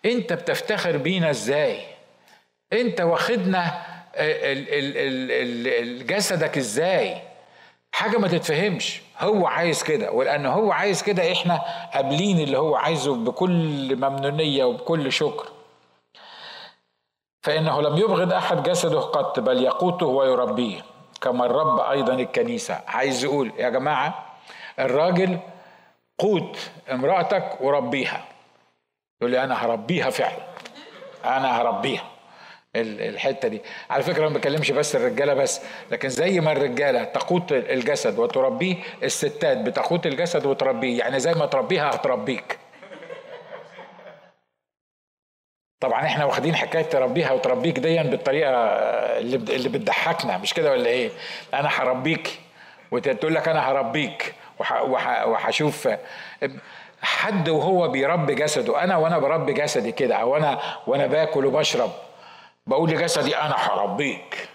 أنت 0.05 0.33
بتفتخر 0.33 0.97
بينا 0.97 1.31
إزاي؟ 1.31 1.81
أنت 2.73 3.01
واخدنا 3.01 3.83
جسدك 6.07 6.57
إزاي؟ 6.59 7.23
حاجة 7.95 8.19
ما 8.19 8.29
تتفهمش 8.29 9.01
هو 9.19 9.47
عايز 9.47 9.83
كده 9.83 10.13
ولأن 10.13 10.47
هو 10.47 10.73
عايز 10.73 11.03
كده 11.03 11.33
إحنا 11.33 11.61
قابلين 11.95 12.41
اللي 12.41 12.59
هو 12.59 12.77
عايزه 12.77 13.15
بكل 13.15 13.97
ممنونية 13.97 14.65
وبكل 14.65 15.13
شكر 15.13 15.49
فإنه 17.43 17.83
لم 17.83 17.97
يبغض 17.97 18.33
أحد 18.33 18.63
جسده 18.63 19.01
قط 19.01 19.41
بل 19.41 19.63
يقوته 19.63 20.07
ويربيه 20.07 20.81
كما 21.21 21.47
الرب 21.47 21.81
أيضا 21.81 22.15
الكنيسة 22.15 22.81
عايز 22.87 23.25
يقول 23.25 23.53
يا 23.59 23.69
جماعة 23.69 24.32
الراجل 24.79 25.39
قوت 26.19 26.71
امرأتك 26.93 27.61
وربيها. 27.61 28.25
يقول 29.21 29.31
لي 29.33 29.45
أنا 29.45 29.65
هربيها 29.65 30.11
فعلا. 30.11 30.47
أنا 31.25 31.61
هربيها. 31.61 32.05
الحتة 32.77 33.49
دي. 33.49 33.63
على 33.91 34.03
فكرة 34.03 34.29
ما 34.29 34.35
بكلمش 34.35 34.71
بس 34.71 34.97
الرجالة 34.97 35.35
بس 35.35 35.61
لكن 35.91 36.09
زي 36.09 36.41
ما 36.41 36.53
الرجالة 36.53 37.05
تقوت 37.05 37.53
الجسد 37.53 38.19
وتربيه 38.19 38.77
الستات 39.03 39.59
بتقوت 39.59 40.07
الجسد 40.07 40.47
وتربيه. 40.47 40.99
يعني 40.99 41.21
زي 41.21 41.35
ما 41.35 41.47
تربيها 41.47 41.91
هتربيك. 41.91 42.59
طبعا 45.81 46.05
إحنا 46.07 46.25
واخدين 46.25 46.57
حكاية 46.57 46.83
تربيها 46.83 47.33
وتربيك 47.33 47.79
ديا 47.79 48.03
بالطريقة 48.03 48.51
اللي 49.19 49.37
اللي 49.37 49.69
بتضحكنا 49.69 50.39
مش 50.39 50.55
كده 50.55 50.71
ولا 50.71 50.87
إيه؟ 50.87 51.11
أنا 51.55 51.69
هربيك. 51.69 52.41
وتقول 52.91 53.35
لك 53.35 53.49
أنا 53.49 53.71
هربيك. 53.71 54.35
وهشوف 54.61 55.89
حد 57.03 57.49
وهو 57.49 57.89
بيربي 57.89 58.35
جسده. 58.35 58.85
أنا 58.85 58.97
وأنا 58.97 59.19
بربي 59.19 59.53
جسدي 59.53 59.93
كده 59.93 60.15
أو 60.17 60.37
أنا 60.37 60.61
وأنا 60.87 61.07
باكل 61.07 61.47
وبشرب 61.47 61.91
بقول 62.67 62.91
لجسدي 62.91 63.37
أنا 63.37 63.55
هربيك. 63.59 64.49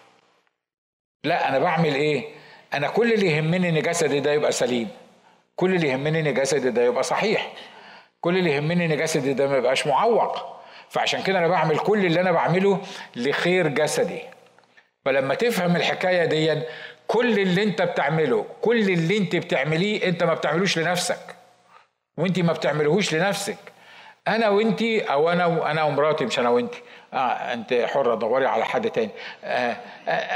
لا 1.23 1.49
أنا 1.49 1.59
بعمل 1.59 1.95
إيه؟ 1.95 2.25
أنا 2.73 2.87
كل 2.87 3.13
اللي 3.13 3.27
يهمني 3.31 3.69
إن 3.69 3.81
جسدي 3.81 4.19
ده 4.19 4.31
يبقى 4.33 4.51
سليم 4.51 4.87
كل 5.55 5.75
اللي 5.75 5.87
يهمني 5.87 6.19
إن 6.19 6.33
جسدي 6.33 6.69
ده 6.69 6.81
يبقى 6.83 7.03
صحيح 7.03 7.51
كل 8.21 8.37
اللي 8.37 8.51
يهمني 8.51 8.85
إن 8.85 8.97
جسدي 8.97 9.33
ده 9.33 9.47
ما 9.47 9.57
يبقاش 9.57 9.87
معوق. 9.87 10.57
فعشان 10.89 11.23
كده 11.23 11.39
أنا 11.39 11.47
بعمل 11.47 11.79
كل 11.79 12.05
اللي 12.05 12.21
أنا 12.21 12.31
بعمله 12.31 12.81
لخير 13.15 13.67
جسدي. 13.67 14.19
فلما 15.05 15.35
تفهم 15.35 15.75
الحكاية 15.75 16.25
دي 16.25 16.61
كل 17.07 17.39
اللي 17.39 17.63
انت 17.63 17.81
بتعمله 17.81 18.45
كل 18.61 18.89
اللي 18.89 19.17
انت 19.17 19.35
بتعمليه 19.35 20.09
انت 20.09 20.23
ما 20.23 20.33
بتعملوش 20.33 20.77
لنفسك. 20.79 21.35
وانت 22.17 22.39
ما 22.39 22.53
بتعملهوش 22.53 23.15
لنفسك. 23.15 23.57
أنا 24.27 24.49
وانت 24.49 24.81
أو 24.81 25.29
أنا 25.29 25.71
أنا 25.71 25.83
ومراتي 25.83 26.25
مش 26.25 26.39
أنا 26.39 26.49
وانت. 26.49 26.73
آه 27.13 27.53
انت 27.53 27.73
حرة 27.73 28.15
دوري 28.15 28.45
على 28.45 28.65
حد 28.65 28.89
تاني. 28.89 29.11
آه 29.43 29.77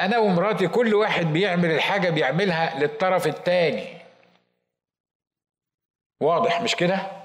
أنا 0.06 0.18
ومراتي 0.18 0.68
كل 0.68 0.96
واحد 0.96 1.26
بيعمل 1.26 1.72
الحاجة 1.72 2.10
بيعملها 2.10 2.80
للطرف 2.80 3.28
التاني. 3.28 3.88
واضح 6.22 6.62
مش 6.62 6.76
كده؟ 6.76 7.21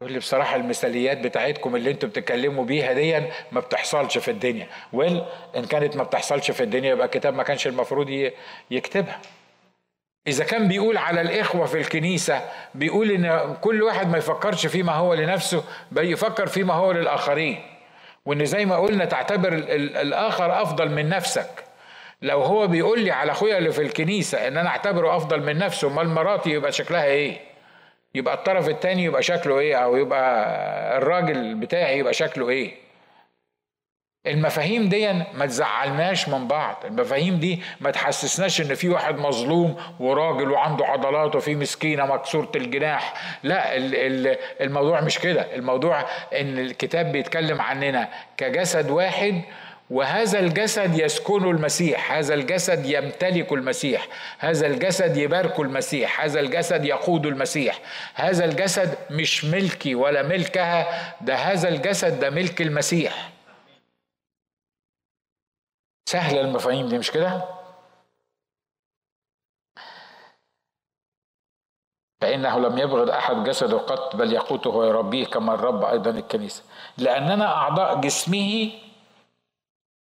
يقول 0.00 0.12
لي 0.12 0.18
بصراحة 0.18 0.56
المثاليات 0.56 1.18
بتاعتكم 1.18 1.76
اللي 1.76 1.90
أنتوا 1.90 2.08
بتتكلموا 2.08 2.64
بيها 2.64 2.92
دي 2.92 3.18
ما 3.52 3.60
بتحصلش 3.60 4.18
في 4.18 4.30
الدنيا. 4.30 4.66
ويل 4.92 5.22
إن 5.56 5.64
كانت 5.64 5.96
ما 5.96 6.02
بتحصلش 6.02 6.50
في 6.50 6.62
الدنيا 6.62 6.90
يبقى 6.90 7.06
الكتاب 7.06 7.34
ما 7.34 7.42
كانش 7.42 7.66
المفروض 7.66 8.30
يكتبها. 8.70 9.20
إذا 10.26 10.44
كان 10.44 10.68
بيقول 10.68 10.96
على 10.96 11.20
الإخوة 11.20 11.66
في 11.66 11.78
الكنيسة 11.78 12.40
بيقول 12.74 13.10
إن 13.10 13.54
كل 13.60 13.82
واحد 13.82 14.08
ما 14.10 14.18
يفكرش 14.18 14.66
فيما 14.66 14.92
هو 14.92 15.14
لنفسه 15.14 15.64
بل 15.92 16.12
يفكر 16.12 16.46
فيما 16.46 16.74
هو 16.74 16.92
للآخرين. 16.92 17.62
وإن 18.26 18.44
زي 18.44 18.64
ما 18.64 18.76
قلنا 18.76 19.04
تعتبر 19.04 19.52
الآخر 19.52 20.62
أفضل 20.62 20.90
من 20.90 21.08
نفسك. 21.08 21.64
لو 22.22 22.42
هو 22.42 22.66
بيقول 22.66 23.00
لي 23.00 23.10
على 23.10 23.32
أخويا 23.32 23.58
اللي 23.58 23.72
في 23.72 23.82
الكنيسة 23.82 24.48
إن 24.48 24.56
أنا 24.56 24.68
أعتبره 24.68 25.16
أفضل 25.16 25.40
من 25.42 25.58
نفسه 25.58 25.88
أمال 25.88 26.08
مراتي 26.08 26.50
يبقى 26.50 26.72
شكلها 26.72 27.04
إيه؟ 27.04 27.55
يبقى 28.16 28.34
الطرف 28.34 28.68
التاني 28.68 29.04
يبقى 29.04 29.22
شكله 29.22 29.58
إيه؟ 29.58 29.74
أو 29.76 29.96
يبقى 29.96 30.98
الراجل 30.98 31.54
بتاعي 31.54 31.98
يبقى 31.98 32.12
شكله 32.14 32.48
إيه؟ 32.48 32.74
المفاهيم 34.26 34.88
دي 34.88 35.12
ما 35.12 35.46
تزعلناش 35.46 36.28
من 36.28 36.48
بعض. 36.48 36.76
المفاهيم 36.84 37.36
دي 37.38 37.62
ما 37.80 37.90
تحسسناش 37.90 38.60
إن 38.60 38.74
في 38.74 38.88
واحد 38.88 39.18
مظلوم 39.18 39.76
وراجل 40.00 40.50
وعنده 40.50 40.86
عضلات 40.86 41.36
وفي 41.36 41.54
مسكينة 41.54 42.06
مكسورة 42.06 42.50
الجناح. 42.56 43.14
لا 43.42 43.76
الموضوع 44.60 45.00
مش 45.00 45.18
كده. 45.18 45.54
الموضوع 45.54 46.00
إن 46.40 46.58
الكتاب 46.58 47.12
بيتكلم 47.12 47.60
عننا 47.60 48.08
كجسد 48.36 48.90
واحد 48.90 49.42
وهذا 49.90 50.38
الجسد 50.38 50.98
يسكن 50.98 51.50
المسيح 51.50 52.12
هذا 52.12 52.34
الجسد 52.34 52.86
يمتلك 52.86 53.52
المسيح 53.52 54.08
هذا 54.38 54.66
الجسد 54.66 55.16
يبارك 55.16 55.60
المسيح 55.60 56.20
هذا 56.20 56.40
الجسد 56.40 56.84
يقود 56.84 57.26
المسيح 57.26 57.80
هذا 58.14 58.44
الجسد 58.44 58.98
مش 59.10 59.44
ملكي 59.44 59.94
ولا 59.94 60.22
ملكها 60.22 61.14
ده 61.20 61.34
هذا 61.34 61.68
الجسد 61.68 62.20
ده 62.20 62.30
ملك 62.30 62.60
المسيح. 62.62 63.30
سهلة 66.08 66.40
المفاهيم 66.40 66.88
دي 66.88 66.98
مش 66.98 67.10
كده؟ 67.10 67.44
فإنه 72.20 72.58
لم 72.58 72.78
يبغض 72.78 73.10
أحد 73.10 73.44
جسده 73.44 73.78
قط 73.78 74.16
بل 74.16 74.32
يقوته 74.32 74.70
ويربيه 74.70 75.26
كما 75.26 75.54
الرب 75.54 75.84
أيضا 75.84 76.10
الكنيسة. 76.10 76.62
لأننا 76.98 77.46
أعضاء 77.54 78.00
جسمه 78.00 78.70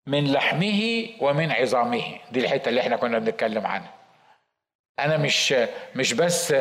من 0.08 0.32
لحمه 0.34 1.10
ومن 1.22 1.52
عظامه. 1.52 2.20
دي 2.32 2.40
الحتة 2.40 2.70
اللي 2.70 2.82
إحنا 2.82 2.96
كنا 2.96 3.20
بنتكلم 3.20 3.68
عنها. 3.68 3.94
أنا 5.00 5.18
مش 5.18 5.56
مش 5.96 6.14
بس 6.14 6.52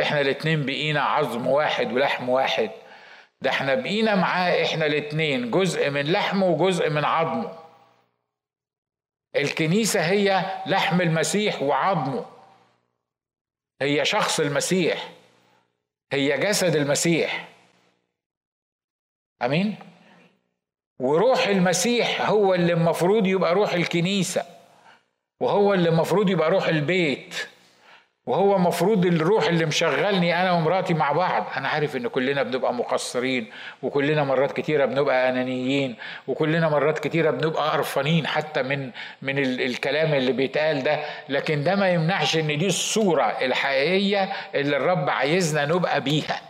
إحنا 0.00 0.20
الاتنين 0.20 0.66
بقينا 0.66 1.00
عظم 1.02 1.46
واحد 1.46 1.92
ولحم 1.92 2.28
واحد. 2.28 2.70
ده 3.40 3.50
إحنا 3.50 3.74
بقينا 3.74 4.14
معاه 4.14 4.64
إحنا 4.64 4.86
الاتنين 4.86 5.50
جزء 5.50 5.90
من 5.90 6.12
لحمه 6.12 6.46
وجزء 6.46 6.90
من 6.90 7.04
عظمه. 7.04 7.58
الكنيسة 9.36 10.00
هي 10.00 10.44
لحم 10.66 11.00
المسيح 11.00 11.62
وعظمه. 11.62 12.26
هي 13.82 14.04
شخص 14.04 14.40
المسيح. 14.40 15.08
هي 16.12 16.38
جسد 16.38 16.76
المسيح. 16.76 17.48
أمين؟ 19.42 19.91
وروح 21.02 21.46
المسيح 21.48 22.30
هو 22.30 22.54
اللي 22.54 22.72
المفروض 22.72 23.26
يبقى 23.26 23.54
روح 23.54 23.72
الكنيسة 23.72 24.42
وهو 25.40 25.74
اللي 25.74 25.88
المفروض 25.88 26.30
يبقى 26.30 26.50
روح 26.50 26.68
البيت 26.68 27.34
وهو 28.26 28.58
مفروض 28.58 29.06
الروح 29.06 29.44
اللي 29.46 29.66
مشغلني 29.66 30.42
أنا 30.42 30.52
ومراتي 30.52 30.94
مع 30.94 31.12
بعض. 31.12 31.46
أنا 31.56 31.68
عارف 31.68 31.96
إن 31.96 32.08
كلنا 32.08 32.42
بنبقى 32.42 32.74
مقصرين 32.74 33.50
وكلنا 33.82 34.24
مرات 34.24 34.52
كتيرة 34.52 34.84
بنبقى 34.84 35.28
أنانيين 35.28 35.96
وكلنا 36.28 36.68
مرات 36.68 36.98
كتيرة 36.98 37.30
بنبقى 37.30 37.70
قرفانين 37.70 38.26
حتى 38.26 38.62
من 38.62 38.90
من 39.22 39.38
الكلام 39.38 40.14
اللي 40.14 40.32
بيتقال 40.32 40.82
ده. 40.82 41.00
لكن 41.28 41.64
ده 41.64 41.74
ما 41.74 41.88
يمنعش 41.90 42.36
إن 42.36 42.58
دي 42.58 42.66
الصورة 42.66 43.24
الحقيقية 43.24 44.32
اللي 44.54 44.76
الرب 44.76 45.10
عايزنا 45.10 45.64
نبقى 45.66 46.00
بيها. 46.00 46.40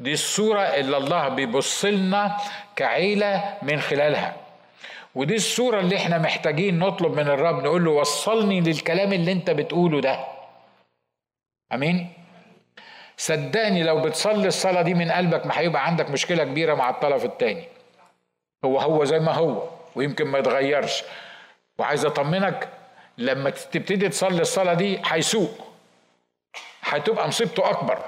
دي 0.00 0.12
الصورة 0.12 0.60
اللي 0.60 0.96
الله 0.96 1.28
بيبص 1.28 1.84
لنا 1.84 2.36
كعيلة 2.76 3.58
من 3.62 3.80
خلالها. 3.80 4.36
ودي 5.14 5.34
الصورة 5.36 5.80
اللي 5.80 5.96
إحنا 5.96 6.18
محتاجين 6.18 6.78
نطلب 6.78 7.12
من 7.12 7.28
الرب 7.28 7.62
نقول 7.64 7.84
له 7.84 7.90
وصلني 7.90 8.60
للكلام 8.60 9.12
اللي 9.12 9.32
انت 9.32 9.50
بتقوله 9.50 10.00
ده. 10.00 10.24
آمين؟ 11.72 12.12
صدقني 13.16 13.82
لو 13.82 14.00
بتصلي 14.00 14.48
الصلاة 14.48 14.82
دي 14.82 14.94
من 14.94 15.10
قلبك 15.10 15.46
ما 15.46 15.58
هيبقى 15.58 15.86
عندك 15.86 16.10
مشكلة 16.10 16.44
كبيرة 16.44 16.74
مع 16.74 16.90
الطرف 16.90 17.24
التاني. 17.24 17.64
هو 18.64 18.78
هو 18.80 19.04
زي 19.04 19.18
ما 19.18 19.32
هو 19.32 19.68
ويمكن 19.94 20.24
ما 20.26 20.38
يتغيرش. 20.38 21.04
وعايز 21.78 22.04
أطمنك 22.04 22.68
لما 23.18 23.50
تبتدي 23.50 24.08
تصلي 24.08 24.40
الصلاة 24.40 24.74
دي 24.74 25.00
هيسوق 25.06 25.50
هتبقى 26.82 27.28
مصيبته 27.28 27.70
أكبر. 27.70 27.98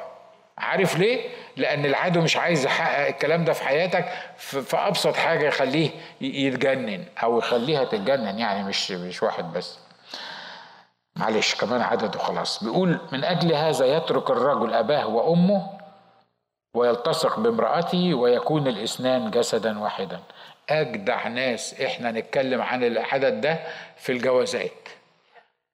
عارف 0.59 0.99
ليه؟ 0.99 1.29
لأن 1.57 1.85
العدو 1.87 2.21
مش 2.21 2.37
عايز 2.37 2.65
يحقق 2.65 3.07
الكلام 3.07 3.45
ده 3.45 3.53
في 3.53 3.63
حياتك 3.65 4.13
في 4.37 4.77
أبسط 4.77 5.17
حاجة 5.17 5.45
يخليه 5.47 5.91
يتجنن 6.21 7.05
أو 7.23 7.39
يخليها 7.39 7.85
تتجنن 7.85 8.39
يعني 8.39 8.63
مش 8.65 8.91
مش 8.91 9.23
واحد 9.23 9.53
بس. 9.53 9.79
معلش 11.17 11.55
كمان 11.55 11.81
عدد 11.81 12.17
وخلاص 12.17 12.65
بيقول 12.65 12.99
من 13.13 13.25
أجل 13.25 13.53
هذا 13.55 13.87
يترك 13.87 14.31
الرجل 14.31 14.75
أباه 14.75 15.07
وأمه 15.07 15.71
ويلتصق 16.77 17.41
بامرأته 17.41 18.15
ويكون 18.15 18.69
الإثنان 18.69 19.31
جسدا 19.31 19.79
واحدا. 19.79 20.21
أجدع 20.71 21.29
ناس 21.29 21.81
إحنا 21.81 22.11
نتكلم 22.11 22.63
عن 22.63 22.85
العدد 22.85 23.41
ده 23.41 23.59
في 23.97 24.13
الجوازات. 24.13 24.89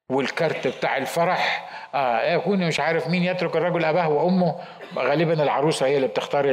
والكارت 0.09 0.67
بتاع 0.67 0.97
الفرح. 0.97 1.69
آه 1.95 2.33
يكون 2.33 2.67
مش 2.67 2.79
عارف 2.79 3.07
مين 3.07 3.23
يترك 3.23 3.55
الرجل 3.55 3.85
أباه 3.85 4.09
وأمه. 4.09 4.55
غالبا 4.95 5.43
العروسة 5.43 5.85
هي 5.85 5.95
اللي 5.95 6.07
بتختار 6.07 6.45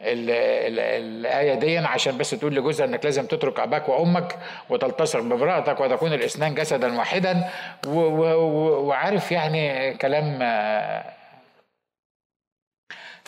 الآية 0.00 1.54
دي 1.54 1.78
عشان 1.78 2.18
بس 2.18 2.30
تقول 2.30 2.54
لجوزها 2.54 2.86
إنك 2.86 3.04
لازم 3.04 3.26
تترك 3.26 3.60
أباك 3.60 3.88
وأمك 3.88 4.38
وتلتصق 4.70 5.20
بامرأتك 5.20 5.80
وتكون 5.80 6.12
الاثنان 6.12 6.54
جسدا 6.54 6.98
واحدا. 6.98 7.50
وعارف 7.86 9.32
يعني 9.32 9.94
كلام 9.94 10.38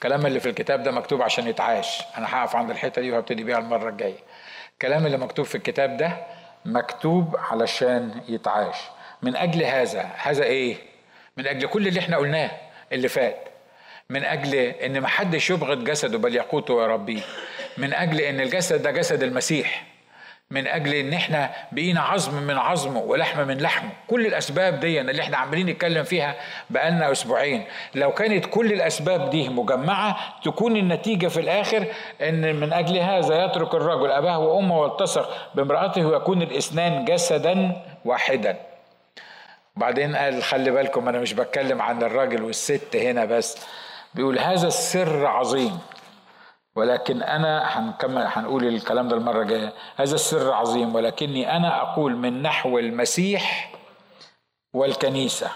كلام 0.03 0.27
اللي 0.27 0.41
في 0.41 0.49
الكتاب 0.49 0.83
ده 0.83 0.91
مكتوب 0.91 1.23
عشان 1.23 1.47
يتعاش 1.49 2.03
أنا 2.19 2.27
هقف 2.37 2.57
عند 2.57 2.71
الحتة 2.71 3.03
دي 3.03 3.13
وهبتدي 3.13 3.45
بيها 3.45 3.59
المرة 3.59 3.89
الجاية. 3.89 4.19
الكلام 4.73 5.07
اللي 5.07 5.17
مكتوب 5.19 5.47
في 5.47 5.55
الكتاب 5.55 5.97
ده 5.97 6.13
مكتوب 6.65 7.37
علشان 7.51 8.21
يتعاش 8.29 8.77
من 9.23 9.37
أجل 9.37 9.63
هذا 9.63 10.11
هذا 10.17 10.45
إيه؟ 10.45 10.77
من 11.37 11.47
أجل 11.47 11.67
كل 11.67 11.89
اللي 11.89 12.01
إحنا 12.01 12.17
قلناه 12.17 12.51
اللي 12.93 13.09
فات. 13.09 13.37
من 14.11 14.25
أجل 14.25 14.55
إن 14.55 15.01
محدش 15.01 15.51
يبغض 15.51 15.85
جسده 15.85 16.19
بل 16.19 16.35
يقوته 16.37 16.75
ويربيه 16.75 17.21
من 17.79 17.95
أجل 17.95 18.21
إن 18.21 18.41
الجسد 18.41 18.83
ده 18.83 18.91
جسد 18.91 19.23
المسيح. 19.23 19.85
من 20.51 20.67
أجل 20.67 20.95
إن 20.95 21.13
إحنا 21.13 21.51
بقينا 21.73 22.01
عظم 22.01 22.43
من 22.43 22.59
عظمه 22.59 23.01
ولحم 23.01 23.47
من 23.49 23.59
لحمه. 23.59 23.91
كل 24.09 24.27
الأسباب 24.27 24.81
دي 24.81 25.01
اللي 25.01 25.23
إحنا 25.23 25.37
عمالين 25.37 25.67
نتكلم 25.67 26.05
فيها 26.05 26.35
بقالنا 26.71 27.13
أسبوعين. 27.13 27.65
لو 27.95 28.13
كانت 28.13 28.47
كل 28.47 28.73
الأسباب 28.73 29.31
دي 29.31 29.49
مجمعة 29.49 30.17
تكون 30.45 30.77
النتيجة 30.77 31.27
في 31.27 31.41
الآخر 31.41 31.87
إن 32.23 32.57
من 32.57 32.73
أجل 32.73 32.99
هذا 32.99 33.45
يترك 33.45 33.75
الرجل 33.75 34.11
أباه 34.11 34.39
وأمه 34.39 34.79
والتصق 34.79 35.55
بامرأته 35.55 36.07
ويكون 36.07 36.43
الإثنان 36.43 37.05
جسدا 37.05 37.83
واحدا. 38.05 38.57
بعدين 39.77 40.17
قال 40.17 40.43
خلي 40.43 40.71
بالكم 40.71 41.09
أنا 41.09 41.19
مش 41.19 41.33
بتكلم 41.33 41.83
عن 41.83 42.03
الراجل 42.03 42.43
والست 42.43 42.97
هنا 42.97 43.25
بس 43.25 43.59
بيقول 44.15 44.39
هذا 44.39 44.69
السر 44.69 45.27
عظيم. 45.27 45.79
ولكن 46.77 47.23
أنا 47.23 47.79
هنكمل 47.79 48.23
هنقول 48.27 48.65
الكلام 48.67 49.09
ده 49.09 49.17
المرة 49.17 49.43
الجاية. 49.43 49.73
هذا 49.97 50.15
السر 50.15 50.53
عظيم 50.53 50.95
ولكني 50.95 51.57
أنا 51.57 51.83
أقول 51.83 52.17
من 52.17 52.43
نحو 52.43 52.79
المسيح 52.79 53.71
والكنيسة. 54.73 55.51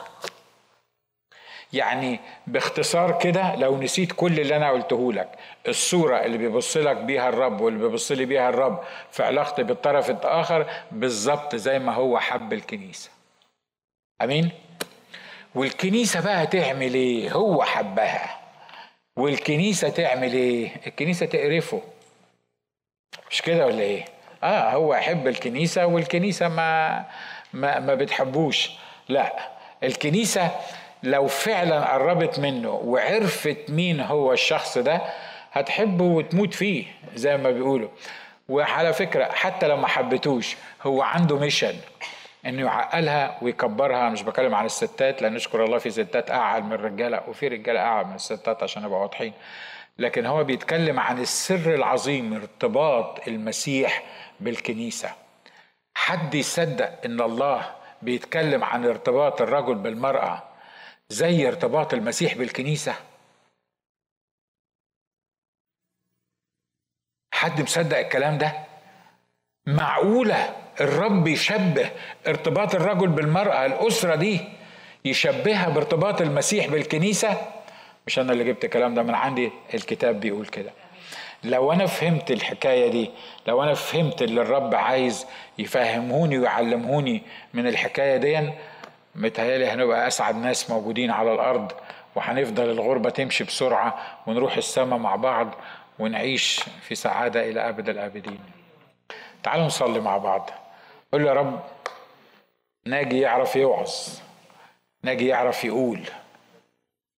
يعني 1.73 2.21
باختصار 2.47 3.19
كده 3.19 3.55
لو 3.57 3.79
نسيت 3.83 4.13
كل 4.13 4.41
اللي 4.41 4.57
أنا 4.57 4.71
قلته 4.71 5.13
لك 5.13 5.39
الصورة 5.69 6.17
اللي 6.17 6.39
بيبص 6.39 6.77
لك 6.77 6.97
بيها 6.97 7.29
الرب 7.29 7.61
واللي 7.61 7.79
بيبص 7.79 8.13
لي 8.13 8.25
بيها 8.25 8.49
الرب 8.49 8.81
في 9.11 9.23
علاقتي 9.23 9.63
بالطرف 9.63 10.11
الآخر 10.11 10.67
بالظبط 10.93 11.57
زي 11.57 11.79
ما 11.79 11.95
هو 11.95 12.19
حب 12.19 12.53
الكنيسة. 12.53 13.11
أمين. 14.23 14.51
والكنيسة 15.55 16.21
بقى 16.21 16.47
تعمل 16.47 16.95
إيه؟ 16.95 17.33
هو 17.33 17.63
حبها. 17.63 18.41
والكنيسة 19.17 19.89
تعمل 19.89 20.33
إيه؟ 20.33 20.71
الكنيسة 20.87 21.27
تقرفه. 21.27 21.83
مش 23.31 23.43
كده 23.43 23.67
ولا 23.67 23.81
إيه؟ 23.81 24.05
آه 24.43 24.71
هو 24.71 24.95
يحب 24.95 25.27
الكنيسة 25.29 25.87
والكنيسة 25.87 26.49
ما 26.49 27.05
ما 27.53 27.79
ما 27.79 27.95
بتحبوش. 27.95 28.71
لا 29.09 29.49
الكنيسة 29.83 30.51
لو 31.03 31.27
فعلا 31.27 31.93
قربت 31.93 32.39
منه 32.39 32.71
وعرفت 32.71 33.59
مين 33.69 34.01
هو 34.01 34.33
الشخص 34.33 34.79
ده 34.79 35.01
هتحبه 35.53 36.05
وتموت 36.05 36.55
فيه 36.55 36.85
زي 37.15 37.37
ما 37.37 37.51
بيقولوا. 37.51 37.89
وعلى 38.49 38.93
فكرة 38.93 39.25
حتى 39.33 39.67
لو 39.67 39.77
ما 39.77 39.87
حبتوش 39.89 40.57
هو 40.83 41.03
عنده 41.03 41.39
ميشن. 41.39 41.75
إنه 42.47 42.63
يعقلها 42.63 43.39
ويكبرها. 43.43 44.11
مش 44.11 44.23
بكلم 44.23 44.55
عن 44.55 44.65
الستات 44.65 45.23
لأن 45.23 45.35
نشكر 45.35 45.65
الله 45.65 45.79
في 45.79 45.91
ستات 45.91 46.31
أعقل 46.31 46.63
من 46.63 46.73
الرجاله 46.73 47.29
وفي 47.29 47.49
رجالة 47.49 47.81
أعقل 47.81 48.09
من 48.09 48.15
الستات 48.15 48.63
عشان 48.63 48.83
نبقى 48.83 49.01
واضحين. 49.01 49.33
لكن 49.99 50.27
هو 50.27 50.45
بيتكلم 50.45 51.01
عن 51.01 51.19
السر 51.21 51.75
العظيم 51.75 52.35
ارتباط 52.35 53.29
المسيح 53.29 54.03
بالكنيسة. 54.41 55.11
حد 55.95 56.35
يصدق 56.35 57.05
إن 57.05 57.21
الله 57.21 57.75
بيتكلم 58.03 58.65
عن 58.65 58.85
ارتباط 58.85 59.43
الرجل 59.43 59.75
بالمرأة 59.75 60.43
زي 61.09 61.49
ارتباط 61.49 61.95
المسيح 61.95 62.35
بالكنيسة؟ 62.35 62.95
حد 67.33 67.61
مصدق 67.61 67.99
الكلام 67.99 68.39
ده؟ 68.39 68.53
معقولة 69.67 70.57
الرب 70.81 71.27
يشبه 71.27 71.91
ارتباط 72.27 72.75
الرجل 72.75 73.09
بالمرأة 73.09 73.67
الأسرة 73.67 74.15
دي 74.15 74.41
يشبهها 75.05 75.69
بارتباط 75.69 76.21
المسيح 76.21 76.67
بالكنيسة. 76.67 77.37
مش 78.07 78.19
أنا 78.19 78.33
اللي 78.33 78.45
جبت 78.45 78.65
الكلام 78.65 78.95
ده 78.95 79.03
من 79.03 79.15
عندي 79.15 79.51
الكتاب 79.75 80.21
بيقول 80.21 80.47
كده. 80.47 80.71
لو 81.45 81.73
أنا 81.73 81.87
فهمت 81.87 82.31
الحكاية 82.31 82.91
دي 82.91 83.11
لو 83.47 83.63
أنا 83.63 83.75
فهمت 83.75 84.23
اللي 84.23 84.41
الرب 84.41 84.75
عايز 84.75 85.27
يفهمهوني 85.59 86.39
ويعلمهوني 86.39 87.23
من 87.55 87.67
الحكاية 87.67 88.17
دي 88.17 88.51
متهيألي 89.15 89.67
هنبقى 89.67 90.07
أسعد 90.07 90.37
ناس 90.37 90.71
موجودين 90.71 91.11
على 91.11 91.35
الأرض 91.35 91.73
وهنفضل 92.15 92.71
الغربة 92.71 93.11
تمشي 93.11 93.45
بسرعة 93.45 93.99
ونروح 94.27 94.57
السماء 94.57 94.99
مع 94.99 95.17
بعض 95.17 95.55
ونعيش 95.99 96.61
في 96.89 96.95
سعادة 96.95 97.51
إلى 97.51 97.69
أبد 97.69 97.89
الآبدين. 97.89 98.39
تعالوا 99.43 99.65
نصلي 99.67 100.01
مع 100.01 100.17
بعض. 100.17 100.51
قول 101.15 101.23
له 101.23 101.29
يا 101.29 101.35
رب 101.35 101.65
ناجي 102.87 103.21
يعرف 103.21 103.57
يوعظ 103.57 104.21
ناجي 105.03 105.27
يعرف 105.27 105.65
يقول 105.65 106.09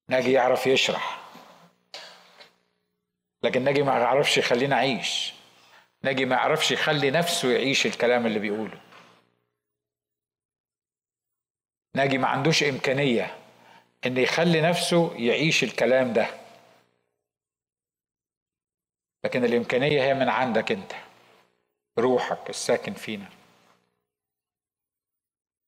ناجي 0.08 0.32
يعرف 0.32 0.66
يشرح. 0.66 1.20
لكن 3.42 3.64
ناجي 3.64 3.82
ما 3.82 3.98
يعرفش 3.98 4.38
يخلينا 4.38 4.76
أعيش. 4.76 5.34
ناجي 6.02 6.24
ما 6.24 6.36
يعرفش 6.36 6.70
يخلي 6.70 7.10
نفسه 7.10 7.52
يعيش 7.52 7.86
الكلام 7.86 8.26
اللي 8.26 8.38
بيقوله. 8.38 8.80
ناجي 11.94 12.18
ما 12.18 12.28
عندوش 12.28 12.62
إمكانية 12.62 13.36
إن 14.06 14.16
يخلي 14.16 14.60
نفسه 14.60 15.14
يعيش 15.16 15.64
الكلام 15.64 16.12
ده. 16.12 16.26
لكن 19.24 19.44
الإمكانية 19.44 20.02
هي 20.02 20.14
من 20.14 20.28
عندك 20.28 20.72
أنت 20.72 20.92
روحك 21.98 22.50
الساكن 22.50 22.92
فينا. 22.92 23.35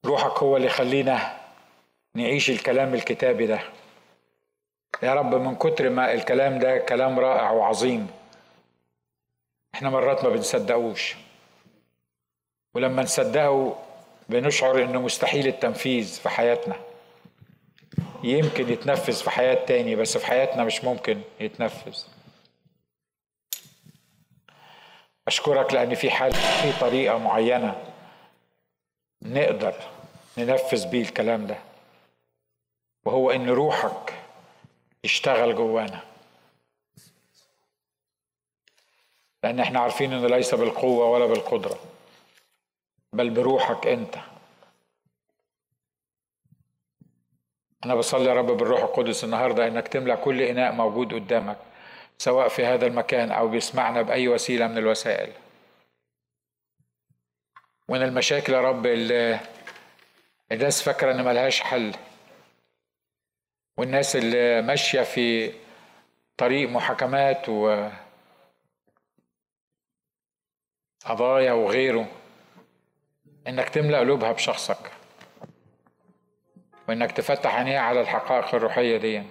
روحك 0.08 0.38
هو 0.42 0.56
اللي 0.56 0.66
يخلينا 0.66 1.38
نعيش 2.14 2.50
الكلام 2.50 2.94
الكتابي 2.94 3.46
ده. 3.46 3.60
يا 5.02 5.14
رب 5.14 5.34
من 5.34 5.54
كتر 5.56 5.90
ما 5.90 6.12
الكلام 6.12 6.58
ده 6.58 6.78
كلام 6.78 7.18
رائع 7.18 7.50
وعظيم 7.50 8.10
إحنا 9.74 9.90
مرات 9.90 10.24
ما 10.24 10.30
بنصدقوش. 10.30 11.16
ولما 12.74 13.02
نصدقه 13.02 13.78
بنشعر 14.28 14.82
إنه 14.84 15.02
مستحيل 15.02 15.46
التنفيذ 15.46 16.20
في 16.20 16.28
حياتنا. 16.28 16.76
يمكن 18.22 18.72
يتنفذ 18.72 19.12
في 19.22 19.30
حياة 19.30 19.64
تاني 19.64 19.96
بس 19.96 20.18
في 20.18 20.26
حياتنا 20.26 20.64
مش 20.64 20.84
ممكن 20.84 21.20
يتنفذ. 21.40 22.02
أشكرك 25.28 25.74
لأن 25.74 25.94
في 25.94 26.10
حال 26.10 26.32
في 26.32 26.72
طريقة 26.80 27.18
معينة 27.18 27.84
نقدر 29.22 29.74
ننفذ 30.44 30.88
بيه 30.90 31.02
الكلام 31.02 31.46
ده. 31.46 31.58
وهو 33.04 33.30
إن 33.30 33.50
روحك 33.50 34.14
يشتغل 35.04 35.54
جوانا. 35.54 36.00
لأن 39.44 39.60
إحنا 39.60 39.80
عارفين 39.80 40.12
إنه 40.12 40.26
ليس 40.28 40.54
بالقوة 40.54 41.10
ولا 41.10 41.26
بالقدرة 41.26 41.78
بل 43.12 43.30
بروحك 43.30 43.86
أنت. 43.86 44.14
أنا 47.84 47.94
بصلي 47.94 48.24
يا 48.24 48.34
رب 48.34 48.46
بالروح 48.46 48.80
القدس 48.80 49.24
النهاردة 49.24 49.68
إنك 49.68 49.88
تملأ 49.88 50.14
كل 50.14 50.42
إناء 50.42 50.72
موجود 50.72 51.14
قدامك 51.14 51.58
سواء 52.18 52.48
في 52.48 52.66
هذا 52.66 52.86
المكان 52.86 53.30
أو 53.30 53.48
بيسمعنا 53.48 54.02
بأي 54.02 54.28
وسيلة 54.28 54.66
من 54.66 54.78
الوسائل. 54.78 55.32
وإن 57.88 58.02
المشاكل 58.02 58.52
يا 58.52 58.60
رب 58.60 58.86
اللي 58.86 59.40
الناس 60.52 60.82
فاكرة 60.82 61.12
إن 61.12 61.24
ملهاش 61.24 61.60
حل. 61.60 61.94
والناس 63.76 64.16
اللي 64.16 64.62
ماشية 64.62 65.02
في 65.02 65.52
طريق 66.36 66.68
محاكمات 66.68 67.48
و 67.48 67.88
قضايا 71.04 71.52
وغيره 71.52 72.08
إنك 73.48 73.68
تملأ 73.68 73.98
قلوبها 73.98 74.32
بشخصك. 74.32 74.92
وإنك 76.88 77.12
تفتح 77.12 77.54
عينيها 77.54 77.80
على 77.80 78.00
الحقائق 78.00 78.54
الروحية 78.54 78.96
دي. 78.96 79.22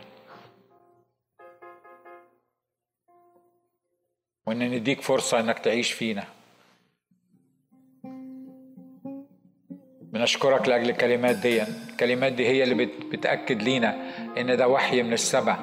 وإن 4.46 4.72
نديك 4.72 5.02
فرصة 5.02 5.40
إنك 5.40 5.60
تعيش 5.60 5.92
فينا. 5.92 6.37
بنشكرك 10.18 10.68
لأجل 10.68 10.90
الكلمات 10.90 11.36
دي. 11.36 11.64
الكلمات 11.64 12.34
دي 12.34 12.48
هي 12.48 12.64
اللي 12.64 12.86
بتأكد 12.86 13.64
لينا 13.64 13.98
إن 14.38 14.58
ده 14.58 14.68
وحي 14.68 15.04
من 15.04 15.14
السماء. 15.14 15.60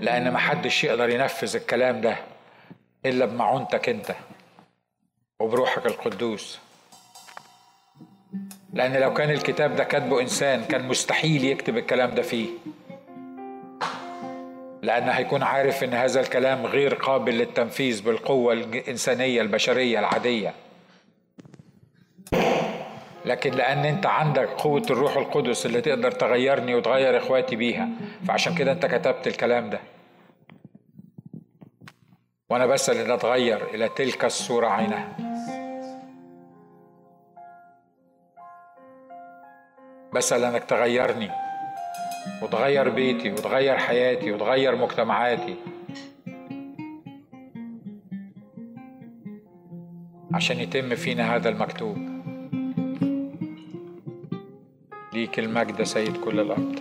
لأن 0.00 0.32
محدش 0.32 0.84
يقدر 0.84 1.08
ينفذ 1.08 1.56
الكلام 1.56 2.00
ده 2.00 2.16
إلا 3.06 3.24
بمعونتك 3.26 3.88
أنت 3.88 4.14
وبروحك 5.40 5.86
القدوس. 5.86 6.58
لأن 8.72 8.96
لو 8.96 9.14
كان 9.14 9.30
الكتاب 9.30 9.76
ده 9.76 9.84
كاتبه 9.84 10.20
إنسان 10.20 10.64
كان 10.64 10.88
مستحيل 10.88 11.44
يكتب 11.44 11.76
الكلام 11.76 12.14
ده 12.14 12.22
فيه. 12.22 12.48
لأنه 14.82 15.12
هيكون 15.12 15.42
عارف 15.42 15.84
إن 15.84 15.94
هذا 15.94 16.20
الكلام 16.20 16.66
غير 16.66 16.94
قابل 16.94 17.38
للتنفيذ 17.38 18.02
بالقوة 18.02 18.52
الإنسانية 18.52 19.40
البشرية 19.40 19.98
العادية. 19.98 20.54
لكن 23.24 23.50
لأن 23.50 23.78
أنت 23.84 24.06
عندك 24.06 24.48
قوة 24.48 24.82
الروح 24.90 25.16
القدس 25.16 25.66
اللي 25.66 25.80
تقدر 25.80 26.10
تغيرني 26.10 26.74
وتغير 26.74 27.16
إخواتي 27.16 27.56
بيها 27.56 27.88
فعشان 28.26 28.54
كده 28.54 28.72
أنت 28.72 28.86
كتبت 28.86 29.26
الكلام 29.26 29.70
ده. 29.70 29.80
وأنا 32.50 32.66
بسأل 32.66 32.96
إن 32.96 33.10
أتغير 33.10 33.74
إلى 33.74 33.88
تلك 33.88 34.24
الصورة 34.24 34.68
عينها. 34.68 35.16
بسأل 40.14 40.44
أنك 40.44 40.64
تغيرني 40.64 41.30
وتغير 42.42 42.88
بيتي 42.88 43.32
وتغير 43.32 43.78
حياتي 43.78 44.32
وتغير 44.32 44.76
مجتمعاتي. 44.76 45.56
عشان 50.34 50.60
يتم 50.60 50.94
فينا 50.94 51.36
هذا 51.36 51.48
المكتوب. 51.48 52.11
ليك 55.12 55.38
المجد 55.38 55.82
سيد 55.82 56.16
كل 56.16 56.40
الأرض 56.40 56.78